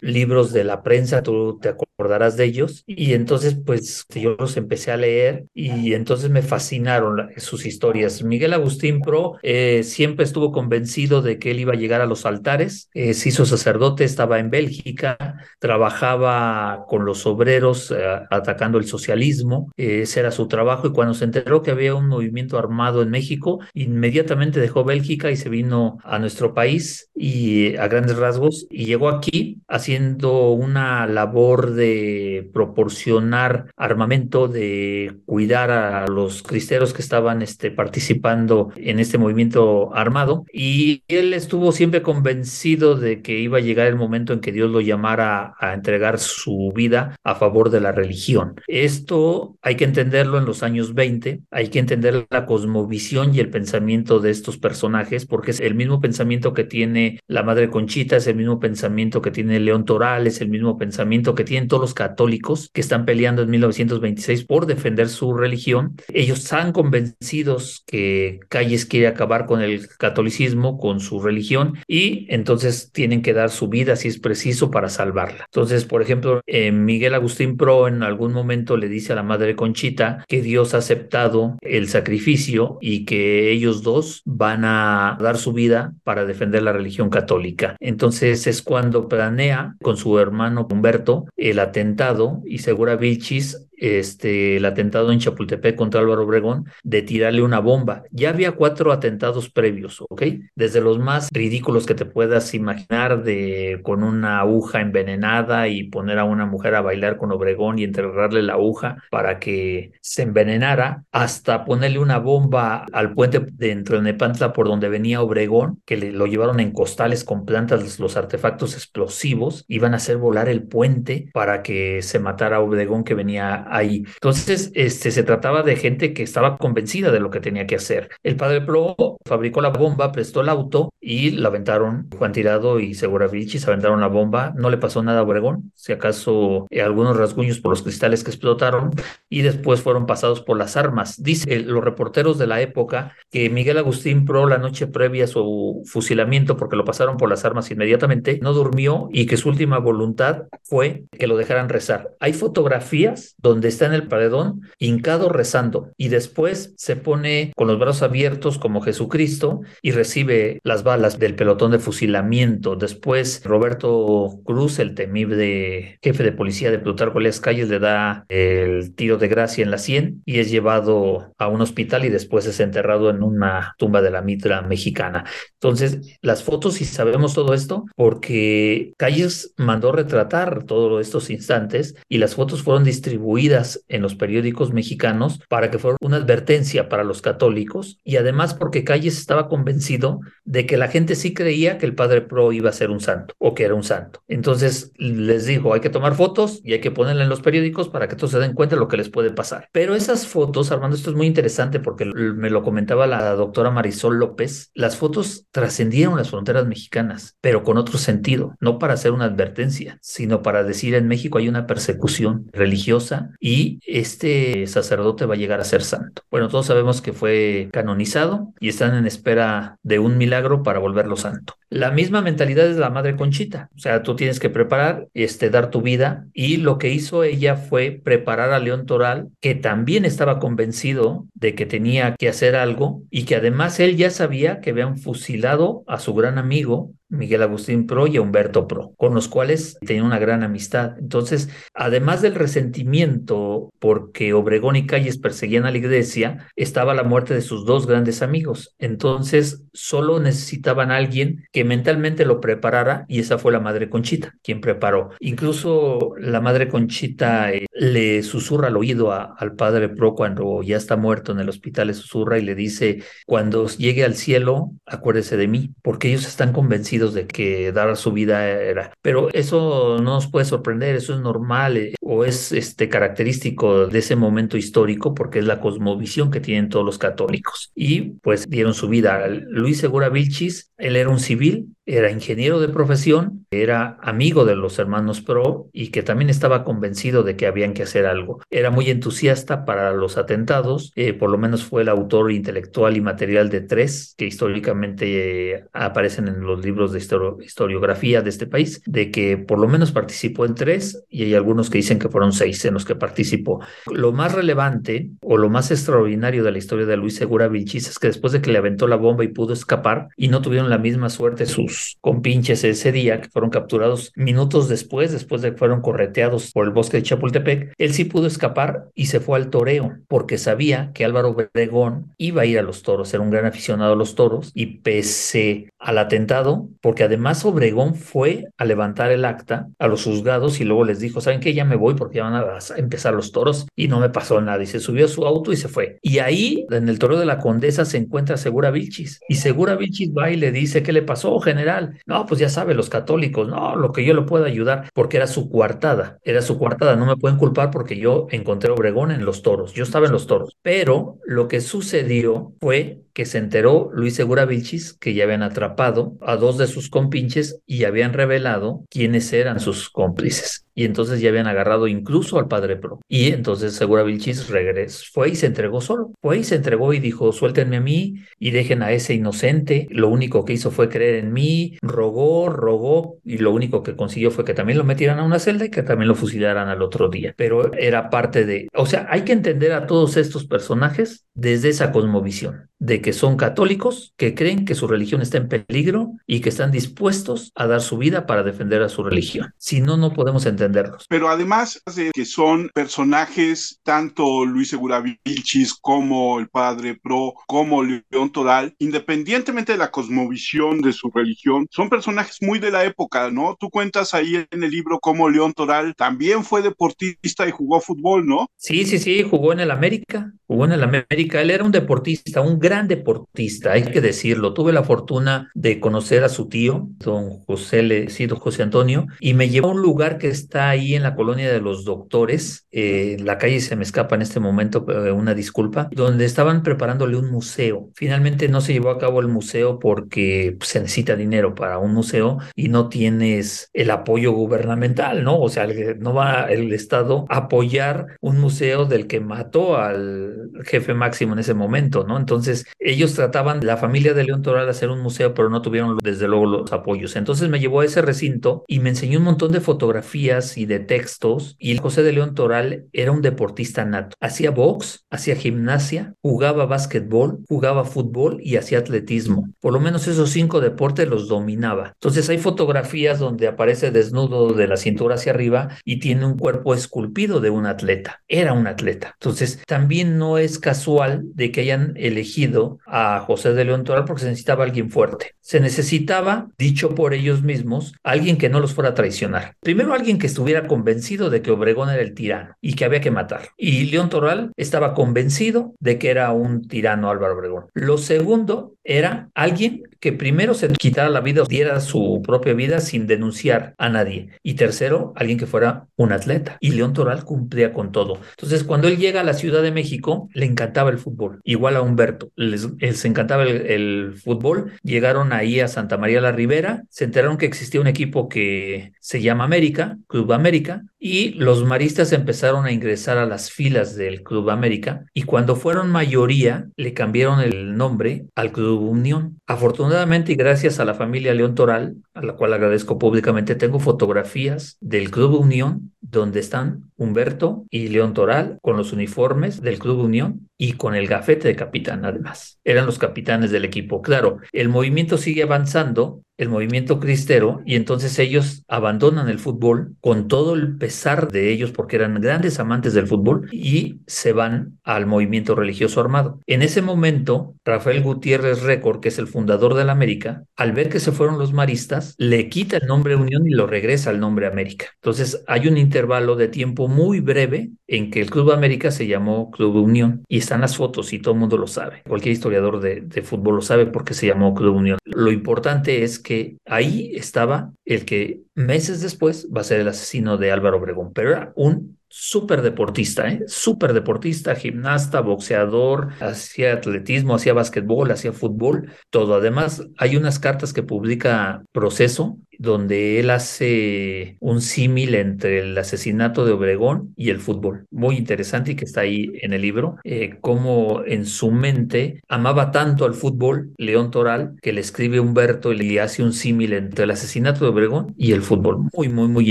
libros 0.00 0.52
de 0.52 0.64
la 0.64 0.82
prensa, 0.82 1.22
tú 1.22 1.58
te 1.60 1.70
acordarás 1.70 2.36
de 2.36 2.44
ellos. 2.44 2.84
Y 2.86 3.14
entonces, 3.14 3.56
pues 3.64 4.06
yo 4.14 4.36
los 4.38 4.56
empecé 4.56 4.92
a 4.92 4.96
leer 4.96 5.46
y 5.54 5.94
entonces 5.94 6.30
me 6.30 6.42
fascinaron 6.42 7.30
sus 7.36 7.66
historias. 7.66 8.22
Miguel 8.22 8.52
Agustín 8.52 9.00
Pro 9.00 9.38
eh, 9.42 9.82
siempre 9.82 10.24
estuvo 10.24 10.52
convencido 10.52 11.22
de 11.22 11.38
que 11.38 11.50
él 11.50 11.60
iba 11.60 11.72
a 11.72 11.76
llegar 11.76 12.00
a 12.00 12.06
los 12.06 12.26
altares, 12.26 12.90
eh, 12.94 13.14
se 13.14 13.28
hizo 13.28 13.46
sacerdote, 13.46 14.04
estaba 14.04 14.38
en 14.38 14.50
Bélgica, 14.50 15.36
trabajaba 15.58 16.84
con 16.88 17.04
los 17.04 17.26
obreros 17.26 17.90
eh, 17.90 17.96
atacando 18.30 18.78
el 18.78 18.86
socialismo, 18.96 19.72
ese 19.76 20.20
era 20.20 20.30
su 20.30 20.48
trabajo 20.48 20.86
y 20.86 20.92
cuando 20.92 21.14
se 21.14 21.24
enteró 21.24 21.62
que 21.62 21.70
había 21.70 21.94
un 21.94 22.08
movimiento 22.08 22.58
armado 22.58 23.02
en 23.02 23.10
México, 23.10 23.60
inmediatamente 23.74 24.60
dejó 24.60 24.84
Bélgica 24.84 25.30
y 25.30 25.36
se 25.36 25.48
vino 25.48 25.98
a 26.04 26.18
nuestro 26.18 26.54
país 26.54 27.10
y 27.14 27.76
a 27.76 27.88
grandes 27.88 28.16
rasgos 28.16 28.66
y 28.70 28.86
llegó 28.86 29.08
aquí 29.08 29.58
haciendo 29.68 30.50
una 30.52 31.06
labor 31.06 31.72
de 31.72 32.50
proporcionar 32.52 33.70
armamento, 33.76 34.48
de 34.48 35.16
cuidar 35.26 35.70
a 35.70 36.06
los 36.06 36.42
cristeros 36.42 36.92
que 36.92 37.02
estaban 37.02 37.42
este, 37.42 37.70
participando 37.70 38.72
en 38.76 39.00
este 39.00 39.18
movimiento 39.18 39.94
armado 39.94 40.44
y 40.52 41.02
él 41.08 41.34
estuvo 41.34 41.72
siempre 41.72 42.02
convencido 42.02 42.96
de 42.96 43.22
que 43.22 43.38
iba 43.38 43.58
a 43.58 43.62
llegar 43.62 43.86
el 43.86 43.96
momento 43.96 44.32
en 44.32 44.40
que 44.40 44.52
Dios 44.52 44.70
lo 44.70 44.80
llamara 44.80 45.54
a 45.58 45.74
entregar 45.74 46.18
su 46.18 46.72
vida 46.74 47.18
a 47.24 47.34
favor 47.34 47.70
de 47.70 47.80
la 47.80 47.92
religión. 47.92 48.60
Esto 48.86 49.58
hay 49.62 49.74
que 49.74 49.82
entenderlo 49.82 50.38
en 50.38 50.44
los 50.44 50.62
años 50.62 50.94
20, 50.94 51.40
hay 51.50 51.68
que 51.70 51.80
entender 51.80 52.28
la 52.30 52.46
cosmovisión 52.46 53.34
y 53.34 53.40
el 53.40 53.50
pensamiento 53.50 54.20
de 54.20 54.30
estos 54.30 54.58
personajes 54.58 55.26
porque 55.26 55.50
es 55.50 55.58
el 55.58 55.74
mismo 55.74 56.00
pensamiento 56.00 56.52
que 56.52 56.62
tiene 56.62 57.18
la 57.26 57.42
Madre 57.42 57.68
Conchita, 57.68 58.14
es 58.14 58.28
el 58.28 58.36
mismo 58.36 58.60
pensamiento 58.60 59.20
que 59.22 59.32
tiene 59.32 59.58
León 59.58 59.86
Toral, 59.86 60.28
es 60.28 60.40
el 60.40 60.50
mismo 60.50 60.78
pensamiento 60.78 61.34
que 61.34 61.42
tienen 61.42 61.66
todos 61.66 61.80
los 61.80 61.94
católicos 61.94 62.70
que 62.72 62.80
están 62.80 63.06
peleando 63.06 63.42
en 63.42 63.50
1926 63.50 64.44
por 64.44 64.66
defender 64.66 65.08
su 65.08 65.34
religión. 65.34 65.96
Ellos 66.06 66.44
están 66.44 66.70
convencidos 66.70 67.82
que 67.88 68.38
Calles 68.48 68.86
quiere 68.86 69.08
acabar 69.08 69.46
con 69.46 69.62
el 69.62 69.88
catolicismo, 69.98 70.78
con 70.78 71.00
su 71.00 71.20
religión, 71.20 71.74
y 71.88 72.28
entonces 72.28 72.92
tienen 72.92 73.22
que 73.22 73.32
dar 73.32 73.50
su 73.50 73.66
vida, 73.66 73.96
si 73.96 74.06
es 74.06 74.20
preciso, 74.20 74.70
para 74.70 74.88
salvarla. 74.90 75.46
Entonces, 75.46 75.84
por 75.84 76.02
ejemplo, 76.02 76.40
eh, 76.46 76.70
Miguel 76.70 77.14
Agustín 77.14 77.56
Pro 77.56 77.88
en 77.88 78.04
algún 78.04 78.32
momento 78.32 78.75
le 78.76 78.88
dice 78.88 79.12
a 79.12 79.16
la 79.16 79.22
Madre 79.22 79.56
Conchita 79.56 80.24
que 80.28 80.42
Dios 80.42 80.74
ha 80.74 80.78
aceptado 80.78 81.56
el 81.60 81.88
sacrificio 81.88 82.78
y 82.80 83.04
que 83.04 83.50
ellos 83.50 83.82
dos 83.82 84.22
van 84.24 84.64
a 84.64 85.16
dar 85.20 85.36
su 85.36 85.52
vida 85.52 85.94
para 86.04 86.24
defender 86.24 86.62
la 86.62 86.72
religión 86.72 87.10
católica. 87.10 87.76
Entonces 87.80 88.46
es 88.46 88.62
cuando 88.62 89.08
planea 89.08 89.76
con 89.82 89.96
su 89.96 90.18
hermano 90.18 90.66
Humberto 90.70 91.26
el 91.36 91.58
atentado 91.58 92.42
y 92.44 92.58
Segura 92.58 92.96
Vilchis 92.96 93.66
este, 93.76 94.56
el 94.56 94.64
atentado 94.64 95.12
en 95.12 95.18
Chapultepec 95.18 95.76
contra 95.76 96.00
Álvaro 96.00 96.24
Obregón 96.24 96.66
de 96.82 97.02
tirarle 97.02 97.42
una 97.42 97.60
bomba. 97.60 98.04
Ya 98.10 98.30
había 98.30 98.52
cuatro 98.52 98.92
atentados 98.92 99.50
previos, 99.50 100.02
¿ok? 100.08 100.22
Desde 100.54 100.80
los 100.80 100.98
más 100.98 101.28
ridículos 101.32 101.86
que 101.86 101.94
te 101.94 102.04
puedas 102.04 102.54
imaginar, 102.54 103.22
de 103.22 103.80
con 103.82 104.02
una 104.02 104.40
aguja 104.40 104.80
envenenada 104.80 105.68
y 105.68 105.84
poner 105.84 106.18
a 106.18 106.24
una 106.24 106.46
mujer 106.46 106.74
a 106.74 106.80
bailar 106.80 107.16
con 107.16 107.32
Obregón 107.32 107.78
y 107.78 107.84
enterrarle 107.84 108.42
la 108.42 108.54
aguja 108.54 109.02
para 109.10 109.38
que 109.38 109.92
se 110.00 110.22
envenenara, 110.22 111.04
hasta 111.12 111.64
ponerle 111.64 111.98
una 111.98 112.18
bomba 112.18 112.86
al 112.92 113.14
puente 113.14 113.40
de 113.40 113.74
Nepantla 113.74 114.52
por 114.52 114.66
donde 114.66 114.88
venía 114.88 115.22
Obregón, 115.22 115.82
que 115.84 115.96
le, 115.96 116.12
lo 116.12 116.26
llevaron 116.26 116.60
en 116.60 116.72
costales 116.72 117.24
con 117.24 117.44
plantas, 117.44 117.98
los 117.98 118.16
artefactos 118.16 118.74
explosivos, 118.74 119.64
iban 119.68 119.94
a 119.94 119.96
hacer 119.96 120.16
volar 120.16 120.48
el 120.48 120.62
puente 120.62 121.30
para 121.32 121.62
que 121.62 122.02
se 122.02 122.18
matara 122.18 122.56
a 122.56 122.60
Obregón 122.60 123.04
que 123.04 123.14
venía 123.14 123.65
ahí. 123.70 124.04
Entonces, 124.14 124.70
este, 124.74 125.10
se 125.10 125.22
trataba 125.22 125.62
de 125.62 125.76
gente 125.76 126.12
que 126.12 126.22
estaba 126.22 126.58
convencida 126.58 127.10
de 127.10 127.20
lo 127.20 127.30
que 127.30 127.40
tenía 127.40 127.66
que 127.66 127.76
hacer. 127.76 128.10
El 128.22 128.36
padre 128.36 128.60
Pro 128.60 128.96
fabricó 129.24 129.60
la 129.60 129.70
bomba, 129.70 130.12
prestó 130.12 130.40
el 130.40 130.48
auto 130.48 130.92
y 131.00 131.30
la 131.30 131.48
aventaron. 131.48 132.08
Juan 132.16 132.32
Tirado 132.32 132.80
y 132.80 132.94
Segura 132.94 133.28
se 133.28 133.70
aventaron 133.70 134.00
la 134.00 134.08
bomba. 134.08 134.52
No 134.56 134.70
le 134.70 134.78
pasó 134.78 135.02
nada 135.02 135.20
a 135.20 135.22
Obregón, 135.22 135.72
si 135.74 135.92
acaso 135.92 136.66
eh, 136.70 136.82
algunos 136.82 137.16
rasguños 137.16 137.60
por 137.60 137.70
los 137.70 137.82
cristales 137.82 138.24
que 138.24 138.30
explotaron 138.30 138.90
y 139.28 139.42
después 139.42 139.82
fueron 139.82 140.06
pasados 140.06 140.40
por 140.40 140.56
las 140.56 140.76
armas. 140.76 141.22
Dice 141.22 141.60
los 141.60 141.84
reporteros 141.84 142.38
de 142.38 142.46
la 142.46 142.60
época 142.60 143.14
que 143.30 143.50
Miguel 143.50 143.78
Agustín 143.78 144.24
Pro 144.24 144.46
la 144.46 144.58
noche 144.58 144.86
previa 144.86 145.24
a 145.24 145.28
su 145.28 145.82
fusilamiento, 145.86 146.56
porque 146.56 146.76
lo 146.76 146.84
pasaron 146.84 147.16
por 147.16 147.28
las 147.28 147.44
armas 147.44 147.70
inmediatamente, 147.70 148.38
no 148.42 148.52
durmió 148.52 149.08
y 149.12 149.26
que 149.26 149.36
su 149.36 149.48
última 149.48 149.78
voluntad 149.78 150.44
fue 150.62 151.04
que 151.12 151.26
lo 151.26 151.36
dejaran 151.36 151.68
rezar. 151.68 152.14
Hay 152.20 152.32
fotografías 152.32 153.34
donde 153.38 153.55
donde 153.56 153.68
está 153.68 153.86
en 153.86 153.94
el 153.94 154.06
paredón, 154.06 154.60
hincado 154.78 155.30
rezando, 155.30 155.90
y 155.96 156.08
después 156.08 156.74
se 156.76 156.94
pone 156.94 157.54
con 157.56 157.68
los 157.68 157.78
brazos 157.78 158.02
abiertos 158.02 158.58
como 158.58 158.82
Jesucristo 158.82 159.62
y 159.80 159.92
recibe 159.92 160.60
las 160.62 160.82
balas 160.82 161.18
del 161.18 161.36
pelotón 161.36 161.70
de 161.70 161.78
fusilamiento. 161.78 162.76
Después 162.76 163.40
Roberto 163.44 164.40
Cruz, 164.44 164.78
el 164.78 164.94
temible 164.94 165.98
jefe 166.02 166.22
de 166.22 166.32
policía 166.32 166.70
de 166.70 166.78
Plutarco 166.78 167.18
Elias 167.18 167.40
Calles, 167.40 167.70
le 167.70 167.78
da 167.78 168.26
el 168.28 168.94
tiro 168.94 169.16
de 169.16 169.28
gracia 169.28 169.64
en 169.64 169.70
la 169.70 169.78
sien 169.78 170.22
y 170.26 170.38
es 170.40 170.50
llevado 170.50 171.32
a 171.38 171.48
un 171.48 171.62
hospital 171.62 172.04
y 172.04 172.10
después 172.10 172.44
es 172.44 172.60
enterrado 172.60 173.08
en 173.08 173.22
una 173.22 173.74
tumba 173.78 174.02
de 174.02 174.10
la 174.10 174.20
mitra 174.20 174.60
mexicana. 174.60 175.24
Entonces, 175.54 176.18
las 176.20 176.42
fotos, 176.42 176.82
y 176.82 176.84
sabemos 176.84 177.32
todo 177.32 177.54
esto, 177.54 177.86
porque 177.96 178.92
Calles 178.98 179.54
mandó 179.56 179.92
retratar 179.92 180.64
todos 180.64 181.00
estos 181.00 181.30
instantes 181.30 181.94
y 182.06 182.18
las 182.18 182.34
fotos 182.34 182.62
fueron 182.62 182.84
distribuidas 182.84 183.45
en 183.88 184.02
los 184.02 184.14
periódicos 184.14 184.72
mexicanos 184.72 185.40
para 185.48 185.70
que 185.70 185.78
fuera 185.78 185.96
una 186.00 186.16
advertencia 186.16 186.88
para 186.88 187.04
los 187.04 187.22
católicos 187.22 187.98
y 188.04 188.16
además 188.16 188.54
porque 188.54 188.84
Calles 188.84 189.18
estaba 189.18 189.48
convencido 189.48 190.20
de 190.44 190.66
que 190.66 190.76
la 190.76 190.88
gente 190.88 191.14
sí 191.14 191.34
creía 191.34 191.78
que 191.78 191.86
el 191.86 191.94
padre 191.94 192.22
Pro 192.22 192.52
iba 192.52 192.70
a 192.70 192.72
ser 192.72 192.90
un 192.90 193.00
santo 193.00 193.34
o 193.38 193.54
que 193.54 193.64
era 193.64 193.74
un 193.74 193.84
santo. 193.84 194.22
Entonces 194.28 194.92
les 194.96 195.46
dijo, 195.46 195.74
hay 195.74 195.80
que 195.80 195.90
tomar 195.90 196.14
fotos 196.14 196.60
y 196.64 196.72
hay 196.72 196.80
que 196.80 196.90
ponerla 196.90 197.24
en 197.24 197.28
los 197.28 197.40
periódicos 197.40 197.88
para 197.88 198.08
que 198.08 198.16
todos 198.16 198.32
se 198.32 198.38
den 198.38 198.54
cuenta 198.54 198.76
de 198.76 198.80
lo 198.80 198.88
que 198.88 198.96
les 198.96 199.08
puede 199.08 199.30
pasar. 199.30 199.68
Pero 199.72 199.94
esas 199.94 200.26
fotos, 200.26 200.72
Armando, 200.72 200.96
esto 200.96 201.10
es 201.10 201.16
muy 201.16 201.26
interesante 201.26 201.80
porque 201.80 202.04
me 202.04 202.50
lo 202.50 202.62
comentaba 202.62 203.06
la 203.06 203.34
doctora 203.34 203.70
Marisol 203.70 204.18
López, 204.18 204.70
las 204.74 204.96
fotos 204.96 205.46
trascendieron 205.50 206.16
las 206.16 206.30
fronteras 206.30 206.66
mexicanas, 206.66 207.36
pero 207.40 207.62
con 207.62 207.76
otro 207.76 207.98
sentido, 207.98 208.54
no 208.60 208.78
para 208.78 208.94
hacer 208.94 209.12
una 209.12 209.26
advertencia, 209.26 209.98
sino 210.00 210.42
para 210.42 210.64
decir 210.64 210.94
en 210.94 211.08
México 211.08 211.38
hay 211.38 211.48
una 211.48 211.66
persecución 211.66 212.46
religiosa 212.52 213.30
y 213.40 213.80
este 213.86 214.66
sacerdote 214.66 215.26
va 215.26 215.34
a 215.34 215.38
llegar 215.38 215.60
a 215.60 215.64
ser 215.64 215.82
santo. 215.82 216.22
Bueno, 216.30 216.48
todos 216.48 216.66
sabemos 216.66 217.00
que 217.00 217.12
fue 217.12 217.68
canonizado 217.72 218.52
y 218.60 218.68
están 218.68 218.94
en 218.94 219.06
espera 219.06 219.78
de 219.82 219.98
un 219.98 220.18
milagro 220.18 220.62
para 220.62 220.78
volverlo 220.78 221.16
santo. 221.16 221.54
La 221.68 221.90
misma 221.90 222.22
mentalidad 222.22 222.66
es 222.66 222.76
la 222.76 222.90
madre 222.90 223.16
Conchita, 223.16 223.70
o 223.74 223.78
sea, 223.78 224.02
tú 224.02 224.14
tienes 224.14 224.38
que 224.38 224.50
preparar, 224.50 225.08
este, 225.14 225.50
dar 225.50 225.70
tu 225.70 225.82
vida 225.82 226.26
y 226.32 226.58
lo 226.58 226.78
que 226.78 226.90
hizo 226.90 227.24
ella 227.24 227.56
fue 227.56 228.00
preparar 228.02 228.52
a 228.52 228.60
León 228.60 228.86
Toral, 228.86 229.28
que 229.40 229.54
también 229.54 230.04
estaba 230.04 230.38
convencido 230.38 231.26
de 231.34 231.54
que 231.54 231.66
tenía 231.66 232.14
que 232.14 232.28
hacer 232.28 232.54
algo 232.54 233.02
y 233.10 233.24
que 233.24 233.36
además 233.36 233.80
él 233.80 233.96
ya 233.96 234.10
sabía 234.10 234.60
que 234.60 234.70
habían 234.70 234.96
fusilado 234.96 235.82
a 235.86 235.98
su 235.98 236.14
gran 236.14 236.38
amigo 236.38 236.92
Miguel 237.08 237.42
Agustín 237.42 237.86
Pro 237.86 238.06
y 238.06 238.18
Humberto 238.18 238.66
Pro, 238.66 238.92
con 238.96 239.14
los 239.14 239.28
cuales 239.28 239.78
tenía 239.84 240.04
una 240.04 240.18
gran 240.18 240.42
amistad. 240.42 240.98
Entonces, 240.98 241.48
además 241.74 242.22
del 242.22 242.34
resentimiento 242.34 243.72
porque 243.78 244.32
Obregón 244.32 244.76
y 244.76 244.86
Calles 244.86 245.18
perseguían 245.18 245.66
a 245.66 245.70
la 245.70 245.78
iglesia, 245.78 246.48
estaba 246.56 246.94
la 246.94 247.04
muerte 247.04 247.34
de 247.34 247.42
sus 247.42 247.64
dos 247.64 247.86
grandes 247.86 248.22
amigos. 248.22 248.74
Entonces, 248.78 249.64
solo 249.72 250.18
necesitaban 250.18 250.90
a 250.90 250.96
alguien 250.96 251.44
que 251.52 251.64
mentalmente 251.64 252.24
lo 252.24 252.40
preparara 252.40 253.04
y 253.08 253.20
esa 253.20 253.38
fue 253.38 253.52
la 253.52 253.60
madre 253.60 253.88
Conchita, 253.88 254.34
quien 254.42 254.60
preparó. 254.60 255.10
Incluso 255.20 256.14
la 256.18 256.40
madre 256.40 256.68
Conchita 256.68 257.52
eh, 257.52 257.66
le 257.72 258.22
susurra 258.22 258.68
al 258.68 258.76
oído 258.76 259.12
al 259.12 259.54
padre 259.54 259.88
Pro 259.88 260.14
cuando 260.14 260.62
ya 260.62 260.76
está 260.76 260.96
muerto 260.96 261.32
en 261.32 261.40
el 261.40 261.48
hospital, 261.48 261.88
le 261.88 261.94
susurra 261.94 262.38
y 262.38 262.42
le 262.42 262.54
dice, 262.54 263.02
cuando 263.26 263.68
llegue 263.68 264.04
al 264.04 264.14
cielo, 264.14 264.72
acuérdese 264.86 265.36
de 265.36 265.48
mí, 265.48 265.74
porque 265.82 266.08
ellos 266.08 266.26
están 266.26 266.52
convencidos 266.52 266.95
de 266.98 267.26
que 267.26 267.72
dar 267.72 267.96
su 267.96 268.12
vida 268.12 268.48
era. 268.48 268.92
Pero 269.02 269.28
eso 269.32 269.98
no 269.98 270.14
nos 270.14 270.28
puede 270.28 270.44
sorprender, 270.44 270.96
eso 270.96 271.14
es 271.14 271.20
normal 271.20 271.76
eh, 271.76 271.94
o 272.00 272.24
es 272.24 272.52
este 272.52 272.88
característico 272.88 273.86
de 273.86 273.98
ese 273.98 274.16
momento 274.16 274.56
histórico 274.56 275.14
porque 275.14 275.38
es 275.38 275.44
la 275.44 275.60
cosmovisión 275.60 276.30
que 276.30 276.40
tienen 276.40 276.68
todos 276.68 276.84
los 276.84 276.98
católicos. 276.98 277.72
Y 277.74 278.16
pues 278.22 278.48
dieron 278.48 278.74
su 278.74 278.88
vida. 278.88 279.26
Luis 279.28 279.78
Segura 279.78 280.08
Vilchis, 280.08 280.72
él 280.78 280.96
era 280.96 281.10
un 281.10 281.20
civil, 281.20 281.76
era 281.86 282.10
ingeniero 282.10 282.58
de 282.58 282.68
profesión, 282.68 283.46
era 283.50 283.96
amigo 284.02 284.44
de 284.44 284.56
los 284.56 284.78
hermanos 284.78 285.20
Pro 285.20 285.68
y 285.72 285.90
que 285.90 286.02
también 286.02 286.30
estaba 286.30 286.64
convencido 286.64 287.22
de 287.22 287.36
que 287.36 287.46
habían 287.46 287.74
que 287.74 287.84
hacer 287.84 288.06
algo. 288.06 288.40
Era 288.50 288.70
muy 288.70 288.90
entusiasta 288.90 289.64
para 289.64 289.92
los 289.92 290.18
atentados, 290.18 290.92
eh, 290.96 291.14
por 291.14 291.30
lo 291.30 291.38
menos 291.38 291.64
fue 291.64 291.82
el 291.82 291.88
autor 291.88 292.32
intelectual 292.32 292.96
y 292.96 293.00
material 293.00 293.50
de 293.50 293.60
tres 293.60 294.14
que 294.18 294.26
históricamente 294.26 295.54
eh, 295.54 295.64
aparecen 295.72 296.26
en 296.26 296.40
los 296.40 296.64
libros 296.64 296.85
de 296.92 296.98
historiografía 296.98 298.22
de 298.22 298.30
este 298.30 298.46
país, 298.46 298.82
de 298.86 299.10
que 299.10 299.36
por 299.36 299.58
lo 299.58 299.68
menos 299.68 299.92
participó 299.92 300.44
en 300.44 300.54
tres 300.54 301.04
y 301.08 301.24
hay 301.24 301.34
algunos 301.34 301.70
que 301.70 301.78
dicen 301.78 301.98
que 301.98 302.08
fueron 302.08 302.32
seis 302.32 302.64
en 302.64 302.74
los 302.74 302.84
que 302.84 302.94
participó. 302.94 303.60
Lo 303.92 304.12
más 304.12 304.32
relevante 304.32 305.10
o 305.22 305.36
lo 305.36 305.48
más 305.48 305.70
extraordinario 305.70 306.44
de 306.44 306.52
la 306.52 306.58
historia 306.58 306.86
de 306.86 306.96
Luis 306.96 307.16
Segura 307.16 307.48
Vilchis 307.48 307.88
es 307.88 307.98
que 307.98 308.08
después 308.08 308.32
de 308.32 308.40
que 308.40 308.52
le 308.52 308.58
aventó 308.58 308.86
la 308.86 308.96
bomba 308.96 309.24
y 309.24 309.28
pudo 309.28 309.52
escapar 309.52 310.08
y 310.16 310.28
no 310.28 310.42
tuvieron 310.42 310.70
la 310.70 310.78
misma 310.78 311.08
suerte 311.10 311.46
sus 311.46 311.96
compinches 312.00 312.64
ese 312.64 312.92
día, 312.92 313.20
que 313.20 313.28
fueron 313.28 313.50
capturados 313.50 314.12
minutos 314.14 314.68
después, 314.68 315.12
después 315.12 315.42
de 315.42 315.52
que 315.52 315.58
fueron 315.58 315.80
correteados 315.80 316.52
por 316.52 316.66
el 316.66 316.72
bosque 316.72 316.98
de 316.98 317.02
Chapultepec, 317.02 317.72
él 317.78 317.92
sí 317.92 318.04
pudo 318.04 318.26
escapar 318.26 318.88
y 318.94 319.06
se 319.06 319.20
fue 319.20 319.38
al 319.38 319.50
toreo, 319.50 319.98
porque 320.08 320.38
sabía 320.38 320.90
que 320.94 321.04
Álvaro 321.04 321.30
Obregón 321.30 322.14
iba 322.18 322.42
a 322.42 322.46
ir 322.46 322.58
a 322.58 322.62
los 322.62 322.82
toros, 322.82 323.12
era 323.12 323.22
un 323.22 323.30
gran 323.30 323.46
aficionado 323.46 323.92
a 323.92 323.96
los 323.96 324.14
toros, 324.14 324.50
y 324.54 324.78
pese 324.78 325.68
al 325.78 325.98
atentado, 325.98 326.68
porque 326.80 327.04
además 327.04 327.44
Obregón 327.44 327.94
fue 327.94 328.44
a 328.56 328.64
levantar 328.64 329.10
el 329.10 329.24
acta 329.24 329.68
a 329.78 329.88
los 329.88 330.04
juzgados 330.04 330.60
y 330.60 330.64
luego 330.64 330.84
les 330.84 331.00
dijo, 331.00 331.20
¿saben 331.20 331.40
qué? 331.40 331.54
Ya 331.54 331.64
me 331.64 331.76
voy 331.76 331.94
porque 331.94 332.16
ya 332.16 332.24
van 332.24 332.34
a 332.34 332.58
empezar 332.76 333.14
los 333.14 333.32
toros 333.32 333.66
y 333.74 333.88
no 333.88 334.00
me 334.00 334.10
pasó 334.10 334.40
nada. 334.40 334.62
Y 334.62 334.66
se 334.66 334.80
subió 334.80 335.06
a 335.06 335.08
su 335.08 335.26
auto 335.26 335.52
y 335.52 335.56
se 335.56 335.68
fue. 335.68 335.98
Y 336.02 336.18
ahí, 336.18 336.66
en 336.70 336.88
el 336.88 336.98
toreo 336.98 337.18
de 337.18 337.26
la 337.26 337.38
Condesa, 337.38 337.84
se 337.84 337.98
encuentra 337.98 338.36
Segura 338.36 338.70
Vilchis. 338.70 339.20
Y 339.28 339.36
Segura 339.36 339.76
Vilchis 339.76 340.10
va 340.16 340.30
y 340.30 340.36
le 340.36 340.52
dice, 340.52 340.82
¿qué 340.82 340.92
le 340.92 341.02
pasó, 341.02 341.38
general? 341.40 341.98
No, 342.06 342.26
pues 342.26 342.40
ya 342.40 342.48
sabe, 342.48 342.74
los 342.74 342.90
católicos, 342.90 343.48
no, 343.48 343.76
lo 343.76 343.92
que 343.92 344.04
yo 344.04 344.14
le 344.14 344.22
puedo 344.22 344.44
ayudar, 344.44 344.88
porque 344.94 345.16
era 345.16 345.26
su 345.26 345.50
coartada, 345.50 346.18
era 346.22 346.42
su 346.42 346.58
coartada, 346.58 346.96
no 346.96 347.06
me 347.06 347.16
pueden 347.16 347.38
culpar 347.38 347.70
porque 347.70 347.96
yo 347.96 348.26
encontré 348.30 348.70
Obregón 348.70 349.10
en 349.10 349.24
los 349.24 349.42
toros, 349.42 349.72
yo 349.72 349.82
estaba 349.82 350.06
en 350.06 350.12
los 350.12 350.26
toros. 350.26 350.56
Pero 350.62 351.18
lo 351.24 351.48
que 351.48 351.60
sucedió 351.60 352.52
fue 352.60 353.02
que 353.16 353.24
se 353.24 353.38
enteró 353.38 353.88
Luis 353.94 354.14
Segura 354.14 354.44
Vilchis 354.44 354.92
que 354.92 355.14
ya 355.14 355.24
habían 355.24 355.42
atrapado 355.42 356.18
a 356.20 356.36
dos 356.36 356.58
de 356.58 356.65
sus 356.66 356.90
compinches 356.90 357.60
y 357.66 357.84
habían 357.84 358.12
revelado 358.12 358.84
quiénes 358.90 359.32
eran 359.32 359.60
sus 359.60 359.90
cómplices 359.90 360.65
y 360.76 360.84
entonces 360.84 361.20
ya 361.20 361.30
habían 361.30 361.46
agarrado 361.46 361.88
incluso 361.88 362.38
al 362.38 362.48
padre 362.48 362.76
Pro. 362.76 363.00
Y 363.08 363.28
entonces 363.28 363.74
Segura 363.74 364.02
Vilchis 364.02 364.50
regresó, 364.50 365.06
fue 365.10 365.30
y 365.30 365.34
se 365.34 365.46
entregó 365.46 365.80
solo, 365.80 366.12
fue 366.20 366.38
y 366.38 366.44
se 366.44 366.56
entregó 366.56 366.92
y 366.92 367.00
dijo, 367.00 367.32
suéltenme 367.32 367.78
a 367.78 367.80
mí 367.80 368.16
y 368.38 368.50
dejen 368.50 368.82
a 368.82 368.92
ese 368.92 369.14
inocente. 369.14 369.86
Lo 369.90 370.10
único 370.10 370.44
que 370.44 370.52
hizo 370.52 370.70
fue 370.70 370.90
creer 370.90 371.14
en 371.14 371.32
mí, 371.32 371.78
rogó, 371.80 372.50
rogó 372.50 373.16
y 373.24 373.38
lo 373.38 373.52
único 373.52 373.82
que 373.82 373.96
consiguió 373.96 374.30
fue 374.30 374.44
que 374.44 374.52
también 374.52 374.76
lo 374.76 374.84
metieran 374.84 375.18
a 375.18 375.24
una 375.24 375.38
celda 375.38 375.64
y 375.64 375.70
que 375.70 375.82
también 375.82 376.08
lo 376.08 376.14
fusilaran 376.14 376.68
al 376.68 376.82
otro 376.82 377.08
día. 377.08 377.32
Pero 377.38 377.72
era 377.72 378.10
parte 378.10 378.44
de, 378.44 378.68
o 378.74 378.84
sea, 378.84 379.06
hay 379.08 379.22
que 379.22 379.32
entender 379.32 379.72
a 379.72 379.86
todos 379.86 380.18
estos 380.18 380.44
personajes 380.44 381.24
desde 381.32 381.70
esa 381.70 381.90
cosmovisión, 381.90 382.68
de 382.78 383.00
que 383.00 383.14
son 383.14 383.38
católicos, 383.38 384.12
que 384.18 384.34
creen 384.34 384.66
que 384.66 384.74
su 384.74 384.86
religión 384.86 385.22
está 385.22 385.38
en 385.38 385.48
peligro 385.48 386.12
y 386.26 386.40
que 386.40 386.50
están 386.50 386.70
dispuestos 386.70 387.50
a 387.54 387.66
dar 387.66 387.80
su 387.80 387.96
vida 387.96 388.26
para 388.26 388.42
defender 388.42 388.82
a 388.82 388.90
su 388.90 389.02
religión. 389.02 389.54
Si 389.56 389.80
no, 389.80 389.96
no 389.96 390.12
podemos 390.12 390.44
entender 390.44 390.65
pero 391.08 391.28
además 391.28 391.82
de 391.94 392.10
que 392.12 392.24
son 392.24 392.70
personajes, 392.74 393.80
tanto 393.82 394.44
Luis 394.44 394.70
Segura 394.70 395.00
Vilchis 395.00 395.74
como 395.74 396.38
el 396.38 396.48
padre 396.48 396.98
Pro, 397.02 397.34
como 397.46 397.82
León 397.82 398.30
Toral, 398.32 398.74
independientemente 398.78 399.72
de 399.72 399.78
la 399.78 399.90
cosmovisión 399.90 400.80
de 400.80 400.92
su 400.92 401.10
religión, 401.14 401.66
son 401.70 401.88
personajes 401.88 402.38
muy 402.40 402.58
de 402.58 402.70
la 402.70 402.84
época, 402.84 403.30
¿no? 403.30 403.56
Tú 403.58 403.70
cuentas 403.70 404.14
ahí 404.14 404.46
en 404.50 404.62
el 404.62 404.70
libro 404.70 404.98
cómo 405.00 405.28
León 405.28 405.52
Toral 405.52 405.94
también 405.94 406.44
fue 406.44 406.62
deportista 406.62 407.46
y 407.46 407.50
jugó 407.50 407.80
fútbol, 407.80 408.26
¿no? 408.26 408.46
Sí, 408.56 408.84
sí, 408.84 408.98
sí, 408.98 409.22
jugó 409.22 409.52
en 409.52 409.60
el 409.60 409.70
América, 409.70 410.32
jugó 410.46 410.64
en 410.64 410.72
el 410.72 410.82
América. 410.82 411.40
Él 411.40 411.50
era 411.50 411.64
un 411.64 411.72
deportista, 411.72 412.40
un 412.40 412.58
gran 412.58 412.88
deportista, 412.88 413.72
hay 413.72 413.84
que 413.84 414.00
decirlo. 414.00 414.54
Tuve 414.54 414.72
la 414.72 414.84
fortuna 414.84 415.50
de 415.54 415.80
conocer 415.80 416.24
a 416.24 416.28
su 416.28 416.48
tío, 416.48 416.88
don 416.98 417.40
José, 417.44 417.82
Le, 417.82 418.10
sí, 418.10 418.26
don 418.26 418.38
José 418.38 418.62
Antonio, 418.62 419.06
y 419.20 419.34
me 419.34 419.48
llevó 419.48 419.68
a 419.68 419.72
un 419.72 419.82
lugar 419.82 420.18
que 420.18 420.28
está 420.28 420.55
ahí 420.56 420.94
en 420.94 421.02
la 421.02 421.14
colonia 421.14 421.50
de 421.52 421.60
los 421.60 421.84
doctores, 421.84 422.66
eh, 422.72 423.16
la 423.20 423.38
calle 423.38 423.60
se 423.60 423.76
me 423.76 423.82
escapa 423.82 424.16
en 424.16 424.22
este 424.22 424.40
momento, 424.40 424.84
una 425.14 425.34
disculpa, 425.34 425.88
donde 425.92 426.24
estaban 426.24 426.62
preparándole 426.62 427.16
un 427.16 427.30
museo. 427.30 427.90
Finalmente 427.94 428.48
no 428.48 428.60
se 428.60 428.72
llevó 428.72 428.90
a 428.90 428.98
cabo 428.98 429.20
el 429.20 429.28
museo 429.28 429.78
porque 429.78 430.56
pues, 430.58 430.70
se 430.70 430.80
necesita 430.80 431.16
dinero 431.16 431.54
para 431.54 431.78
un 431.78 431.92
museo 431.94 432.38
y 432.54 432.68
no 432.68 432.88
tienes 432.88 433.70
el 433.72 433.90
apoyo 433.90 434.32
gubernamental, 434.32 435.24
¿no? 435.24 435.38
O 435.40 435.48
sea, 435.48 435.66
no 435.98 436.14
va 436.14 436.44
el 436.44 436.72
Estado 436.72 437.26
a 437.28 437.36
apoyar 437.36 438.06
un 438.20 438.38
museo 438.38 438.84
del 438.84 439.06
que 439.06 439.20
mató 439.20 439.76
al 439.76 440.50
jefe 440.64 440.94
máximo 440.94 441.32
en 441.34 441.40
ese 441.40 441.54
momento, 441.54 442.04
¿no? 442.04 442.16
Entonces, 442.16 442.66
ellos 442.78 443.14
trataban, 443.14 443.64
la 443.64 443.76
familia 443.76 444.14
de 444.14 444.24
León 444.24 444.42
Toral, 444.42 444.68
hacer 444.68 444.90
un 444.90 445.00
museo, 445.00 445.34
pero 445.34 445.48
no 445.48 445.62
tuvieron 445.62 445.98
desde 446.02 446.28
luego 446.28 446.46
los 446.46 446.72
apoyos. 446.72 447.16
Entonces 447.16 447.48
me 447.48 447.60
llevó 447.60 447.80
a 447.80 447.84
ese 447.84 448.02
recinto 448.02 448.64
y 448.66 448.80
me 448.80 448.90
enseñó 448.90 449.18
un 449.18 449.24
montón 449.24 449.52
de 449.52 449.60
fotografías 449.60 450.45
y 450.56 450.66
de 450.66 450.78
textos 450.78 451.56
y 451.58 451.76
José 451.76 452.02
de 452.02 452.12
León 452.12 452.34
Toral 452.34 452.86
era 452.92 453.12
un 453.12 453.22
deportista 453.22 453.84
nato. 453.84 454.16
Hacía 454.20 454.50
box, 454.50 455.04
hacía 455.10 455.36
gimnasia, 455.36 456.14
jugaba 456.22 456.66
básquetbol, 456.66 457.40
jugaba 457.48 457.84
fútbol 457.84 458.38
y 458.42 458.56
hacía 458.56 458.78
atletismo. 458.78 459.48
Por 459.60 459.72
lo 459.72 459.80
menos 459.80 460.06
esos 460.08 460.30
cinco 460.30 460.60
deportes 460.60 461.08
los 461.08 461.28
dominaba. 461.28 461.92
Entonces 461.94 462.28
hay 462.28 462.38
fotografías 462.38 463.18
donde 463.18 463.48
aparece 463.48 463.90
desnudo 463.90 464.52
de 464.52 464.68
la 464.68 464.76
cintura 464.76 465.16
hacia 465.16 465.32
arriba 465.32 465.68
y 465.84 465.98
tiene 465.98 466.26
un 466.26 466.36
cuerpo 466.36 466.74
esculpido 466.74 467.40
de 467.40 467.50
un 467.50 467.66
atleta. 467.66 468.22
Era 468.28 468.52
un 468.52 468.66
atleta. 468.66 469.14
Entonces 469.20 469.60
también 469.66 470.18
no 470.18 470.38
es 470.38 470.58
casual 470.58 471.22
de 471.34 471.50
que 471.50 471.62
hayan 471.62 471.94
elegido 471.96 472.78
a 472.86 473.20
José 473.20 473.54
de 473.54 473.64
León 473.64 473.84
Toral 473.84 474.04
porque 474.04 474.22
se 474.22 474.28
necesitaba 474.28 474.64
alguien 474.64 474.90
fuerte. 474.90 475.34
Se 475.40 475.60
necesitaba, 475.60 476.48
dicho 476.58 476.94
por 476.94 477.14
ellos 477.14 477.42
mismos, 477.42 477.94
alguien 478.02 478.36
que 478.36 478.48
no 478.48 478.60
los 478.60 478.74
fuera 478.74 478.90
a 478.90 478.94
traicionar. 478.94 479.54
Primero 479.60 479.94
alguien 479.94 480.18
que 480.18 480.28
estuviera 480.36 480.66
convencido 480.66 481.30
de 481.30 481.40
que 481.40 481.50
Obregón 481.50 481.88
era 481.88 482.02
el 482.02 482.12
tirano 482.12 482.56
y 482.60 482.74
que 482.74 482.84
había 482.84 483.00
que 483.00 483.10
matar. 483.10 483.48
Y 483.56 483.86
León 483.86 484.10
Toral 484.10 484.52
estaba 484.58 484.92
convencido 484.92 485.74
de 485.80 485.98
que 485.98 486.10
era 486.10 486.30
un 486.32 486.68
tirano 486.68 487.08
Álvaro 487.08 487.34
Obregón. 487.34 487.66
Lo 487.72 487.96
segundo 487.96 488.74
era 488.84 489.30
alguien 489.34 489.84
que 490.00 490.12
primero 490.12 490.54
se 490.54 490.68
quitara 490.68 491.08
la 491.08 491.20
vida, 491.20 491.42
diera 491.48 491.80
su 491.80 492.22
propia 492.24 492.54
vida 492.54 492.80
sin 492.80 493.06
denunciar 493.06 493.74
a 493.78 493.88
nadie. 493.88 494.30
Y 494.42 494.54
tercero, 494.54 495.12
alguien 495.16 495.38
que 495.38 495.46
fuera 495.46 495.86
un 495.96 496.12
atleta. 496.12 496.56
Y 496.60 496.70
León 496.70 496.92
Toral 496.92 497.24
cumplía 497.24 497.72
con 497.72 497.92
todo. 497.92 498.18
Entonces, 498.30 498.64
cuando 498.64 498.88
él 498.88 498.98
llega 498.98 499.20
a 499.20 499.24
la 499.24 499.34
Ciudad 499.34 499.62
de 499.62 499.72
México, 499.72 500.28
le 500.34 500.46
encantaba 500.46 500.90
el 500.90 500.98
fútbol, 500.98 501.40
igual 501.44 501.76
a 501.76 501.82
Humberto. 501.82 502.30
Les, 502.36 502.66
encantaba 503.04 503.44
el, 503.44 503.66
el, 503.66 504.14
fútbol. 504.16 504.72
Llegaron 504.82 505.32
ahí 505.32 505.60
a 505.60 505.68
Santa 505.68 505.96
María 505.96 506.20
la 506.20 506.32
Ribera, 506.32 506.84
se 506.90 507.04
enteraron 507.04 507.38
que 507.38 507.46
existía 507.46 507.80
un 507.80 507.86
equipo 507.86 508.28
que 508.28 508.92
se 509.00 509.22
llama 509.22 509.44
América, 509.44 509.98
Club 510.06 510.32
América, 510.32 510.82
y 510.98 511.30
los 511.34 511.64
maristas 511.64 512.12
empezaron 512.12 512.64
a 512.64 512.72
ingresar 512.72 513.18
a 513.18 513.26
las 513.26 513.50
filas 513.50 513.96
del 513.96 514.22
Club 514.22 514.50
América. 514.50 515.04
Y 515.14 515.22
cuando 515.22 515.54
fueron 515.54 515.90
mayoría, 515.90 516.68
le 516.76 516.94
cambiaron 516.94 517.40
el 517.40 517.76
nombre 517.76 518.26
al 518.34 518.50
Club 518.50 518.82
Unión. 518.82 519.38
Afortunadamente 519.46 519.85
y 520.26 520.34
gracias 520.34 520.80
a 520.80 520.84
la 520.84 520.94
familia 520.94 521.34
León 521.34 521.54
Toral, 521.54 521.96
a 522.14 522.22
la 522.22 522.34
cual 522.34 522.52
agradezco 522.52 522.98
públicamente, 522.98 523.54
tengo 523.54 523.78
fotografías 523.78 524.76
del 524.80 525.10
Club 525.10 525.40
Unión 525.40 525.92
donde 526.00 526.40
están 526.40 526.90
Humberto 526.96 527.64
y 527.70 527.88
León 527.88 528.14
Toral 528.14 528.58
con 528.62 528.76
los 528.76 528.92
uniformes 528.92 529.60
del 529.60 529.78
Club 529.78 530.00
Unión 530.00 530.48
y 530.58 530.72
con 530.72 530.94
el 530.94 531.06
gafete 531.06 531.48
de 531.48 531.56
capitán 531.56 532.04
además. 532.04 532.58
Eran 532.64 532.86
los 532.86 532.98
capitanes 532.98 533.50
del 533.50 533.64
equipo. 533.64 534.02
Claro, 534.02 534.38
el 534.52 534.68
movimiento 534.68 535.18
sigue 535.18 535.42
avanzando, 535.42 536.22
el 536.38 536.48
movimiento 536.48 537.00
cristero, 537.00 537.62
y 537.64 537.74
entonces 537.74 538.18
ellos 538.18 538.64
abandonan 538.68 539.28
el 539.28 539.38
fútbol 539.38 539.96
con 540.00 540.28
todo 540.28 540.54
el 540.54 540.76
pesar 540.76 541.30
de 541.32 541.50
ellos 541.50 541.72
porque 541.72 541.96
eran 541.96 542.20
grandes 542.20 542.58
amantes 542.60 542.94
del 542.94 543.06
fútbol 543.06 543.48
y 543.52 544.00
se 544.06 544.32
van 544.32 544.78
al 544.84 545.06
movimiento 545.06 545.54
religioso 545.54 546.00
armado. 546.00 546.40
En 546.46 546.62
ese 546.62 546.82
momento, 546.82 547.54
Rafael 547.64 548.02
Gutiérrez 548.02 548.62
Récord, 548.62 549.00
que 549.00 549.08
es 549.08 549.18
el 549.18 549.26
fundador 549.26 549.74
de 549.74 549.84
la 549.84 549.92
América, 549.92 550.44
al 550.56 550.72
ver 550.72 550.88
que 550.88 551.00
se 551.00 551.12
fueron 551.12 551.38
los 551.38 551.52
maristas, 551.52 552.14
le 552.18 552.48
quita 552.48 552.76
el 552.76 552.86
nombre 552.86 553.16
Unión 553.16 553.46
y 553.46 553.50
lo 553.50 553.66
regresa 553.66 554.10
al 554.10 554.20
nombre 554.20 554.46
América. 554.46 554.86
Entonces 554.96 555.42
hay 555.46 555.68
un 555.68 555.76
intervalo 555.76 556.36
de 556.36 556.48
tiempo 556.48 556.88
muy 556.88 557.20
breve 557.20 557.70
en 557.86 558.10
que 558.10 558.20
el 558.20 558.30
Club 558.30 558.52
América 558.52 558.90
se 558.90 559.06
llamó 559.06 559.50
Club 559.50 559.76
Unión 559.76 560.24
y 560.28 560.38
están 560.38 560.60
las 560.60 560.76
fotos 560.76 561.12
y 561.12 561.18
todo 561.18 561.34
el 561.34 561.40
mundo 561.40 561.56
lo 561.56 561.66
sabe. 561.66 562.02
Cualquier 562.06 562.32
historiador 562.32 562.80
de, 562.80 563.00
de 563.00 563.22
fútbol 563.22 563.56
lo 563.56 563.62
sabe 563.62 563.86
porque 563.86 564.14
se 564.14 564.26
llamó 564.26 564.54
Club 564.54 564.76
Unión. 564.76 564.98
Lo 565.04 565.32
importante 565.32 566.02
es 566.02 566.18
que 566.26 566.56
ahí 566.64 567.12
estaba 567.14 567.70
el 567.84 568.04
que 568.04 568.40
meses 568.56 569.00
después 569.00 569.46
va 569.56 569.60
a 569.60 569.64
ser 569.64 569.78
el 569.78 569.86
asesino 569.86 570.36
de 570.36 570.50
Álvaro 570.50 570.78
Obregón, 570.78 571.12
pero 571.12 571.30
era 571.30 571.52
un 571.54 571.98
súper 572.08 572.62
deportista, 572.62 573.28
¿eh? 573.28 573.44
súper 573.46 573.92
deportista, 573.92 574.56
gimnasta, 574.56 575.20
boxeador, 575.20 576.08
hacía 576.18 576.72
atletismo, 576.72 577.36
hacía 577.36 577.52
básquetbol, 577.52 578.10
hacía 578.10 578.32
fútbol, 578.32 578.90
todo. 579.10 579.36
Además, 579.36 579.86
hay 579.98 580.16
unas 580.16 580.40
cartas 580.40 580.72
que 580.72 580.82
publica 580.82 581.62
Proceso 581.70 582.38
donde 582.58 583.20
él 583.20 583.30
hace 583.30 584.36
un 584.40 584.60
símil 584.60 585.14
entre 585.14 585.60
el 585.60 585.76
asesinato 585.78 586.44
de 586.44 586.52
Obregón 586.52 587.12
y 587.16 587.30
el 587.30 587.40
fútbol. 587.40 587.86
Muy 587.90 588.16
interesante 588.16 588.72
y 588.72 588.76
que 588.76 588.84
está 588.84 589.02
ahí 589.02 589.32
en 589.42 589.52
el 589.52 589.62
libro, 589.62 589.96
eh, 590.04 590.36
cómo 590.40 591.02
en 591.06 591.26
su 591.26 591.50
mente 591.50 592.20
amaba 592.28 592.70
tanto 592.70 593.04
al 593.04 593.14
fútbol 593.14 593.72
León 593.78 594.10
Toral 594.10 594.56
que 594.62 594.72
le 594.72 594.80
escribe 594.80 595.20
Humberto 595.20 595.72
y 595.72 595.78
le 595.78 596.00
hace 596.00 596.22
un 596.22 596.32
símil 596.32 596.72
entre 596.72 597.04
el 597.04 597.10
asesinato 597.10 597.64
de 597.64 597.70
Obregón 597.70 598.14
y 598.16 598.32
el 598.32 598.42
fútbol. 598.42 598.88
Muy, 598.92 599.08
muy, 599.08 599.28
muy 599.28 599.50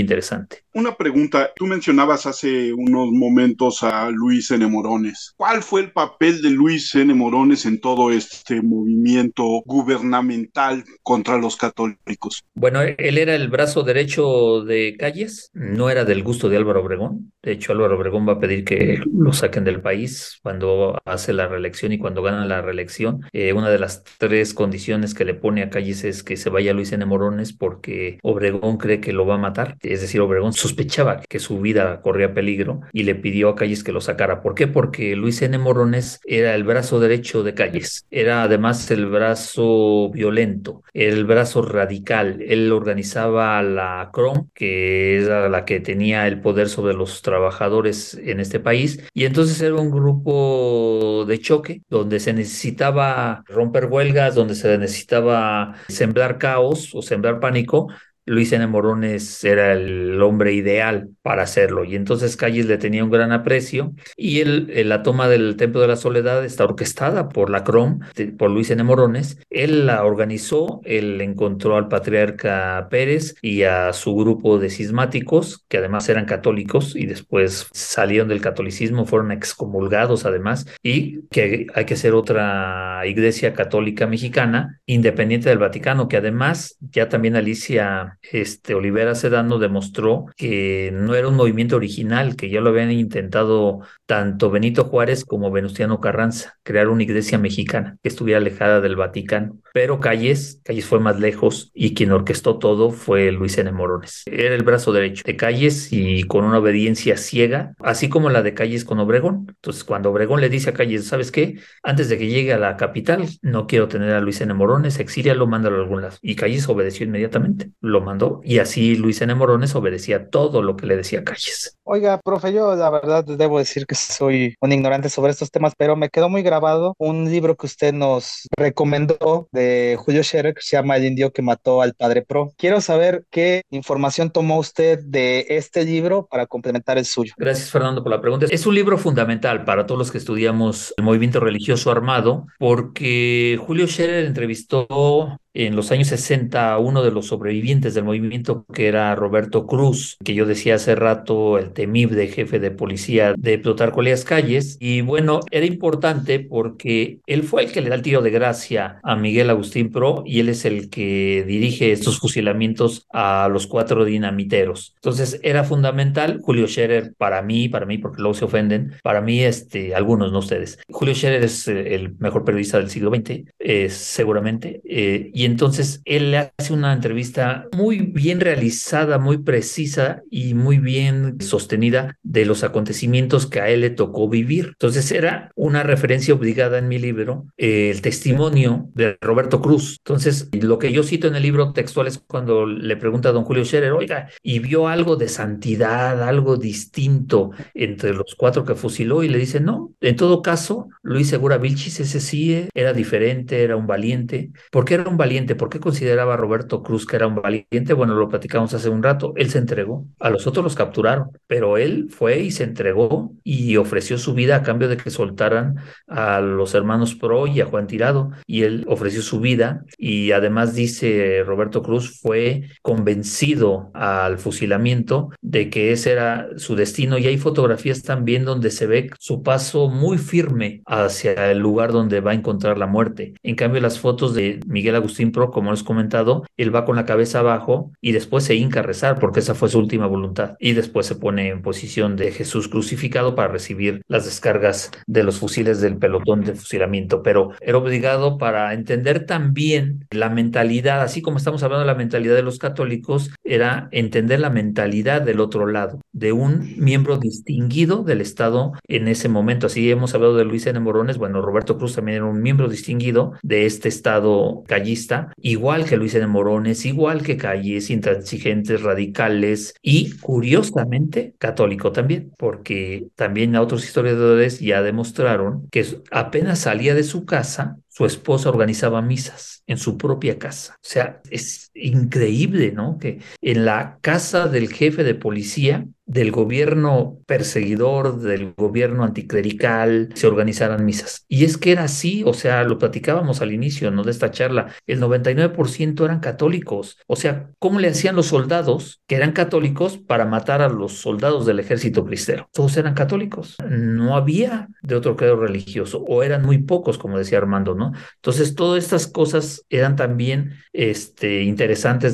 interesante. 0.00 0.64
Una 0.72 0.94
pregunta, 0.96 1.50
tú 1.56 1.66
mencionabas 1.66 2.26
hace 2.26 2.72
unos 2.72 3.10
momentos 3.10 3.82
a 3.82 4.10
Luis 4.10 4.50
N. 4.50 4.66
Morones. 4.66 5.34
¿Cuál 5.36 5.62
fue 5.62 5.80
el 5.80 5.92
papel 5.92 6.42
de 6.42 6.50
Luis 6.50 6.94
N. 6.94 7.14
Morones 7.14 7.64
en 7.64 7.80
todo 7.80 8.10
este 8.10 8.60
movimiento 8.62 9.62
gubernamental 9.64 10.84
contra 11.02 11.38
los 11.38 11.56
católicos? 11.56 12.44
Bueno, 12.54 12.80
él 12.98 13.18
era 13.18 13.34
el 13.34 13.48
brazo 13.48 13.82
derecho 13.82 14.62
de 14.62 14.96
Calles, 14.98 15.50
no 15.54 15.90
era 15.90 16.04
del 16.04 16.22
gusto 16.22 16.48
de 16.48 16.56
Álvaro 16.56 16.82
Obregón. 16.82 17.32
De 17.42 17.52
hecho, 17.52 17.72
Álvaro 17.72 17.96
Obregón 17.96 18.28
va 18.28 18.34
a 18.34 18.40
pedir 18.40 18.64
que 18.64 19.00
lo 19.12 19.32
saquen 19.32 19.64
del 19.64 19.80
país 19.80 20.38
cuando 20.42 20.98
hace 21.04 21.32
la 21.32 21.46
reelección 21.46 21.92
y 21.92 21.98
cuando 21.98 22.22
gana 22.22 22.44
la 22.44 22.60
reelección. 22.62 23.20
Eh, 23.32 23.52
una 23.52 23.70
de 23.70 23.78
las 23.78 24.02
tres 24.18 24.54
condiciones 24.54 25.14
que 25.14 25.24
le 25.24 25.34
pone 25.34 25.62
a 25.62 25.70
Calles 25.70 26.04
es 26.04 26.22
que 26.22 26.36
se 26.36 26.50
vaya 26.50 26.74
Luis 26.74 26.92
N. 26.92 27.04
Morones 27.04 27.52
porque 27.52 28.18
Obregón 28.22 28.78
cree 28.78 29.00
que 29.00 29.12
lo 29.12 29.26
va 29.26 29.36
a 29.36 29.38
matar. 29.38 29.76
Es 29.82 30.00
decir, 30.00 30.20
Obregón 30.20 30.52
sospechaba 30.52 31.20
que 31.28 31.38
su 31.38 31.60
vida 31.60 32.00
corría 32.00 32.34
peligro 32.34 32.80
y 32.92 33.04
le 33.04 33.14
pidió 33.14 33.50
a 33.50 33.56
Calles 33.56 33.84
que 33.84 33.92
lo 33.92 34.00
sacara. 34.00 34.42
¿Por 34.42 34.54
qué? 34.54 34.66
Porque 34.66 35.14
Luis 35.16 35.40
N. 35.42 35.58
Morones 35.58 36.20
era 36.24 36.54
el 36.54 36.64
brazo 36.64 37.00
derecho 37.00 37.42
de 37.42 37.54
Calles. 37.54 38.06
Era 38.10 38.42
además 38.42 38.90
el 38.90 39.06
brazo 39.06 40.10
violento, 40.10 40.82
el 40.94 41.24
brazo 41.24 41.62
radical. 41.62 42.42
Él 42.46 42.68
organizaba 42.86 43.62
la 43.62 44.10
CROM, 44.12 44.48
que 44.54 45.18
era 45.18 45.48
la 45.48 45.64
que 45.64 45.80
tenía 45.80 46.28
el 46.28 46.40
poder 46.40 46.68
sobre 46.68 46.94
los 46.94 47.20
trabajadores 47.20 48.14
en 48.14 48.38
este 48.38 48.60
país, 48.60 49.00
y 49.12 49.24
entonces 49.24 49.60
era 49.60 49.74
un 49.74 49.90
grupo 49.90 51.24
de 51.26 51.38
choque 51.40 51.82
donde 51.88 52.20
se 52.20 52.32
necesitaba 52.32 53.42
romper 53.48 53.86
huelgas, 53.86 54.36
donde 54.36 54.54
se 54.54 54.78
necesitaba 54.78 55.74
sembrar 55.88 56.38
caos 56.38 56.94
o 56.94 57.02
sembrar 57.02 57.40
pánico 57.40 57.88
Luis 58.26 58.52
N. 58.52 58.66
Morones 58.66 59.44
era 59.44 59.72
el 59.72 60.20
hombre 60.20 60.52
ideal 60.52 61.10
para 61.22 61.44
hacerlo 61.44 61.84
y 61.84 61.94
entonces 61.94 62.36
Calles 62.36 62.66
le 62.66 62.76
tenía 62.76 63.04
un 63.04 63.10
gran 63.10 63.30
aprecio 63.30 63.94
y 64.16 64.40
él, 64.40 64.72
la 64.88 65.04
toma 65.04 65.28
del 65.28 65.56
Templo 65.56 65.80
de 65.80 65.86
la 65.86 65.96
Soledad 65.96 66.44
está 66.44 66.64
orquestada 66.64 67.28
por 67.28 67.50
la 67.50 67.62
CROM, 67.62 68.00
por 68.36 68.50
Luis 68.50 68.70
N. 68.70 68.82
Morones. 68.82 69.38
Él 69.48 69.86
la 69.86 70.04
organizó, 70.04 70.80
él 70.84 71.20
encontró 71.20 71.76
al 71.76 71.88
patriarca 71.88 72.88
Pérez 72.90 73.36
y 73.42 73.62
a 73.62 73.92
su 73.92 74.16
grupo 74.16 74.58
de 74.58 74.70
cismáticos, 74.70 75.64
que 75.68 75.78
además 75.78 76.08
eran 76.08 76.24
católicos 76.24 76.96
y 76.96 77.06
después 77.06 77.68
salieron 77.72 78.28
del 78.28 78.40
catolicismo, 78.40 79.06
fueron 79.06 79.30
excomulgados 79.30 80.26
además 80.26 80.66
y 80.82 81.22
que 81.28 81.68
hay 81.74 81.84
que 81.84 81.96
ser 81.96 82.14
otra 82.14 83.02
iglesia 83.06 83.54
católica 83.54 84.08
mexicana 84.08 84.80
independiente 84.86 85.48
del 85.48 85.58
Vaticano, 85.58 86.08
que 86.08 86.16
además 86.16 86.76
ya 86.80 87.08
también 87.08 87.36
Alicia 87.36 88.15
este, 88.22 88.74
Olivera 88.74 89.14
Sedano 89.14 89.58
demostró 89.58 90.26
que 90.36 90.90
no 90.92 91.14
era 91.14 91.28
un 91.28 91.36
movimiento 91.36 91.76
original, 91.76 92.36
que 92.36 92.50
ya 92.50 92.60
lo 92.60 92.70
habían 92.70 92.90
intentado 92.90 93.80
tanto 94.06 94.50
Benito 94.50 94.84
Juárez 94.84 95.24
como 95.24 95.50
Venustiano 95.50 96.00
Carranza, 96.00 96.54
crear 96.62 96.88
una 96.88 97.02
iglesia 97.02 97.38
mexicana 97.38 97.96
que 98.02 98.08
estuviera 98.08 98.38
alejada 98.38 98.80
del 98.80 98.96
Vaticano. 98.96 99.58
Pero 99.76 100.00
Calles, 100.00 100.62
Calles 100.64 100.86
fue 100.86 101.00
más 101.00 101.20
lejos 101.20 101.70
y 101.74 101.92
quien 101.92 102.10
orquestó 102.10 102.58
todo 102.58 102.90
fue 102.90 103.30
Luis 103.30 103.58
N. 103.58 103.70
Morones. 103.72 104.22
Era 104.24 104.54
el 104.54 104.62
brazo 104.62 104.90
derecho 104.90 105.22
de 105.26 105.36
Calles 105.36 105.92
y 105.92 106.22
con 106.22 106.46
una 106.46 106.60
obediencia 106.60 107.18
ciega, 107.18 107.74
así 107.80 108.08
como 108.08 108.30
la 108.30 108.40
de 108.40 108.54
Calles 108.54 108.86
con 108.86 109.00
Obregón. 109.00 109.44
Entonces, 109.50 109.84
cuando 109.84 110.10
Obregón 110.10 110.40
le 110.40 110.48
dice 110.48 110.70
a 110.70 110.72
Calles, 110.72 111.06
¿sabes 111.06 111.30
qué? 111.30 111.60
Antes 111.82 112.08
de 112.08 112.16
que 112.16 112.26
llegue 112.26 112.54
a 112.54 112.58
la 112.58 112.78
capital, 112.78 113.28
no 113.42 113.66
quiero 113.66 113.86
tener 113.86 114.14
a 114.14 114.22
Luis 114.22 114.40
N. 114.40 114.54
Morones, 114.54 114.98
exílialo, 114.98 115.46
mándalo 115.46 115.76
a 115.76 115.80
algún 115.80 116.00
lado. 116.00 116.16
Y 116.22 116.36
Calles 116.36 116.66
obedeció 116.70 117.04
inmediatamente. 117.04 117.72
Lo 117.82 118.00
mandó 118.00 118.40
y 118.42 118.60
así 118.60 118.96
Luis 118.96 119.20
N. 119.20 119.34
Morones 119.34 119.74
obedecía 119.74 120.30
todo 120.30 120.62
lo 120.62 120.76
que 120.76 120.86
le 120.86 120.96
decía 120.96 121.22
Calles. 121.22 121.76
Oiga, 121.84 122.18
profe, 122.24 122.50
yo 122.52 122.74
la 122.74 122.88
verdad 122.88 123.24
debo 123.24 123.58
decir 123.58 123.86
que 123.86 123.94
soy 123.94 124.56
un 124.62 124.72
ignorante 124.72 125.10
sobre 125.10 125.32
estos 125.32 125.50
temas, 125.50 125.74
pero 125.76 125.96
me 125.96 126.08
quedó 126.08 126.30
muy 126.30 126.42
grabado 126.42 126.94
un 126.98 127.30
libro 127.30 127.56
que 127.56 127.66
usted 127.66 127.92
nos 127.92 128.48
recomendó 128.56 129.48
de 129.52 129.65
Julio 129.98 130.22
Scherer 130.22 130.54
que 130.54 130.62
se 130.62 130.76
llama 130.76 130.96
El 130.96 131.04
indio 131.04 131.32
que 131.32 131.42
mató 131.42 131.82
al 131.82 131.94
padre 131.94 132.22
Pro. 132.22 132.52
Quiero 132.56 132.80
saber 132.80 133.24
qué 133.30 133.62
información 133.70 134.30
tomó 134.30 134.58
usted 134.58 135.00
de 135.04 135.46
este 135.48 135.84
libro 135.84 136.26
para 136.30 136.46
complementar 136.46 136.98
el 136.98 137.04
suyo. 137.04 137.34
Gracias, 137.36 137.70
Fernando, 137.70 138.02
por 138.02 138.12
la 138.12 138.20
pregunta. 138.20 138.46
Es 138.50 138.66
un 138.66 138.74
libro 138.74 138.98
fundamental 138.98 139.64
para 139.64 139.86
todos 139.86 139.98
los 139.98 140.10
que 140.10 140.18
estudiamos 140.18 140.94
el 140.96 141.04
movimiento 141.04 141.40
religioso 141.40 141.90
armado, 141.90 142.46
porque 142.58 143.58
Julio 143.66 143.86
Scherer 143.86 144.24
entrevistó 144.24 145.38
en 145.56 145.76
los 145.76 145.90
años 145.90 146.08
60 146.08 146.78
uno 146.78 147.02
de 147.02 147.10
los 147.10 147.26
sobrevivientes 147.26 147.94
del 147.94 148.04
movimiento 148.04 148.66
que 148.72 148.88
era 148.88 149.14
Roberto 149.14 149.66
Cruz, 149.66 150.16
que 150.24 150.34
yo 150.34 150.46
decía 150.46 150.74
hace 150.74 150.94
rato 150.94 151.58
el 151.58 151.72
temib 151.72 152.10
de 152.10 152.28
jefe 152.28 152.58
de 152.58 152.70
policía 152.70 153.34
de 153.36 153.58
Plutarco 153.58 154.00
Elías 154.00 154.24
Calles. 154.24 154.76
Y 154.80 155.00
bueno, 155.00 155.40
era 155.50 155.66
importante 155.66 156.40
porque 156.40 157.20
él 157.26 157.42
fue 157.42 157.64
el 157.64 157.72
que 157.72 157.80
le 157.80 157.88
da 157.88 157.94
el 157.94 158.02
tiro 158.02 158.22
de 158.22 158.30
gracia 158.30 159.00
a 159.02 159.16
Miguel 159.16 159.50
Agustín 159.50 159.90
Pro 159.90 160.22
y 160.26 160.40
él 160.40 160.48
es 160.48 160.64
el 160.64 160.90
que 160.90 161.44
dirige 161.46 161.92
estos 161.92 162.18
fusilamientos 162.18 163.06
a 163.12 163.48
los 163.50 163.66
cuatro 163.66 164.04
dinamiteros. 164.04 164.92
Entonces 164.96 165.40
era 165.42 165.64
fundamental 165.64 166.40
Julio 166.42 166.66
Scherer 166.66 167.14
para 167.16 167.42
mí, 167.42 167.68
para 167.68 167.86
mí 167.86 167.98
porque 167.98 168.20
luego 168.20 168.34
se 168.34 168.44
ofenden, 168.44 168.92
para 169.02 169.20
mí 169.20 169.42
este, 169.42 169.94
algunos, 169.94 170.32
no 170.32 170.38
ustedes. 170.38 170.78
Julio 170.88 171.14
Scherer 171.14 171.44
es 171.44 171.68
eh, 171.68 171.94
el 171.94 172.16
mejor 172.18 172.44
periodista 172.44 172.78
del 172.78 172.90
siglo 172.90 173.10
XX, 173.10 173.44
eh, 173.58 173.88
seguramente, 173.88 174.80
eh, 174.84 175.30
y 175.32 175.45
entonces 175.46 176.02
él 176.04 176.32
le 176.32 176.52
hace 176.58 176.72
una 176.72 176.92
entrevista 176.92 177.66
muy 177.74 177.98
bien 177.98 178.40
realizada, 178.40 179.18
muy 179.18 179.38
precisa 179.38 180.22
y 180.30 180.54
muy 180.54 180.78
bien 180.78 181.40
sostenida 181.40 182.18
de 182.22 182.44
los 182.44 182.64
acontecimientos 182.64 183.46
que 183.46 183.60
a 183.60 183.68
él 183.68 183.80
le 183.82 183.90
tocó 183.90 184.28
vivir. 184.28 184.66
Entonces 184.68 185.10
era 185.12 185.50
una 185.54 185.82
referencia 185.84 186.34
obligada 186.34 186.78
en 186.78 186.88
mi 186.88 186.98
libro, 186.98 187.46
eh, 187.56 187.90
el 187.90 188.02
testimonio 188.02 188.90
de 188.94 189.16
Roberto 189.20 189.62
Cruz. 189.62 189.98
Entonces 190.04 190.48
lo 190.52 190.78
que 190.78 190.92
yo 190.92 191.02
cito 191.04 191.28
en 191.28 191.36
el 191.36 191.42
libro 191.42 191.72
textual 191.72 192.08
es 192.08 192.18
cuando 192.18 192.66
le 192.66 192.96
pregunta 192.96 193.28
a 193.28 193.32
don 193.32 193.44
Julio 193.44 193.64
Scherer, 193.64 193.92
oiga, 193.92 194.28
¿y 194.42 194.58
vio 194.58 194.88
algo 194.88 195.16
de 195.16 195.28
santidad, 195.28 196.22
algo 196.22 196.56
distinto 196.56 197.52
entre 197.72 198.14
los 198.14 198.34
cuatro 198.36 198.64
que 198.64 198.74
fusiló? 198.74 199.22
Y 199.22 199.28
le 199.28 199.38
dice, 199.38 199.60
no, 199.60 199.92
en 200.00 200.16
todo 200.16 200.42
caso, 200.42 200.88
Luis 201.02 201.28
Segura 201.28 201.58
Vilchis, 201.58 202.00
ese 202.00 202.20
sí 202.20 202.66
era 202.74 202.92
diferente, 202.92 203.62
era 203.62 203.76
un 203.76 203.86
valiente. 203.86 204.50
¿Por 204.72 204.84
qué 204.84 204.94
era 204.94 205.08
un 205.08 205.16
valiente? 205.16 205.35
¿Por 205.36 205.68
qué 205.68 205.80
consideraba 205.80 206.34
a 206.34 206.36
Roberto 206.36 206.82
Cruz 206.82 207.06
que 207.06 207.16
era 207.16 207.26
un 207.26 207.34
valiente? 207.34 207.92
Bueno, 207.92 208.14
lo 208.14 208.28
platicamos 208.28 208.72
hace 208.74 208.88
un 208.88 209.02
rato. 209.02 209.32
Él 209.36 209.50
se 209.50 209.58
entregó. 209.58 210.06
A 210.18 210.30
los 210.30 210.46
otros 210.46 210.64
los 210.64 210.74
capturaron, 210.74 211.30
pero 211.46 211.76
él 211.76 212.08
fue 212.10 212.40
y 212.40 212.50
se 212.50 212.64
entregó 212.64 213.32
y 213.44 213.76
ofreció 213.76 214.16
su 214.16 214.34
vida 214.34 214.56
a 214.56 214.62
cambio 214.62 214.88
de 214.88 214.96
que 214.96 215.10
soltaran 215.10 215.76
a 216.06 216.40
los 216.40 216.74
hermanos 216.74 217.14
Pro 217.14 217.46
y 217.46 217.60
a 217.60 217.66
Juan 217.66 217.86
Tirado. 217.86 218.30
Y 218.46 218.62
él 218.62 218.84
ofreció 218.88 219.20
su 219.20 219.40
vida 219.40 219.84
y 219.98 220.32
además 220.32 220.74
dice 220.74 221.42
Roberto 221.44 221.82
Cruz 221.82 222.18
fue 222.20 222.62
convencido 222.82 223.90
al 223.92 224.38
fusilamiento 224.38 225.30
de 225.42 225.68
que 225.68 225.92
ese 225.92 226.12
era 226.12 226.48
su 226.56 226.76
destino 226.76 227.18
y 227.18 227.26
hay 227.26 227.38
fotografías 227.38 228.02
también 228.02 228.44
donde 228.44 228.70
se 228.70 228.86
ve 228.86 229.10
su 229.18 229.42
paso 229.42 229.88
muy 229.88 230.18
firme 230.18 230.82
hacia 230.86 231.50
el 231.50 231.58
lugar 231.58 231.92
donde 231.92 232.20
va 232.20 232.30
a 232.30 232.34
encontrar 232.34 232.78
la 232.78 232.86
muerte. 232.86 233.34
En 233.42 233.56
cambio, 233.56 233.80
las 233.80 233.98
fotos 233.98 234.34
de 234.34 234.60
Miguel 234.66 234.94
Agustín 234.94 235.25
Como 235.32 235.70
les 235.70 235.82
comentado, 235.82 236.44
él 236.56 236.74
va 236.74 236.84
con 236.84 236.96
la 236.96 237.04
cabeza 237.04 237.40
abajo 237.40 237.92
y 238.00 238.12
después 238.12 238.44
se 238.44 238.54
hinca 238.54 238.80
a 238.80 238.82
rezar 238.82 239.18
porque 239.18 239.40
esa 239.40 239.54
fue 239.54 239.68
su 239.68 239.78
última 239.78 240.06
voluntad 240.06 240.56
y 240.58 240.72
después 240.72 241.06
se 241.06 241.14
pone 241.14 241.48
en 241.48 241.62
posición 241.62 242.16
de 242.16 242.32
Jesús 242.32 242.68
crucificado 242.68 243.34
para 243.34 243.48
recibir 243.48 244.02
las 244.08 244.24
descargas 244.24 244.90
de 245.06 245.22
los 245.22 245.38
fusiles 245.38 245.80
del 245.80 245.96
pelotón 245.96 246.42
de 246.42 246.54
fusilamiento, 246.54 247.22
pero 247.22 247.50
era 247.60 247.78
obligado 247.78 248.38
para 248.38 248.72
entender 248.74 249.26
también 249.26 250.06
la 250.10 250.30
mentalidad, 250.30 251.02
así 251.02 251.22
como 251.22 251.38
estamos 251.38 251.62
hablando 251.62 251.80
de 251.86 251.92
la 251.92 251.98
mentalidad 251.98 252.34
de 252.34 252.42
los 252.42 252.58
católicos, 252.58 253.30
era 253.44 253.88
entender 253.92 254.40
la 254.40 254.50
mentalidad 254.50 255.22
del 255.22 255.40
otro 255.40 255.66
lado, 255.66 256.00
de 256.12 256.32
un 256.32 256.74
miembro 256.78 257.18
distinguido 257.18 258.02
del 258.02 258.20
Estado 258.20 258.72
en 258.88 259.08
ese 259.08 259.28
momento. 259.28 259.66
Así 259.66 259.90
hemos 259.90 260.14
hablado 260.14 260.36
de 260.36 260.44
Luis 260.44 260.66
N. 260.66 260.80
Morones, 260.80 261.18
bueno, 261.18 261.42
Roberto 261.42 261.78
Cruz 261.78 261.94
también 261.94 262.16
era 262.16 262.26
un 262.26 262.42
miembro 262.42 262.68
distinguido 262.68 263.32
de 263.42 263.66
este 263.66 263.88
Estado 263.88 264.64
callista, 264.66 265.05
igual 265.36 265.84
que 265.84 265.96
Luis 265.96 266.14
N. 266.14 266.26
Morones, 266.26 266.84
igual 266.84 267.22
que 267.22 267.36
Calles, 267.36 267.90
intransigentes, 267.90 268.82
radicales 268.82 269.74
y 269.82 270.16
curiosamente 270.18 271.34
católico 271.38 271.92
también, 271.92 272.32
porque 272.38 273.08
también 273.14 273.56
otros 273.56 273.84
historiadores 273.84 274.60
ya 274.60 274.82
demostraron 274.82 275.68
que 275.70 275.84
apenas 276.10 276.60
salía 276.60 276.94
de 276.94 277.04
su 277.04 277.24
casa, 277.24 277.78
su 277.88 278.04
esposa 278.06 278.48
organizaba 278.48 279.02
misas 279.02 279.62
en 279.66 279.78
su 279.78 279.96
propia 279.96 280.38
casa. 280.38 280.74
O 280.74 280.88
sea, 280.88 281.20
es 281.30 281.65
increíble, 281.76 282.72
¿no? 282.72 282.98
Que 282.98 283.20
en 283.40 283.64
la 283.64 283.98
casa 284.00 284.48
del 284.48 284.72
jefe 284.72 285.04
de 285.04 285.14
policía 285.14 285.86
del 286.06 286.30
gobierno 286.30 287.18
perseguidor, 287.26 288.20
del 288.20 288.54
gobierno 288.56 289.02
anticlerical, 289.02 290.10
se 290.14 290.28
organizaran 290.28 290.84
misas. 290.84 291.24
Y 291.28 291.44
es 291.44 291.58
que 291.58 291.72
era 291.72 291.84
así, 291.84 292.22
o 292.24 292.32
sea, 292.32 292.62
lo 292.62 292.78
platicábamos 292.78 293.42
al 293.42 293.52
inicio, 293.52 293.90
¿no? 293.90 294.04
De 294.04 294.12
esta 294.12 294.30
charla, 294.30 294.72
el 294.86 295.00
99% 295.00 296.04
eran 296.04 296.20
católicos. 296.20 296.98
O 297.08 297.16
sea, 297.16 297.50
¿cómo 297.58 297.80
le 297.80 297.88
hacían 297.88 298.14
los 298.14 298.26
soldados 298.26 299.02
que 299.08 299.16
eran 299.16 299.32
católicos 299.32 299.98
para 299.98 300.24
matar 300.26 300.62
a 300.62 300.68
los 300.68 300.92
soldados 300.92 301.44
del 301.44 301.58
ejército 301.58 302.04
cristero? 302.04 302.48
Todos 302.52 302.76
eran 302.76 302.94
católicos. 302.94 303.56
No 303.68 304.14
había 304.14 304.68
de 304.82 304.94
otro 304.94 305.16
credo 305.16 305.36
religioso, 305.36 306.04
o 306.06 306.22
eran 306.22 306.44
muy 306.44 306.58
pocos, 306.58 306.98
como 306.98 307.18
decía 307.18 307.38
Armando, 307.38 307.74
¿no? 307.74 307.92
Entonces, 308.14 308.54
todas 308.54 308.84
estas 308.84 309.08
cosas 309.08 309.64
eran 309.70 309.96
también 309.96 310.52
este, 310.72 311.42
interesantes 311.42 311.65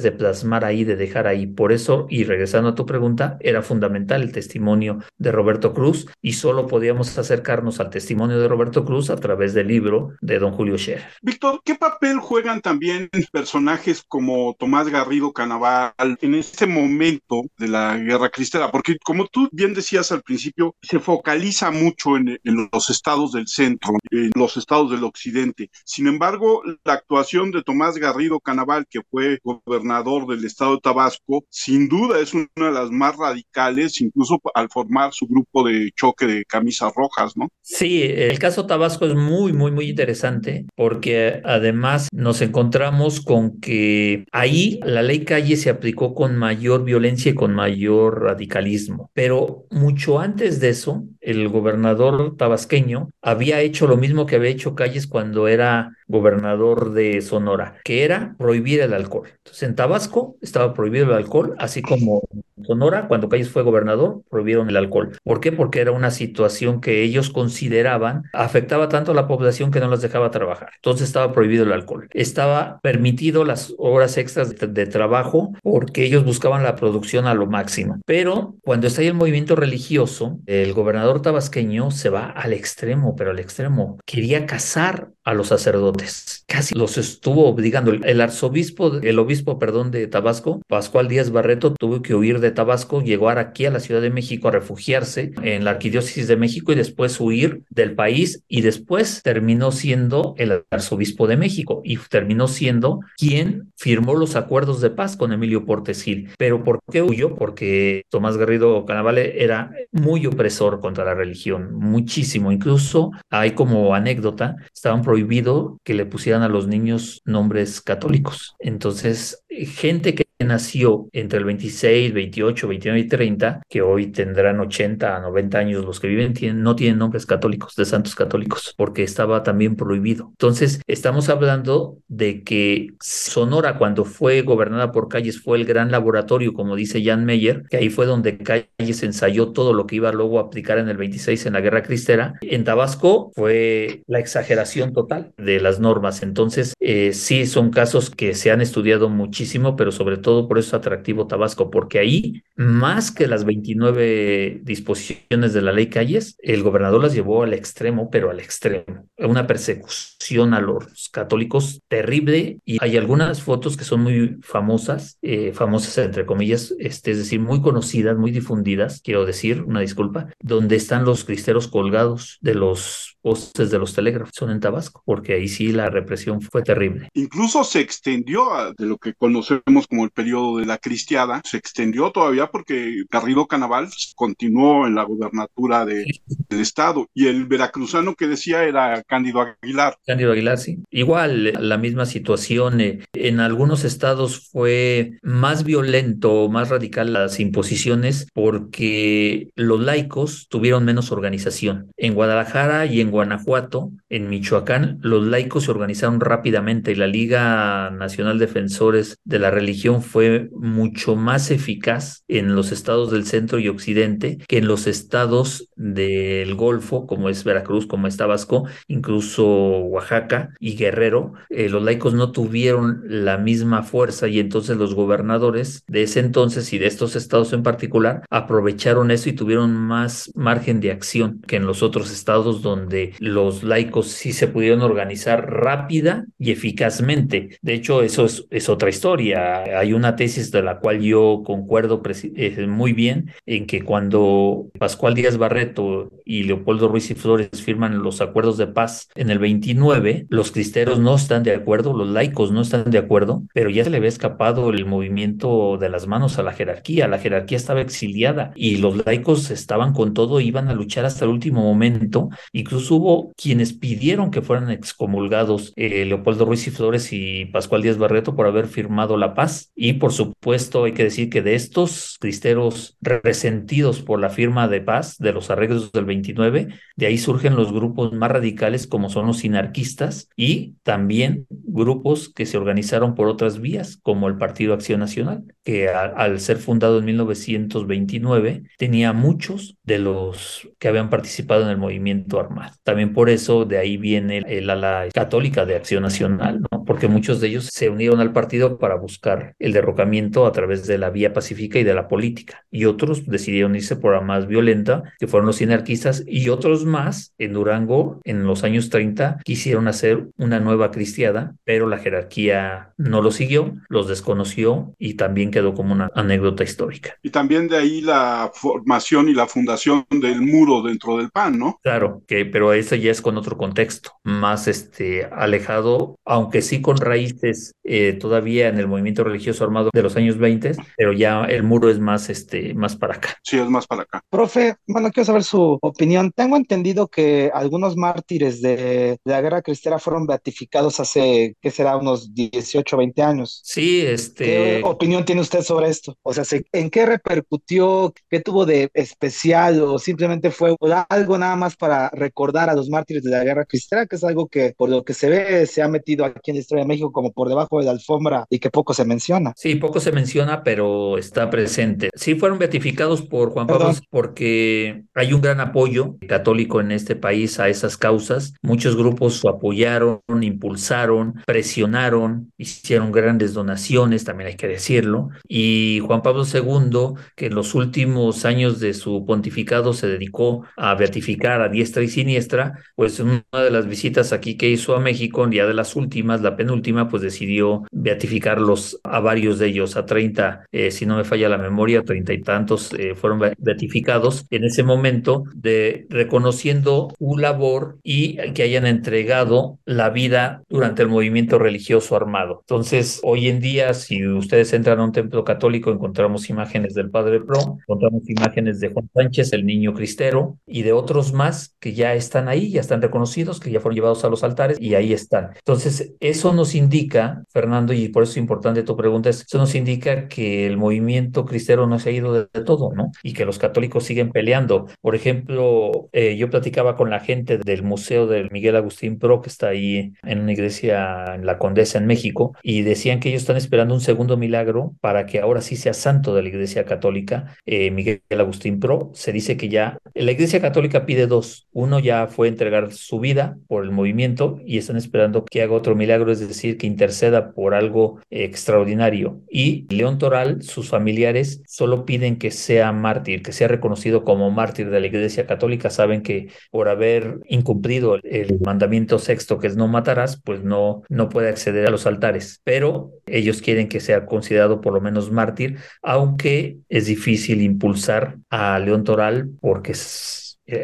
de 0.03 0.12
plasmar 0.12 0.64
ahí, 0.64 0.84
de 0.84 0.96
dejar 0.96 1.26
ahí. 1.26 1.46
Por 1.46 1.72
eso, 1.72 2.07
y 2.09 2.24
regresando 2.24 2.70
a 2.70 2.74
tu 2.74 2.86
pregunta, 2.86 3.36
era 3.40 3.62
fundamental 3.62 3.82
fundamental 3.82 4.22
el 4.22 4.30
testimonio 4.30 5.03
de 5.18 5.32
Roberto 5.32 5.74
Cruz 5.74 6.07
y 6.22 6.34
solo 6.34 6.68
podíamos 6.68 7.18
acercarnos 7.18 7.80
al 7.80 7.90
testimonio 7.90 8.38
de 8.38 8.46
Roberto 8.46 8.84
Cruz 8.84 9.11
a 9.11 9.16
través 9.16 9.55
del 9.55 9.66
libro 9.66 10.12
de 10.20 10.38
don 10.38 10.53
Julio 10.53 10.78
Scherer. 10.78 11.05
Víctor, 11.20 11.62
¿qué 11.64 11.74
papel 11.74 12.18
juegan 12.18 12.61
también 12.61 13.11
personajes 13.32 14.05
como 14.07 14.55
Tomás 14.59 14.88
Garrido 14.88 15.32
Canaval 15.32 15.92
en 15.98 16.34
este 16.36 16.66
momento 16.66 17.42
de 17.59 17.68
la 17.68 17.96
guerra 17.96 18.30
cristera? 18.30 18.70
Porque 18.70 18.96
como 19.03 19.26
tú 19.26 19.48
bien 19.50 19.74
decías 19.74 20.12
al 20.12 20.22
principio, 20.22 20.76
se 20.80 21.00
focaliza 21.00 21.72
mucho 21.72 22.16
en, 22.16 22.38
en 22.44 22.68
los 22.72 22.88
estados 22.88 23.32
del 23.32 23.48
centro, 23.48 23.94
en 24.11 24.30
los 24.36 24.57
estados 24.57 24.90
del 24.92 25.03
occidente. 25.03 25.70
Sin 25.84 26.07
embargo, 26.07 26.62
la 26.84 26.92
actuación 26.92 27.50
de 27.50 27.62
Tomás 27.62 27.96
Garrido 27.96 28.38
Canaval, 28.38 28.86
que 28.88 29.00
fue 29.11 29.40
gobernador 29.43 30.26
del 30.26 30.45
estado 30.45 30.74
de 30.74 30.80
Tabasco, 30.80 31.45
sin 31.49 31.88
duda 31.88 32.20
es 32.20 32.34
una 32.34 32.47
de 32.55 32.72
las 32.72 32.90
más 32.90 33.16
radicales 33.16 34.01
incluso 34.01 34.40
al 34.55 34.68
formar 34.70 35.12
su 35.12 35.26
grupo 35.26 35.66
de 35.66 35.90
choque 35.95 36.26
de 36.26 36.45
camisas 36.45 36.93
rojas, 36.95 37.36
¿no? 37.36 37.49
Sí, 37.62 38.03
el 38.03 38.38
caso 38.38 38.66
Tabasco 38.66 39.07
es 39.07 39.14
muy, 39.14 39.53
muy, 39.53 39.70
muy 39.70 39.88
interesante 39.88 40.66
porque 40.76 41.40
además 41.45 42.09
nos 42.12 42.40
encontramos 42.40 43.20
con 43.20 43.61
que 43.61 44.24
ahí 44.32 44.80
la 44.84 45.03
ley 45.03 45.24
Calle 45.24 45.57
se 45.57 45.70
aplicó 45.70 46.14
con 46.14 46.36
mayor 46.36 46.84
violencia 46.84 47.30
y 47.30 47.34
con 47.34 47.55
mayor 47.55 48.22
radicalismo, 48.22 49.11
pero 49.14 49.66
mucho 49.70 50.18
antes 50.18 50.61
de 50.61 50.70
eso, 50.70 51.05
el 51.20 51.49
gobernador 51.49 52.36
tabasqueño 52.36 53.11
había 53.20 53.61
hecho 53.61 53.86
lo 53.86 53.97
mismo 53.97 54.26
que 54.26 54.36
había 54.36 54.51
hecho 54.51 54.74
Calles 54.74 55.07
cuando 55.07 55.49
era 55.49 55.97
gobernador 56.12 56.92
de 56.92 57.20
Sonora, 57.22 57.80
que 57.82 58.04
era 58.04 58.36
prohibir 58.38 58.80
el 58.80 58.92
alcohol. 58.92 59.28
Entonces, 59.38 59.62
en 59.64 59.74
Tabasco 59.74 60.36
estaba 60.40 60.74
prohibido 60.74 61.06
el 61.06 61.14
alcohol, 61.14 61.56
así 61.58 61.82
como 61.82 62.22
en 62.30 62.64
Sonora, 62.64 63.08
cuando 63.08 63.28
Calles 63.28 63.50
fue 63.50 63.62
gobernador, 63.62 64.22
prohibieron 64.30 64.68
el 64.68 64.76
alcohol. 64.76 65.18
¿Por 65.24 65.40
qué? 65.40 65.50
Porque 65.50 65.80
era 65.80 65.90
una 65.90 66.10
situación 66.10 66.80
que 66.80 67.02
ellos 67.02 67.30
consideraban 67.30 68.24
afectaba 68.32 68.88
tanto 68.88 69.12
a 69.12 69.14
la 69.14 69.26
población 69.26 69.70
que 69.70 69.80
no 69.80 69.88
las 69.88 70.02
dejaba 70.02 70.30
trabajar. 70.30 70.70
Entonces 70.76 71.08
estaba 71.08 71.32
prohibido 71.32 71.64
el 71.64 71.72
alcohol. 71.72 72.08
Estaba 72.12 72.78
permitido 72.82 73.44
las 73.44 73.74
horas 73.78 74.18
extras 74.18 74.54
de, 74.58 74.86
trabajo 74.86 75.52
porque 75.62 76.04
ellos 76.04 76.24
buscaban 76.24 76.62
la 76.62 76.76
producción 76.76 77.26
a 77.26 77.34
lo 77.34 77.46
máximo. 77.46 78.00
Pero 78.04 78.56
cuando 78.62 78.86
está 78.86 79.00
ahí 79.00 79.06
el 79.06 79.14
movimiento 79.14 79.56
religioso, 79.56 80.38
el 80.46 80.74
gobernador 80.74 81.22
tabasqueño 81.22 81.90
se 81.90 82.10
va 82.10 82.26
al 82.26 82.52
extremo, 82.52 83.16
pero 83.16 83.30
al 83.30 83.38
extremo. 83.38 83.98
Quería 84.04 84.46
casar 84.46 85.10
a 85.24 85.34
los 85.34 85.48
sacerdotes. 85.48 86.01
Casi 86.46 86.74
los 86.74 86.98
estuvo 86.98 87.46
obligando. 87.46 87.92
El 87.92 88.20
arzobispo, 88.20 88.98
el 89.03 89.18
obispo, 89.18 89.59
perdón, 89.59 89.90
de 89.90 90.07
Tabasco, 90.07 90.61
Pascual 90.68 91.09
Díaz 91.09 91.30
Barreto, 91.30 91.74
tuvo 91.74 92.03
que 92.03 92.14
huir 92.14 92.40
de 92.40 92.50
Tabasco, 92.50 93.03
llegó 93.03 93.30
aquí 93.30 93.66
a 93.66 93.70
la 93.70 93.80
Ciudad 93.80 94.00
de 94.00 94.11
México 94.11 94.48
a 94.48 94.53
refugiarse 94.53 95.32
en 95.42 95.64
la 95.64 95.72
Arquidiócesis 95.72 96.28
de 96.28 96.36
México 96.36 96.72
y 96.72 96.74
después 96.74 97.18
huir 97.20 97.62
del 97.70 97.94
país 97.94 98.42
y 98.48 98.61
después 98.61 99.22
terminó 99.22 99.72
siendo 99.72 100.34
el 100.38 100.64
arzobispo 100.70 101.26
de 101.26 101.36
México 101.36 101.80
y 101.84 101.96
terminó 101.96 102.48
siendo 102.48 103.00
quien 103.16 103.72
firmó 103.76 104.14
los 104.14 104.36
acuerdos 104.36 104.80
de 104.80 104.90
paz 104.90 105.16
con 105.16 105.32
Emilio 105.32 105.64
Portes 105.64 106.03
Gil. 106.03 106.30
Pero 106.38 106.64
¿por 106.64 106.80
qué 106.90 107.03
huyó? 107.03 107.34
Porque 107.34 108.03
Tomás 108.11 108.36
Garrido 108.36 108.84
Canavale 108.84 109.42
era 109.42 109.70
muy 109.90 110.26
opresor 110.26 110.80
contra 110.80 111.05
la 111.05 111.14
religión, 111.14 111.74
muchísimo. 111.74 112.53
Incluso 112.53 113.12
hay 113.30 113.53
como 113.53 113.94
anécdota, 113.94 114.57
estaban 114.74 115.03
prohibido 115.03 115.78
que 115.84 115.91
le 115.95 116.07
pusieran 116.07 116.43
a 116.43 116.49
los 116.49 116.66
niños 116.66 117.22
nombres 117.24 117.80
católicos. 117.80 118.55
Entonces, 118.59 119.45
gente 119.49 120.14
que 120.14 120.24
nació 120.45 121.09
entre 121.12 121.38
el 121.38 121.45
26, 121.45 122.12
28, 122.12 122.68
29 122.68 123.01
y 123.01 123.09
30, 123.09 123.62
que 123.68 123.82
hoy 123.82 124.09
tendrán 124.09 124.61
80 124.61 125.16
a 125.16 125.20
90 125.20 125.59
años, 125.59 125.84
los 125.84 126.01
que 126.01 126.09
viven 126.09 126.32
no 126.62 126.76
tienen 126.76 126.99
nombres 126.99 127.26
católicos, 127.26 127.74
de 127.76 127.84
santos 127.84 128.14
católicos, 128.14 128.74
porque 128.76 129.03
estaba 129.03 129.43
también 129.43 129.76
prohibido. 129.76 130.28
Entonces, 130.30 130.80
estamos 130.86 131.28
hablando 131.28 131.99
de 132.09 132.43
que 132.43 132.88
Sonora, 133.01 133.78
cuando 133.78 134.05
fue 134.05 134.43
gobernada 134.43 134.93
por 134.93 135.09
Calles, 135.09 135.40
fue 135.40 135.59
el 135.59 135.64
gran 135.64 135.90
laboratorio, 135.90 136.53
como 136.53 136.76
dice 136.76 137.05
Jan 137.05 137.24
Meyer, 137.24 137.64
que 137.70 137.76
ahí 137.76 137.90
fue 137.90 138.07
donde 138.07 138.38
Calles 138.38 139.03
ensayó 139.03 139.53
todo 139.53 139.72
lo 139.72 139.86
que 139.86 139.97
iba 139.97 140.12
luego 140.12 140.38
a 140.38 140.43
aplicar 140.43 140.78
en 140.78 140.88
el 140.88 140.97
26 140.97 141.47
en 141.47 141.53
la 141.53 141.61
guerra 141.61 141.82
cristera. 141.82 142.34
En 142.43 142.64
Tabasco 142.64 143.32
fue 143.34 144.03
la 144.07 144.18
exageración 144.18 144.93
total 144.93 145.32
de 145.36 145.61
las 145.61 145.71
normas. 145.80 146.22
Entonces, 146.22 146.74
eh, 146.80 147.12
sí, 147.12 147.46
son 147.46 147.70
casos 147.70 148.10
que 148.10 148.34
se 148.34 148.50
han 148.50 148.60
estudiado 148.60 149.08
muchísimo, 149.08 149.76
pero 149.76 149.92
sobre 149.92 150.16
todo 150.16 150.48
por 150.48 150.58
eso 150.58 150.68
es 150.68 150.74
atractivo 150.74 151.26
Tabasco, 151.26 151.70
porque 151.70 151.98
ahí, 151.98 152.42
más 152.56 153.10
que 153.10 153.26
las 153.26 153.44
29 153.44 154.60
disposiciones 154.62 155.52
de 155.52 155.62
la 155.62 155.72
ley 155.72 155.88
Calles, 155.88 156.36
el 156.38 156.62
gobernador 156.62 157.02
las 157.02 157.14
llevó 157.14 157.42
al 157.42 157.54
extremo, 157.54 158.10
pero 158.10 158.30
al 158.30 158.40
extremo. 158.40 159.08
Una 159.18 159.46
persecución 159.46 160.54
a 160.54 160.60
los 160.60 161.08
católicos 161.10 161.80
terrible 161.88 162.58
y 162.64 162.78
hay 162.80 162.96
algunas 162.96 163.42
fotos 163.42 163.76
que 163.76 163.84
son 163.84 164.02
muy 164.02 164.38
famosas, 164.42 165.18
eh, 165.22 165.52
famosas 165.52 165.98
entre 165.98 166.26
comillas, 166.26 166.74
este, 166.78 167.12
es 167.12 167.18
decir, 167.18 167.40
muy 167.40 167.60
conocidas, 167.60 168.16
muy 168.16 168.30
difundidas, 168.30 169.00
quiero 169.02 169.24
decir, 169.24 169.62
una 169.62 169.80
disculpa, 169.80 170.28
donde 170.40 170.76
están 170.76 171.04
los 171.04 171.24
cristeros 171.24 171.68
colgados 171.68 172.38
de 172.40 172.54
los 172.54 173.16
postes 173.22 173.70
de 173.70 173.78
los 173.78 173.94
telégrafos, 173.94 174.34
son 174.34 174.50
en 174.50 174.60
Tabasco, 174.60 175.02
porque 175.04 175.34
ahí 175.34 175.48
sí 175.48 175.72
la 175.72 175.88
represión 175.88 176.40
fue 176.40 176.62
terrible. 176.62 177.08
Incluso 177.14 177.64
se 177.64 177.80
extendió 177.80 178.52
a, 178.52 178.72
de 178.72 178.86
lo 178.86 178.98
que 178.98 179.14
conocemos 179.14 179.86
como 179.88 180.04
el 180.04 180.10
periodo 180.10 180.58
de 180.58 180.66
la 180.66 180.78
cristiada, 180.78 181.40
se 181.44 181.56
extendió 181.56 182.10
todavía 182.10 182.48
porque 182.48 183.04
Garrido 183.10 183.46
Canaval 183.46 183.88
continuó 184.16 184.86
en 184.86 184.94
la 184.94 185.04
gubernatura 185.04 185.84
de, 185.84 186.04
del 186.48 186.60
estado 186.60 187.06
y 187.14 187.28
el 187.28 187.46
veracruzano 187.46 188.14
que 188.14 188.26
decía 188.26 188.64
era 188.64 189.02
Cándido 189.04 189.40
Aguilar. 189.40 189.96
Cándido 190.06 190.32
Aguilar, 190.32 190.58
sí. 190.58 190.78
Igual, 190.90 191.52
la 191.58 191.78
misma 191.78 192.06
situación. 192.06 192.80
Eh, 192.80 193.00
en 193.12 193.40
algunos 193.40 193.84
estados 193.84 194.48
fue 194.50 195.18
más 195.22 195.64
violento, 195.64 196.48
más 196.48 196.68
radical 196.68 197.12
las 197.12 197.40
imposiciones 197.40 198.26
porque 198.34 199.50
los 199.54 199.80
laicos 199.80 200.46
tuvieron 200.48 200.84
menos 200.84 201.12
organización. 201.12 201.92
En 201.96 202.14
Guadalajara 202.14 202.86
y 202.86 203.00
en 203.00 203.11
Guanajuato, 203.12 203.92
en 204.08 204.28
Michoacán, 204.28 204.98
los 205.02 205.24
laicos 205.24 205.64
se 205.64 205.70
organizaron 205.70 206.20
rápidamente 206.20 206.90
y 206.90 206.96
la 206.96 207.06
Liga 207.06 207.90
Nacional 207.90 208.40
Defensores 208.40 209.18
de 209.24 209.38
la 209.38 209.52
Religión 209.52 210.02
fue 210.02 210.50
mucho 210.52 211.14
más 211.14 211.52
eficaz 211.52 212.24
en 212.26 212.56
los 212.56 212.72
estados 212.72 213.12
del 213.12 213.24
centro 213.26 213.60
y 213.60 213.68
occidente 213.68 214.38
que 214.48 214.58
en 214.58 214.66
los 214.66 214.86
estados 214.86 215.68
del 215.76 216.54
Golfo, 216.54 217.06
como 217.06 217.28
es 217.28 217.44
Veracruz, 217.44 217.86
como 217.86 218.06
es 218.06 218.16
Tabasco, 218.16 218.66
incluso 218.88 219.46
Oaxaca 219.46 220.50
y 220.58 220.76
Guerrero. 220.76 221.34
Eh, 221.50 221.68
los 221.68 221.82
laicos 221.82 222.14
no 222.14 222.32
tuvieron 222.32 223.02
la 223.06 223.38
misma 223.38 223.82
fuerza 223.82 224.28
y 224.28 224.40
entonces 224.40 224.76
los 224.76 224.94
gobernadores 224.94 225.84
de 225.86 226.02
ese 226.02 226.20
entonces 226.20 226.72
y 226.72 226.78
de 226.78 226.86
estos 226.86 227.16
estados 227.16 227.52
en 227.52 227.62
particular 227.62 228.22
aprovecharon 228.30 229.10
eso 229.10 229.28
y 229.28 229.34
tuvieron 229.34 229.74
más 229.74 230.30
margen 230.34 230.80
de 230.80 230.90
acción 230.90 231.40
que 231.46 231.56
en 231.56 231.66
los 231.66 231.82
otros 231.82 232.10
estados 232.10 232.62
donde 232.62 233.01
los 233.18 233.62
laicos 233.62 234.09
sí 234.09 234.32
se 234.32 234.48
pudieron 234.48 234.82
organizar 234.82 235.50
rápida 235.50 236.26
y 236.38 236.50
eficazmente. 236.50 237.59
De 237.62 237.74
hecho, 237.74 238.03
eso 238.03 238.24
es, 238.24 238.46
es 238.50 238.68
otra 238.68 238.88
historia. 238.88 239.78
Hay 239.78 239.92
una 239.92 240.16
tesis 240.16 240.50
de 240.50 240.62
la 240.62 240.78
cual 240.78 241.00
yo 241.00 241.42
concuerdo 241.44 242.03
eh, 242.05 242.66
muy 242.66 242.92
bien 242.92 243.32
en 243.46 243.66
que 243.66 243.82
cuando 243.82 244.70
Pascual 244.78 245.14
Díaz 245.14 245.36
Barreto 245.36 246.11
y 246.24 246.44
Leopoldo 246.44 246.88
Ruiz 246.88 247.11
y 247.11 247.14
Flores 247.14 247.50
firman 247.62 248.03
los 248.03 248.20
acuerdos 248.20 248.57
de 248.57 248.66
paz 248.66 249.09
en 249.14 249.30
el 249.30 249.38
29, 249.38 250.26
los 250.28 250.53
cristeros 250.53 250.98
no 250.98 251.14
están 251.14 251.42
de 251.42 251.55
acuerdo, 251.55 251.92
los 251.96 252.09
laicos 252.09 252.53
no 252.53 252.62
están 252.62 252.90
de 252.90 252.98
acuerdo, 252.98 253.42
pero 253.55 253.70
ya 253.70 253.84
se 253.84 253.90
le 253.90 253.98
había 253.98 254.09
escapado 254.09 254.70
el 254.70 254.86
movimiento 254.86 255.78
de 255.78 255.88
las 255.88 256.07
manos 256.07 256.38
a 256.38 256.42
la 256.42 256.53
jerarquía. 256.53 257.09
La 257.09 257.18
jerarquía 257.18 257.57
estaba 257.57 257.80
exiliada 257.80 258.53
y 258.55 258.76
los 258.76 259.05
laicos 259.05 259.50
estaban 259.50 259.92
con 259.92 260.14
todo, 260.14 260.40
iban 260.40 260.68
a 260.68 260.74
luchar 260.74 261.05
hasta 261.05 261.24
el 261.24 261.30
último 261.30 261.62
momento. 261.62 262.30
Incluso 262.53 262.91
hubo 262.97 263.32
quienes 263.36 263.72
pidieron 263.72 264.30
que 264.30 264.43
fueran 264.43 264.70
excomulgados 264.70 265.72
eh, 265.76 266.05
Leopoldo 266.05 266.45
Ruiz 266.45 266.66
y 266.66 266.70
Flores 266.70 267.12
y 267.12 267.47
Pascual 267.47 267.82
Díaz 267.82 267.99
Barreto 267.99 268.36
por 268.36 268.47
haber 268.47 268.66
firmado 268.66 269.16
la 269.16 269.34
paz. 269.34 269.70
Y 269.74 269.95
por 269.95 270.12
supuesto, 270.12 270.84
hay 270.84 270.93
que 270.93 271.05
decir 271.05 271.30
que 271.30 271.43
de 271.43 271.55
estos 271.55 272.16
cristeros 272.20 272.97
resentidos 273.01 274.01
por 274.01 274.20
la 274.20 274.30
firma 274.30 274.68
de 274.68 274.80
paz 274.80 275.16
de 275.18 275.32
los 275.32 275.51
arreglos 275.51 275.93
del 275.93 276.05
29, 276.05 276.68
de 276.97 277.07
ahí 277.07 277.18
surgen 277.18 277.57
los 277.57 277.72
grupos 277.72 278.12
más 278.12 278.30
radicales 278.30 278.86
como 278.86 279.11
son 279.11 279.26
los 279.26 279.38
sinarquistas 279.38 280.28
y 280.36 280.74
también 280.82 281.47
grupos 281.51 282.28
que 282.28 282.47
se 282.47 282.57
organizaron 282.57 283.14
por 283.14 283.28
otras 283.28 283.61
vías, 283.61 283.97
como 283.97 284.28
el 284.28 284.36
Partido 284.36 284.74
Acción 284.74 285.01
Nacional, 285.01 285.45
que 285.64 285.88
al 285.88 286.40
ser 286.40 286.59
fundado 286.59 286.99
en 286.99 287.05
1929 287.07 288.62
tenía 288.78 289.12
muchos 289.12 289.76
de 289.82 289.99
los 289.99 290.68
que 290.78 290.88
habían 290.88 291.11
participado 291.11 291.62
en 291.62 291.68
el 291.70 291.78
movimiento 291.78 292.40
armado. 292.40 292.74
También 292.84 293.12
por 293.12 293.30
eso 293.30 293.64
de 293.64 293.78
ahí 293.78 293.96
viene 293.96 294.42
el 294.46 294.70
ala 294.70 295.08
católica 295.12 295.64
de 295.64 295.76
Acción 295.76 296.02
Nacional, 296.02 296.60
¿no? 296.60 296.84
porque 296.84 297.08
muchos 297.08 297.40
de 297.40 297.48
ellos 297.48 297.66
se 297.72 297.88
unieron 297.88 298.20
al 298.20 298.32
partido 298.32 298.78
para 298.78 298.96
buscar 298.96 299.54
el 299.58 299.72
derrocamiento 299.72 300.46
a 300.46 300.52
través 300.52 300.86
de 300.86 300.98
la 300.98 301.10
vía 301.10 301.32
pacífica 301.32 301.78
y 301.78 301.84
de 301.84 301.94
la 301.94 302.08
política, 302.08 302.64
y 302.70 302.84
otros 302.84 303.26
decidieron 303.26 303.76
irse 303.76 303.96
por 303.96 304.14
la 304.14 304.20
más 304.20 304.46
violenta, 304.46 305.02
que 305.18 305.26
fueron 305.26 305.46
los 305.46 305.56
sinarquistas, 305.56 306.24
y 306.26 306.48
otros 306.48 306.84
más 306.84 307.34
en 307.38 307.52
Durango 307.52 308.20
en 308.24 308.44
los 308.44 308.64
años 308.64 308.90
30 308.90 309.38
quisieron 309.44 309.88
hacer 309.88 310.28
una 310.36 310.60
nueva 310.60 310.90
cristiada, 310.90 311.54
pero 311.64 311.88
la 311.88 311.98
jerarquía 311.98 312.92
no 312.96 313.22
lo 313.22 313.30
siguió, 313.30 313.74
los 313.88 314.08
desconoció 314.08 314.94
y 314.98 315.14
también 315.14 315.50
quedó 315.50 315.74
como 315.74 315.92
una 315.92 316.10
anécdota 316.14 316.64
histórica. 316.64 317.16
Y 317.22 317.30
también 317.30 317.68
de 317.68 317.76
ahí 317.76 318.00
la 318.00 318.50
formación 318.54 319.28
y 319.28 319.34
la 319.34 319.46
fundación 319.46 320.04
del 320.10 320.40
muro 320.40 320.82
dentro 320.82 321.18
del 321.18 321.30
PAN, 321.30 321.58
¿no? 321.58 321.78
Claro, 321.82 322.22
que, 322.26 322.44
pero 322.44 322.71
eso 322.72 322.96
ya 322.96 323.10
es 323.10 323.20
con 323.22 323.36
otro 323.36 323.56
contexto, 323.56 324.12
más 324.24 324.68
este, 324.68 325.24
alejado, 325.24 326.16
aunque 326.24 326.62
sí 326.62 326.80
con 326.80 326.96
raíces 326.96 327.72
eh, 327.84 328.12
todavía 328.14 328.68
en 328.68 328.78
el 328.78 328.88
movimiento 328.88 329.24
religioso 329.24 329.64
armado 329.64 329.90
de 329.92 330.02
los 330.02 330.16
años 330.16 330.38
20, 330.38 330.72
pero 330.96 331.12
ya 331.12 331.44
el 331.44 331.62
muro 331.62 331.90
es 331.90 331.98
más, 331.98 332.30
este, 332.30 332.74
más 332.74 332.96
para 332.96 333.14
acá. 333.14 333.36
Sí, 333.42 333.58
es 333.58 333.68
más 333.68 333.86
para 333.86 334.02
acá. 334.02 334.22
Profe, 334.30 334.76
bueno, 334.86 335.10
quiero 335.10 335.26
saber 335.26 335.44
su 335.44 335.78
opinión. 335.80 336.32
Tengo 336.34 336.56
entendido 336.56 337.08
que 337.08 337.50
algunos 337.52 337.96
mártires 337.96 338.62
de, 338.62 339.18
la 339.24 339.40
guerra 339.40 339.62
cristiana 339.62 339.98
fueron 339.98 340.26
beatificados 340.26 341.00
hace, 341.00 341.56
¿qué 341.60 341.70
será? 341.70 341.96
Unos 341.96 342.34
18, 342.34 342.96
20 342.96 343.22
años. 343.22 343.60
Sí, 343.64 344.00
este... 344.00 344.44
¿Qué 344.44 344.82
opinión 344.84 345.24
tiene 345.24 345.40
usted 345.40 345.62
sobre 345.62 345.88
esto? 345.88 346.16
O 346.22 346.32
sea, 346.32 346.44
¿en 346.72 346.90
qué 346.90 347.06
repercutió? 347.06 348.12
¿Qué 348.28 348.40
tuvo 348.40 348.66
de 348.66 348.90
especial? 348.94 349.80
¿O 349.82 349.98
simplemente 349.98 350.50
fue 350.50 350.76
algo 351.08 351.38
nada 351.38 351.56
más 351.56 351.76
para 351.76 352.10
recordar 352.10 352.61
a 352.68 352.74
los 352.74 352.88
mártires 352.88 353.22
de 353.22 353.30
la 353.30 353.44
guerra 353.44 353.64
cristiana? 353.64 354.06
Que 354.06 354.16
es 354.16 354.24
algo 354.24 354.48
que, 354.48 354.74
por 354.76 354.88
lo 354.88 355.04
que 355.04 355.14
se 355.14 355.28
ve, 355.28 355.66
se 355.66 355.82
ha 355.82 355.88
metido 355.88 356.24
aquí 356.24 356.50
en 356.50 356.56
la 356.56 356.60
historia 356.60 356.84
de 356.84 356.88
México 356.88 357.12
como 357.12 357.32
por 357.32 357.48
debajo 357.48 357.78
de 357.78 357.86
la 357.86 357.92
alfombra 357.92 358.46
y 358.50 358.58
que 358.58 358.70
poco 358.70 358.94
se 358.94 359.04
menciona. 359.04 359.52
Sí, 359.56 359.74
poco 359.76 360.00
se 360.00 360.12
menciona, 360.12 360.62
pero 360.62 361.18
está 361.18 361.50
presente. 361.50 362.10
Sí, 362.14 362.34
fueron 362.34 362.58
beatificados 362.58 363.22
por 363.22 363.50
Juan 363.50 363.66
Pablo 363.66 363.92
porque 364.10 365.04
hay 365.14 365.32
un 365.32 365.40
gran 365.40 365.60
apoyo 365.60 366.16
católico 366.28 366.80
en 366.80 366.92
este 366.92 367.16
país 367.16 367.58
a 367.58 367.68
esas 367.68 367.96
causas. 367.96 368.54
Muchos 368.62 368.96
grupos 368.96 369.42
apoyaron, 369.44 370.20
impulsaron, 370.40 371.42
presionaron, 371.46 372.52
hicieron 372.56 373.12
grandes 373.12 373.54
donaciones, 373.54 374.24
también 374.24 374.48
hay 374.48 374.56
que 374.56 374.68
decirlo. 374.68 375.30
Y 375.48 376.00
Juan 376.06 376.22
Pablo 376.22 376.44
II, 376.44 377.20
que 377.36 377.46
en 377.46 377.54
los 377.54 377.74
últimos 377.74 378.44
años 378.44 378.80
de 378.80 378.94
su 378.94 379.24
pontificado 379.24 379.92
se 379.92 380.06
dedicó 380.06 380.64
a 380.76 380.94
beatificar 380.94 381.60
a 381.60 381.68
diestra 381.68 382.02
y 382.02 382.08
siniestra, 382.08 382.51
pues 382.94 383.20
una 383.20 383.44
de 383.53 383.70
las 383.70 383.86
visitas 383.86 384.32
aquí 384.32 384.57
que 384.57 384.68
hizo 384.68 384.94
a 384.96 385.00
México, 385.00 385.46
día 385.46 385.66
de 385.66 385.74
las 385.74 385.96
últimas, 385.96 386.40
la 386.40 386.57
penúltima, 386.57 387.09
pues 387.09 387.22
decidió 387.22 387.82
beatificarlos 387.92 389.00
a 389.05 389.20
varios 389.20 389.59
de 389.59 389.66
ellos, 389.66 389.96
a 389.96 390.07
30, 390.07 390.66
eh, 390.72 390.90
si 390.90 391.07
no 391.07 391.16
me 391.16 391.24
falla 391.24 391.48
la 391.48 391.59
memoria, 391.59 392.03
treinta 392.03 392.32
y 392.32 392.40
tantos 392.40 392.92
eh, 392.94 393.14
fueron 393.14 393.40
beatificados 393.59 394.46
en 394.50 394.64
ese 394.64 394.82
momento 394.82 395.44
de 395.55 396.07
reconociendo 396.09 397.12
su 397.18 397.38
labor 397.38 397.98
y 398.03 398.36
que 398.53 398.62
hayan 398.62 398.86
entregado 398.86 399.78
la 399.84 400.11
vida 400.11 400.62
durante 400.68 401.03
el 401.03 401.09
movimiento 401.09 401.59
religioso 401.59 402.16
armado. 402.16 402.61
Entonces, 402.61 403.20
hoy 403.22 403.48
en 403.48 403.61
día, 403.61 403.94
si 403.94 404.26
ustedes 404.26 404.72
entran 404.72 405.00
a 405.00 405.05
un 405.05 405.12
templo 405.12 405.44
católico, 405.44 405.90
encontramos 405.90 406.50
imágenes 406.50 406.94
del 406.94 407.11
Padre 407.11 407.40
Pro, 407.40 407.78
encontramos 407.80 408.28
imágenes 408.28 408.80
de 408.80 408.88
Juan 408.88 409.09
Sánchez, 409.14 409.53
el 409.53 409.66
niño 409.66 409.94
cristero, 409.94 410.59
y 410.66 410.82
de 410.82 410.92
otros 410.92 411.32
más 411.32 411.76
que 411.80 411.94
ya 411.94 412.14
están 412.14 412.41
ahí, 412.49 412.70
ya 412.70 412.80
están 412.80 413.03
reconocidos, 413.03 413.61
que 413.61 413.70
ya 413.70 413.80
fueron 413.80 413.97
llevados 413.97 414.24
a 414.24 414.28
los 414.28 414.45
altares 414.45 414.78
y 414.80 414.95
ahí 414.95 415.12
están. 415.12 415.51
Entonces, 415.57 416.14
eso 416.20 416.53
nos 416.53 416.74
indica, 416.74 417.45
Fernando, 417.51 417.93
y 417.93 418.09
por 418.09 418.22
eso 418.22 418.32
es 418.32 418.38
importante 418.38 418.82
tu 418.82 418.97
pregunta, 418.97 419.30
eso 419.30 419.59
nos 419.59 419.74
indica 419.74 420.28
que 420.28 420.66
el 420.66 420.76
movimiento 420.76 421.45
cristero 421.45 421.86
no 421.86 421.99
se 421.99 422.11
ha 422.11 422.12
ido 422.12 422.32
de, 422.32 422.47
todo, 422.64 422.93
¿no? 422.95 423.11
Y 423.22 423.32
que 423.32 423.45
los 423.45 423.59
católicos 423.59 424.05
siguen 424.05 424.30
peleando. 424.30 424.86
Por 425.01 425.14
ejemplo, 425.14 426.09
eh, 426.12 426.36
yo 426.36 426.51
platicaba 426.51 426.97
con 426.97 427.11
la 427.11 427.20
gente 427.20 427.59
del 427.59 427.82
Museo 427.82 428.26
del 428.26 428.51
Miguel 428.51 428.76
Agustín 428.76 429.18
Pro, 429.18 429.40
que 429.40 429.49
está 429.49 429.68
ahí 429.68 430.12
en 430.22 430.40
una 430.40 430.53
iglesia 430.53 431.34
en 431.34 431.47
la 431.47 431.59
Condesa, 431.59 431.99
en 431.99 432.07
México, 432.07 432.55
y 432.62 432.82
decían 432.82 433.20
que 433.20 433.28
ellos 433.30 433.43
están 433.43 433.57
esperando 433.57 433.95
un 433.95 434.01
segundo 434.01 434.36
milagro 434.36 434.95
para 435.01 435.26
que 435.26 435.40
ahora 435.40 435.61
sí 435.61 435.76
sea 435.76 435.95
santo 435.95 436.34
de 436.34 436.43
la 436.43 436.49
iglesia 436.49 436.84
católica, 436.84 437.57
eh, 437.66 437.90
Miguel 437.90 438.22
Agustín 438.30 438.80
Pro. 438.80 439.11
Se 439.14 439.32
dice 439.32 439.57
que 439.57 439.68
ya 439.68 439.99
la 440.14 440.32
iglesia 440.32 440.61
católica 440.61 441.07
pide 441.07 441.26
dos. 441.26 441.66
Uno 441.72 441.99
ya 441.99 442.26
fue 442.32 442.48
entregar 442.48 442.92
su 442.92 443.20
vida 443.20 443.56
por 443.68 443.84
el 443.84 443.90
movimiento 443.90 444.60
y 444.64 444.78
están 444.78 444.96
esperando 444.96 445.44
que 445.44 445.62
haga 445.62 445.74
otro 445.74 445.94
milagro, 445.94 446.32
es 446.32 446.40
decir, 446.40 446.76
que 446.76 446.86
interceda 446.86 447.52
por 447.52 447.74
algo 447.74 448.20
extraordinario. 448.30 449.40
Y 449.48 449.86
León 449.94 450.18
Toral, 450.18 450.62
sus 450.62 450.88
familiares, 450.88 451.62
solo 451.66 452.04
piden 452.04 452.36
que 452.36 452.50
sea 452.50 452.92
mártir, 452.92 453.42
que 453.42 453.52
sea 453.52 453.68
reconocido 453.68 454.24
como 454.24 454.50
mártir 454.50 454.90
de 454.90 455.00
la 455.00 455.06
Iglesia 455.06 455.46
Católica. 455.46 455.90
Saben 455.90 456.22
que 456.22 456.48
por 456.70 456.88
haber 456.88 457.38
incumplido 457.48 458.16
el 458.22 458.58
mandamiento 458.60 459.18
sexto, 459.18 459.58
que 459.58 459.66
es 459.66 459.76
no 459.76 459.88
matarás, 459.88 460.40
pues 460.42 460.64
no, 460.64 461.02
no 461.08 461.28
puede 461.28 461.48
acceder 461.48 461.86
a 461.86 461.90
los 461.90 462.06
altares. 462.06 462.60
Pero 462.64 463.12
ellos 463.26 463.62
quieren 463.62 463.88
que 463.88 464.00
sea 464.00 464.26
considerado 464.26 464.80
por 464.80 464.92
lo 464.92 465.00
menos 465.00 465.30
mártir, 465.30 465.76
aunque 466.02 466.78
es 466.88 467.06
difícil 467.06 467.60
impulsar 467.62 468.38
a 468.50 468.78
León 468.78 469.04
Toral 469.04 469.50
porque 469.60 469.94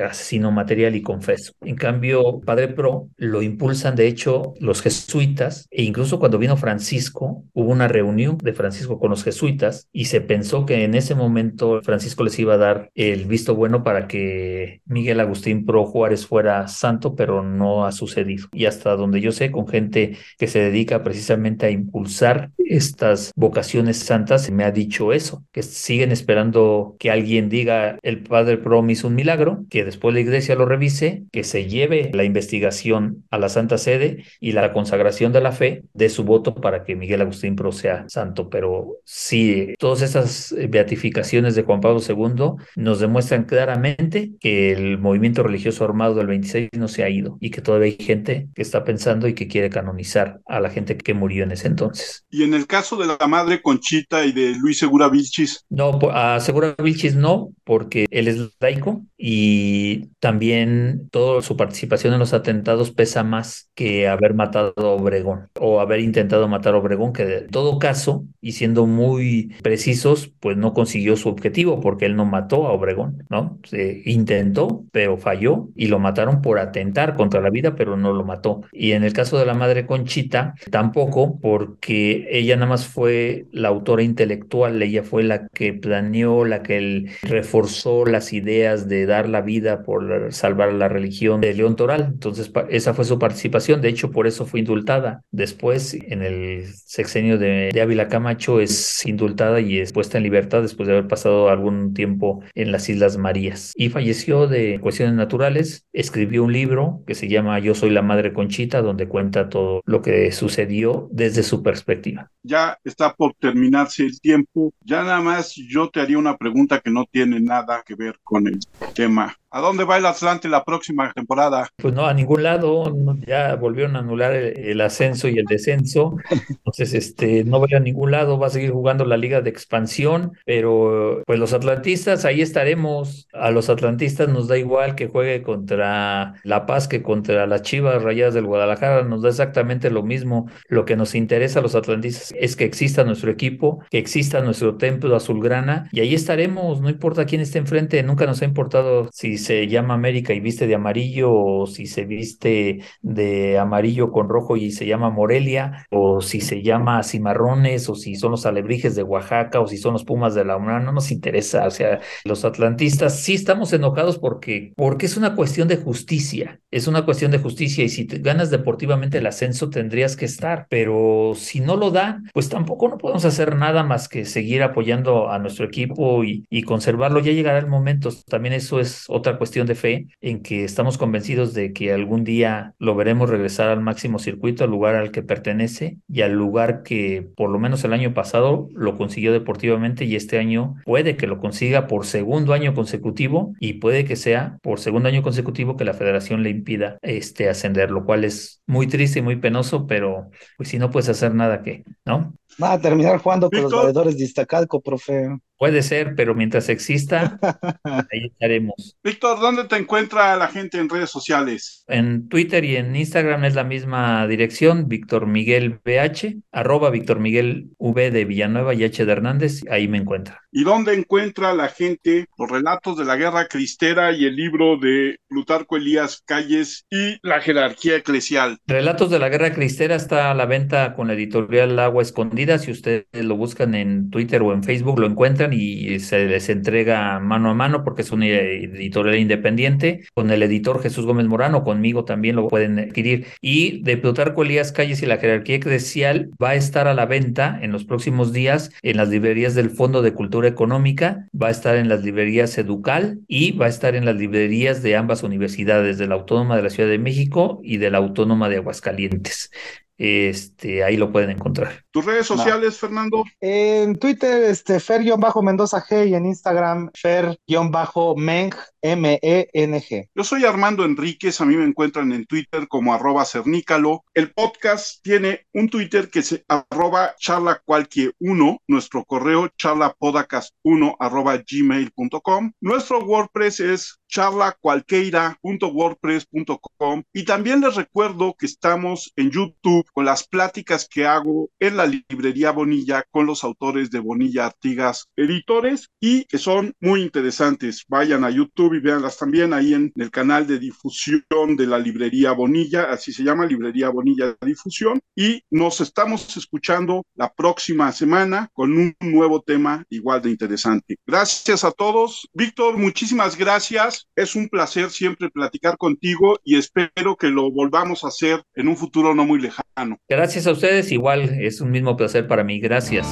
asesino 0.03 0.51
material 0.51 0.95
y 0.97 1.03
confeso. 1.03 1.53
En 1.61 1.76
cambio, 1.76 2.41
Padre 2.41 2.68
Pro 2.68 3.09
lo 3.16 3.43
impulsan, 3.43 3.97
de 3.97 4.07
hecho, 4.07 4.55
los 4.61 4.82
jesuitas, 4.82 5.66
e 5.70 5.82
incluso 5.82 6.18
cuando 6.18 6.39
vino 6.39 6.57
Francisco, 6.57 7.45
hubo 7.53 7.70
una 7.70 7.89
reunión 7.89 8.39
de 8.39 8.53
Francisco 8.53 8.99
con 8.99 9.11
los 9.11 9.24
jesuitas 9.24 9.89
y 9.93 10.07
se 10.07 10.20
pensó 10.20 10.66
que 10.66 10.84
en 10.84 10.95
ese 10.95 11.14
momento 11.14 11.80
Francisco 11.82 12.24
les 12.24 12.39
iba 12.39 12.55
a 12.55 12.59
dar 12.59 12.91
el 12.95 13.26
visto 13.26 13.55
bueno 13.55 13.82
para 13.82 14.07
que 14.07 14.82
Miguel 14.86 15.20
Agustín 15.20 15.64
Pro 15.64 15.84
Juárez 15.84 16.26
fuera 16.26 16.68
santo, 16.68 17.14
pero 17.14 17.43
no 17.43 17.86
ha 17.86 17.93
sucedido. 17.93 18.49
Y 18.53 18.66
hasta 18.66 18.97
donde 18.97 19.20
yo 19.20 19.32
sé, 19.32 19.51
con 19.51 19.66
gente 19.66 20.16
que 20.39 20.47
se 20.47 20.61
dedica 20.61 21.03
precisamente 21.03 21.66
a 21.66 21.70
impulsar 21.70 22.51
estas 22.69 23.33
vocaciones 23.37 23.99
santas, 23.99 24.51
me 24.51 24.64
ha 24.64 24.71
dicho 24.71 25.12
eso, 25.12 25.45
que 25.53 25.62
siguen 25.62 26.12
esperando 26.12 26.97
que 26.99 27.11
alguien 27.11 27.49
diga 27.49 27.99
el 28.03 28.23
Padre 28.23 28.59
Pro 28.59 28.83
me 28.83 28.93
hizo 28.93 29.09
un 29.09 29.14
milagro, 29.14 29.64
que 29.71 29.85
después 29.85 30.14
la 30.14 30.21
iglesia 30.21 30.55
lo 30.55 30.66
revise, 30.66 31.25
que 31.33 31.45
se 31.45 31.66
lleve 31.66 32.11
la 32.12 32.25
investigación 32.25 33.25
a 33.31 33.39
la 33.39 33.49
Santa 33.49 33.79
Sede 33.79 34.25
y 34.41 34.53
la 34.53 34.73
consagración 34.73 35.33
de 35.33 35.41
la 35.41 35.53
fe 35.53 35.85
de 35.95 36.09
su 36.09 36.25
voto 36.25 36.55
para 36.55 36.85
que 36.85 36.97
Miguel 36.97 37.23
Agustín 37.23 37.57
Pro 37.57 37.73
sea 37.73 38.05
santo. 38.09 38.49
Pero 38.51 38.97
sí, 39.05 39.75
todas 39.79 40.03
esas 40.03 40.55
beatificaciones 40.69 41.55
de 41.55 41.62
Juan 41.62 41.81
Pablo 41.81 42.01
II 42.07 42.64
nos 42.77 43.01
demuestran 43.01 43.45
claramente 43.45 44.33
que 44.41 44.73
el 44.73 44.99
movimiento 44.99 45.43
religioso 45.43 45.85
armado 45.85 46.14
del 46.14 46.27
26 46.27 46.71
no 46.73 46.89
se 46.89 47.05
ha 47.05 47.11
ido 47.11 47.39
y 47.41 47.51
que 47.51 47.61
todavía 47.61 47.87
hay 47.87 48.05
gente 48.05 48.49
que 48.55 48.62
está 48.62 48.85
pensando 48.85 49.29
y 49.29 49.35
que 49.35 49.49
quiere 49.49 49.71
canonizar 49.71 50.41
a 50.47 50.61
la 50.61 50.71
gente 50.71 50.97
que 50.97 51.14
murió 51.14 51.45
en 51.45 51.53
ese 51.53 51.69
entonces. 51.69 52.25
Y 52.31 52.45
en 52.45 52.55
caso 52.67 52.97
de 52.97 53.07
la 53.07 53.27
madre 53.27 53.63
Conchita 53.63 54.25
y 54.25 54.33
de 54.33 54.55
Luis 54.57 54.79
Segura 54.79 55.09
Vilchis. 55.09 55.65
No, 55.69 55.99
a 56.13 56.41
Segura 56.41 56.75
Vilchis 56.83 57.15
no, 57.15 57.51
porque 57.65 58.07
él 58.11 58.29
es 58.29 58.39
laico 58.61 59.05
y 59.17 60.07
también 60.21 61.09
toda 61.11 61.43
su 61.43 61.57
participación 61.57 62.15
en 62.15 62.21
los 62.21 62.33
atentados 62.33 62.93
pesa 62.93 63.25
más 63.25 63.71
que 63.75 64.09
haber 64.09 64.35
matado 64.35 64.73
a 64.77 64.83
Obregón 64.83 65.49
o 65.61 65.81
haber 65.81 66.01
intentado 66.01 66.49
matar 66.49 66.75
a 66.75 66.79
Obregón, 66.79 67.13
que 67.13 67.25
de 67.25 67.41
todo 67.43 67.79
caso, 67.79 68.25
y 68.41 68.53
siendo 68.53 68.87
muy 68.87 69.55
precisos, 69.63 70.33
pues 70.41 70.57
no 70.57 70.73
consiguió 70.73 71.17
su 71.17 71.29
objetivo 71.29 71.81
porque 71.81 72.07
él 72.07 72.17
no 72.17 72.25
mató 72.25 72.67
a 72.67 72.73
Obregón, 72.73 73.25
¿no? 73.29 73.59
Se 73.65 74.03
intentó, 74.05 74.85
pero 74.93 75.19
falló 75.19 75.69
y 75.77 75.89
lo 75.89 75.99
mataron 75.99 76.41
por 76.41 76.59
atentar 76.59 77.17
contra 77.17 77.41
la 77.41 77.51
vida, 77.51 77.75
pero 77.75 77.97
no 77.97 78.13
lo 78.13 78.25
mató. 78.25 78.63
Y 78.73 78.93
en 78.93 79.05
el 79.05 79.13
caso 79.13 79.39
de 79.39 79.47
la 79.47 79.55
madre 79.55 79.87
Conchita, 79.87 80.55
tampoco, 80.71 81.39
porque 81.41 82.27
ella 82.31 82.47
nada 82.57 82.68
más 82.68 82.86
fue 82.86 83.46
la 83.53 83.68
autora 83.68 84.03
intelectual, 84.03 84.82
ella 84.82 85.03
fue 85.03 85.22
la 85.22 85.49
que 85.49 85.72
planeó, 85.72 86.44
la 86.44 86.62
que 86.62 87.07
reforzó 87.22 88.05
las 88.05 88.32
ideas 88.32 88.88
de 88.88 89.07
dar 89.07 89.28
la 89.28 89.40
vida 89.40 89.82
por 89.82 90.32
salvar 90.32 90.72
la 90.72 90.88
religión 90.88 91.40
de 91.40 91.55
León 91.55 91.76
Toral. 91.76 92.09
Entonces, 92.12 92.51
esa 92.70 92.94
fue 92.94 93.05
su 93.05 93.18
participación. 93.18 93.80
De 93.80 93.88
hecho, 93.88 94.11
por 94.11 94.26
eso 94.26 94.46
fue 94.46 94.61
indultada. 94.61 95.22
Después, 95.30 95.94
en 95.94 96.22
el 96.22 96.66
sexenio 96.66 97.38
de, 97.38 97.70
de 97.72 97.80
Ávila 97.80 98.09
Camacho, 98.09 98.61
es 98.61 99.05
indultada 99.07 99.61
y 99.61 99.78
es 99.78 99.92
puesta 99.92 100.18
en 100.18 100.24
libertad 100.24 100.62
después 100.62 100.86
de 100.86 100.94
haber 100.94 101.09
pasado 101.09 101.49
algún 101.49 101.94
tiempo 101.94 102.42
en 102.55 102.72
las 102.72 102.88
Islas 102.88 103.16
Marías. 103.16 103.72
Y 103.76 103.88
falleció 103.88 104.46
de 104.46 104.78
cuestiones 104.80 105.14
naturales. 105.14 105.86
Escribió 105.92 106.44
un 106.44 106.53
libro 106.53 107.03
que 107.07 107.14
se 107.14 107.28
llama 107.28 107.59
Yo 107.59 107.74
soy 107.74 107.90
la 107.90 108.03
madre 108.03 108.32
Conchita, 108.32 108.82
donde 108.82 109.09
cuenta 109.09 109.49
todo 109.49 109.82
lo 109.84 110.03
que 110.03 110.30
sucedió 110.32 111.09
desde 111.12 111.42
su 111.42 111.62
perspectiva. 111.62 112.30
Ya 112.43 112.78
está 112.84 113.14
por 113.14 113.34
terminarse 113.34 114.05
el 114.05 114.20
tiempo. 114.20 114.72
Ya 114.80 115.03
nada 115.03 115.20
más 115.20 115.55
yo 115.57 115.91
te 115.91 116.01
haría 116.01 116.18
una 116.18 116.36
pregunta 116.36 116.80
que 116.80 116.91
no 116.91 117.05
tiene 117.11 117.41
nada 117.41 117.82
que 117.86 117.95
ver 117.95 118.18
con 118.22 118.47
el 118.49 118.59
tema 118.93 119.36
¿A 119.51 119.61
dónde 119.61 119.84
va 119.84 119.96
el 119.96 120.05
Atlante 120.05 120.46
la 120.46 120.62
próxima 120.62 121.11
temporada? 121.14 121.68
Pues 121.76 121.94
no, 121.94 122.05
a 122.05 122.12
ningún 122.12 122.42
lado. 122.42 122.94
ya 123.26 123.55
volvieron 123.55 123.96
a 123.96 124.01
anular 124.01 124.34
el, 124.34 124.78
ascenso 124.82 125.26
y 125.26 125.38
el 125.38 125.46
descenso. 125.46 126.18
Entonces, 126.49 126.92
este, 126.92 127.44
no 127.44 127.59
va 127.59 127.66
a 127.74 127.80
ningún 127.80 128.11
lado. 128.11 128.38
Va 128.38 128.49
a 128.49 128.51
seguir 128.51 128.72
jugando 128.72 129.07
la 129.07 129.16
liga 129.16 129.40
de 129.40 129.49
expansión. 129.49 130.32
Pero, 130.44 131.22
pues 131.26 131.38
los 131.38 131.55
atlantistas, 131.55 132.26
ahí 132.26 132.42
estaremos. 132.42 133.26
A 133.32 133.51
los 133.51 133.70
atlantistas 133.70 134.28
nos 134.28 134.49
da 134.49 134.59
igual 134.59 134.94
que 134.94 135.09
juegue 135.09 135.42
contra 135.42 136.34
La 136.42 136.66
Paz 136.66 136.86
que 136.86 137.03
contra 137.03 137.46
las 137.46 137.62
Chivas 137.62 138.03
Rayadas 138.03 138.34
del 138.34 138.44
Guadalajara. 138.44 139.05
Nos 139.05 139.22
da 139.22 139.30
exactamente 139.30 139.88
lo 139.90 140.03
mismo. 140.03 140.51
Lo 140.68 140.84
que 140.84 140.96
nos 140.96 141.14
interesa 141.14 141.61
a 141.61 141.62
los 141.62 141.74
atlantistas 141.74 142.34
es 142.38 142.55
que 142.55 142.64
exista 142.64 143.03
nuestro 143.03 143.30
equipo, 143.30 143.82
que 143.88 143.96
exista 143.96 144.42
nuestro 144.42 144.76
templo 144.76 145.16
azulgrana. 145.16 145.88
Y 145.90 146.01
ahí 146.01 146.14
estaremos. 146.14 146.82
No 146.82 146.90
importa 146.90 147.24
quién 147.24 147.40
esté 147.40 147.57
enfrente. 147.57 148.03
Nunca 148.03 148.26
nos 148.26 148.42
ha 148.42 148.44
importado 148.44 149.09
si 149.11 149.38
se 149.39 149.66
llama 149.68 149.95
América 149.95 150.34
y 150.34 150.41
viste 150.41 150.66
de 150.66 150.74
amarillo, 150.74 151.32
o 151.32 151.66
si 151.66 151.86
se 151.86 152.05
viste 152.05 152.80
de 153.03 153.59
amarillo 153.59 154.12
con 154.12 154.28
rojo 154.28 154.57
y 154.57 154.70
se 154.70 154.86
llama 154.86 155.11
Morelia, 155.11 155.86
o 155.91 156.20
si 156.20 156.41
se 156.41 156.62
llama 156.62 157.03
Cimarrones, 157.03 157.89
o 157.89 157.95
si 157.95 158.16
son 158.16 158.32
los 158.32 158.47
alebrijes 158.47 158.95
de 158.97 159.03
Oaxaca, 159.03 159.61
o 159.61 159.66
si 159.66 159.76
son 159.78 159.93
los 159.95 160.05
Pumas 160.05 160.34
de 160.34 160.45
la 160.45 160.57
UNAM, 160.57 160.84
no 160.84 160.93
nos 160.93 161.11
interesa. 161.11 161.66
O 161.66 161.70
sea, 161.70 162.01
los 162.24 162.45
atlantistas 162.45 163.20
sí 163.20 163.34
estamos 163.34 163.72
enojados 163.72 164.18
porque, 164.18 164.72
porque 164.76 165.07
es 165.07 165.16
una 165.16 165.34
cuestión 165.34 165.68
de 165.68 165.76
justicia, 165.76 166.61
es 166.70 166.86
una 166.86 167.05
cuestión 167.05 167.30
de 167.30 167.39
justicia 167.39 167.84
y 167.84 167.89
si 167.89 168.07
ganas 168.07 168.51
deportivamente 168.51 169.18
el 169.18 169.26
ascenso 169.26 169.70
tendrías 169.70 170.16
que 170.16 170.24
estar, 170.24 170.66
pero 170.70 171.32
si 171.34 171.61
no 171.61 171.76
lo 171.76 171.91
dan, 171.91 172.24
pues 172.32 172.49
tampoco 172.49 172.89
no 172.89 172.99
podemos 172.99 173.24
hacer 173.24 173.57
nada 173.57 173.82
más 173.82 174.09
que 174.09 174.24
seguir 174.24 174.62
apoyando 174.62 175.30
a 175.30 175.39
nuestro 175.39 175.66
equipo 175.66 176.24
y 176.24 176.62
conservarlo. 176.62 177.20
Ya 177.20 177.32
llegará 177.32 177.59
el 177.59 177.66
momento, 177.66 178.11
también 178.28 178.55
eso 178.55 178.80
es 178.80 179.05
otra 179.09 179.28
cuestión 179.37 179.66
de 179.66 179.74
fe 179.74 180.07
en 180.20 180.43
que 180.43 180.64
estamos 180.64 180.97
convencidos 180.97 181.53
de 181.53 181.74
que 181.74 181.93
algún 181.93 182.24
día 182.24 182.74
lo 182.79 182.95
veremos 182.95 183.29
regresar 183.29 183.68
al 183.68 183.81
máximo 183.81 184.18
circuito, 184.18 184.64
al 184.64 184.70
lugar 184.70 184.95
al 184.95 185.11
que 185.11 185.22
pertenece 185.22 185.99
y 186.09 186.22
al 186.22 186.33
lugar 186.33 186.83
que 186.83 187.29
por 187.37 187.51
lo 187.51 187.59
menos 187.59 187.85
el 187.85 187.93
año 187.93 188.14
pasado 188.14 188.68
lo 188.74 188.97
consiguió 188.97 189.33
deportivamente 189.33 190.05
y 190.05 190.16
este 190.16 190.39
año 190.39 190.76
puede 190.85 191.16
que 191.16 191.26
lo 191.26 191.39
consiga 191.39 191.87
por 191.87 192.07
segundo 192.07 192.55
año 192.55 192.74
consecutivo 192.74 193.53
y 193.61 193.74
puede 193.74 194.05
que 194.05 194.16
sea 194.16 194.59
por 194.62 194.81
segundo 194.81 195.09
año 195.09 195.22
consecutivo 195.22 195.76
que 195.76 195.85
la 195.85 195.95
federación 195.95 196.43
le 196.43 196.51
impida 196.51 196.99
este 197.03 197.49
ascender, 197.49 197.91
lo 197.91 198.05
cual 198.05 198.24
es 198.24 198.62
muy 198.66 198.87
triste 198.87 199.18
y 199.18 199.22
muy 199.22 199.37
penoso, 199.37 199.87
pero 199.87 200.31
pues 200.57 200.68
si 200.68 200.79
no 200.79 200.91
puedes 200.91 201.09
hacer 201.09 201.35
nada 201.35 201.62
que, 201.62 201.85
¿no? 202.05 202.35
Va 202.62 202.72
a 202.72 202.81
terminar 202.81 203.18
jugando 203.18 203.51
con 203.51 203.62
los 203.62 203.72
valedores 203.72 204.16
de 204.16 204.24
Iztacalco, 204.24 204.81
profe. 204.81 205.29
Puede 205.59 205.83
ser, 205.83 206.15
pero 206.15 206.37
mientras 206.37 206.69
exista, 206.69 207.39
ahí 207.85 208.27
estaremos. 208.27 208.97
Víctor, 209.03 209.41
¿dónde 209.41 209.65
te 209.65 209.77
encuentra 209.77 210.37
la 210.37 210.47
gente 210.47 210.79
en 210.79 210.89
redes 210.89 211.11
sociales? 211.11 211.85
En 211.89 212.29
Twitter 212.29 212.65
y 212.65 212.77
en 212.77 212.95
Instagram 212.95 213.45
es 213.45 213.57
la 213.57 213.65
misma 213.65 214.27
dirección, 214.29 214.87
Víctor 214.87 215.27
Miguel 215.27 215.81
BH, 215.85 216.37
arroba 216.53 216.91
Víctor 216.91 217.19
Miguel 217.19 217.71
V 217.79 218.11
de 218.13 218.25
Villanueva 218.25 218.73
y 218.75 218.85
H 218.85 219.05
de 219.05 219.11
Hernández, 219.11 219.63
ahí 219.69 219.89
me 219.89 219.99
encuentra. 219.99 220.43
¿Y 220.51 220.65
dónde 220.65 220.95
encuentra 220.95 221.53
la 221.55 221.69
gente 221.69 222.27
los 222.39 222.51
relatos 222.51 222.97
de 222.97 223.05
la 223.05 223.17
guerra 223.17 223.49
cristera 223.49 224.13
y 224.13 224.25
el 224.25 224.37
libro 224.37 224.79
de 224.79 225.19
Plutarco 225.29 225.77
Elías 225.77 226.23
Calles 226.25 226.87
y 226.89 227.19
la 227.23 227.41
jerarquía 227.41 227.97
eclesial? 227.97 228.59
Relatos 228.67 229.11
de 229.11 229.19
la 229.19 229.29
guerra 229.29 229.53
cristera 229.53 229.97
está 229.97 230.31
a 230.31 230.35
la 230.35 230.47
venta 230.47 230.95
con 230.95 231.09
la 231.09 231.15
editorial 231.15 231.79
Agua 231.79 232.03
Escondida. 232.03 232.59
Si 232.59 232.71
ustedes 232.71 233.07
lo 233.13 233.37
buscan 233.37 233.75
en 233.75 234.09
Twitter 234.11 234.41
o 234.43 234.55
en 234.55 234.63
Facebook, 234.63 234.99
lo 234.99 235.07
encuentran 235.07 235.47
y 235.53 236.01
se 236.01 236.26
les 236.26 236.49
entrega 236.49 237.18
mano 237.20 237.51
a 237.51 237.55
mano 237.55 237.84
porque 237.84 238.03
es 238.03 238.12
una 238.12 238.26
editorial 238.26 239.16
independiente. 239.16 240.05
Con 240.14 240.30
el 240.30 240.42
editor 240.42 240.82
Jesús 240.82 241.07
Gómez 241.07 241.26
Morano, 241.26 241.64
conmigo 241.64 242.05
también 242.05 242.36
lo 242.36 242.49
pueden 242.49 242.78
adquirir. 242.78 243.26
Y 243.40 243.82
de 243.82 243.96
Plutarco 243.96 244.42
Elías 244.42 244.72
Calles 244.72 245.03
y 245.03 245.07
la 245.07 245.18
jerarquía 245.18 245.57
eclesial 245.57 246.30
va 246.42 246.51
a 246.51 246.55
estar 246.55 246.88
a 246.88 246.94
la 246.94 247.07
venta 247.07 247.59
en 247.61 247.72
los 247.72 247.84
próximos 247.84 248.32
días 248.32 248.70
en 248.82 248.96
las 248.96 249.09
librerías 249.09 249.55
del 249.55 249.70
Fondo 249.70 250.03
de 250.03 250.14
Cultura 250.14 250.49
Económica, 250.49 251.28
va 251.40 251.49
a 251.49 251.51
estar 251.51 251.76
en 251.76 251.88
las 251.88 252.03
librerías 252.03 252.57
Educal 252.59 253.20
y 253.28 253.53
va 253.53 253.66
a 253.66 253.68
estar 253.68 253.94
en 253.94 254.05
las 254.05 254.16
librerías 254.16 254.82
de 254.82 254.96
ambas 254.96 255.22
universidades, 255.22 255.99
de 255.99 256.07
la 256.07 256.14
Autónoma 256.14 256.57
de 256.57 256.62
la 256.62 256.70
Ciudad 256.70 256.88
de 256.88 256.99
México 256.99 257.61
y 257.62 257.78
de 257.78 257.90
la 257.90 257.99
Autónoma 257.99 258.49
de 258.49 258.57
Aguascalientes 258.57 259.51
este, 259.99 260.84
ahí 260.84 260.96
lo 260.96 261.11
pueden 261.11 261.30
encontrar. 261.30 261.84
¿Tus 261.90 262.05
redes 262.05 262.26
sociales, 262.26 262.78
Fernando? 262.78 263.24
En 263.40 263.99
Twitter, 263.99 264.44
este, 264.44 264.78
Fer-Mendoza 264.78 265.84
G 265.84 266.09
y 266.09 266.14
en 266.14 266.26
Instagram, 266.26 266.90
Fer-Meng, 266.94 268.55
M-E-N-G. 268.80 270.11
Yo 270.14 270.24
soy 270.24 270.44
Armando 270.44 270.84
Enríquez, 270.84 271.40
a 271.40 271.44
mí 271.44 271.57
me 271.57 271.64
encuentran 271.64 272.12
en 272.12 272.26
Twitter 272.26 272.68
como 272.68 272.94
arroba 272.94 273.24
cernícalo. 273.24 274.05
El 274.14 274.32
podcast 274.32 275.03
tiene 275.03 275.46
un 275.53 275.68
Twitter 275.68 276.11
que 276.11 276.22
se 276.22 276.44
arroba 276.46 277.14
charla 277.18 277.61
cualquier 277.64 278.12
uno, 278.20 278.62
nuestro 278.68 279.05
correo 279.05 279.49
charlapodcast1 279.49 280.96
arroba 281.01 281.36
gmail.com. 281.38 282.53
Nuestro 282.61 283.01
WordPress 283.01 283.61
es 283.61 283.99
charlacualqueira.wordpress.com 284.09 287.03
y 287.13 287.25
también 287.25 287.61
les 287.61 287.77
recuerdo 287.77 288.35
que 288.39 288.47
estamos 288.47 289.13
en 289.17 289.31
YouTube 289.31 289.87
con 289.93 290.05
las 290.05 290.27
pláticas 290.27 290.89
que 290.89 291.07
hago 291.07 291.51
en 291.59 291.77
la 291.77 291.87
librería 291.87 292.51
Bonilla 292.51 293.05
con 293.11 293.27
los 293.27 293.45
autores 293.45 293.91
de 293.91 294.01
Bonilla 294.01 294.47
Artigas 294.47 295.09
Editores 295.17 295.91
y 296.01 296.25
que 296.25 296.39
son 296.39 296.75
muy 296.81 297.03
interesantes. 297.03 297.85
Vayan 297.89 298.25
a 298.25 298.31
YouTube 298.31 298.75
y 298.75 298.81
véanlas 298.81 299.19
también 299.19 299.53
ahí 299.53 299.75
en 299.75 299.93
el 299.97 300.11
canal 300.11 300.47
de 300.47 300.59
difusión 300.59 301.23
de 301.57 301.67
la 301.67 301.79
librería 301.79 302.33
Bonilla, 302.33 302.91
así 302.91 303.13
se 303.13 303.23
llama, 303.23 303.47
librería 303.47 303.91
Bonilla 303.91 304.37
Difusión 304.41 305.01
y 305.15 305.43
nos 305.51 305.81
estamos 305.81 306.37
escuchando 306.37 307.05
la 307.15 307.33
próxima 307.33 307.93
semana 307.93 308.49
con 308.53 308.73
un 308.73 308.97
nuevo 309.01 309.43
tema 309.43 309.85
igual 309.91 310.23
de 310.23 310.31
interesante. 310.31 310.97
Gracias 311.07 311.65
a 311.65 311.73
todos. 311.73 312.29
Víctor, 312.33 312.77
muchísimas 312.77 313.37
gracias. 313.37 313.97
Es 314.16 314.36
un 314.36 314.49
placer 314.49 314.90
siempre 314.90 315.30
platicar 315.30 315.76
contigo 315.76 316.38
y 316.44 316.57
espero 316.57 317.16
que 317.16 317.28
lo 317.28 317.51
volvamos 317.51 318.05
a 318.05 318.09
hacer 318.09 318.42
en 318.55 318.68
un 318.68 318.76
futuro 318.76 319.14
no 319.14 319.24
muy 319.24 319.40
lejano. 319.40 319.99
Gracias 320.09 320.46
a 320.46 320.53
ustedes, 320.53 320.92
igual 320.92 321.38
es 321.40 321.61
un 321.61 321.70
mismo 321.70 321.96
placer 321.96 322.26
para 322.26 322.44
mí. 322.44 322.61
Gracias. 322.61 323.07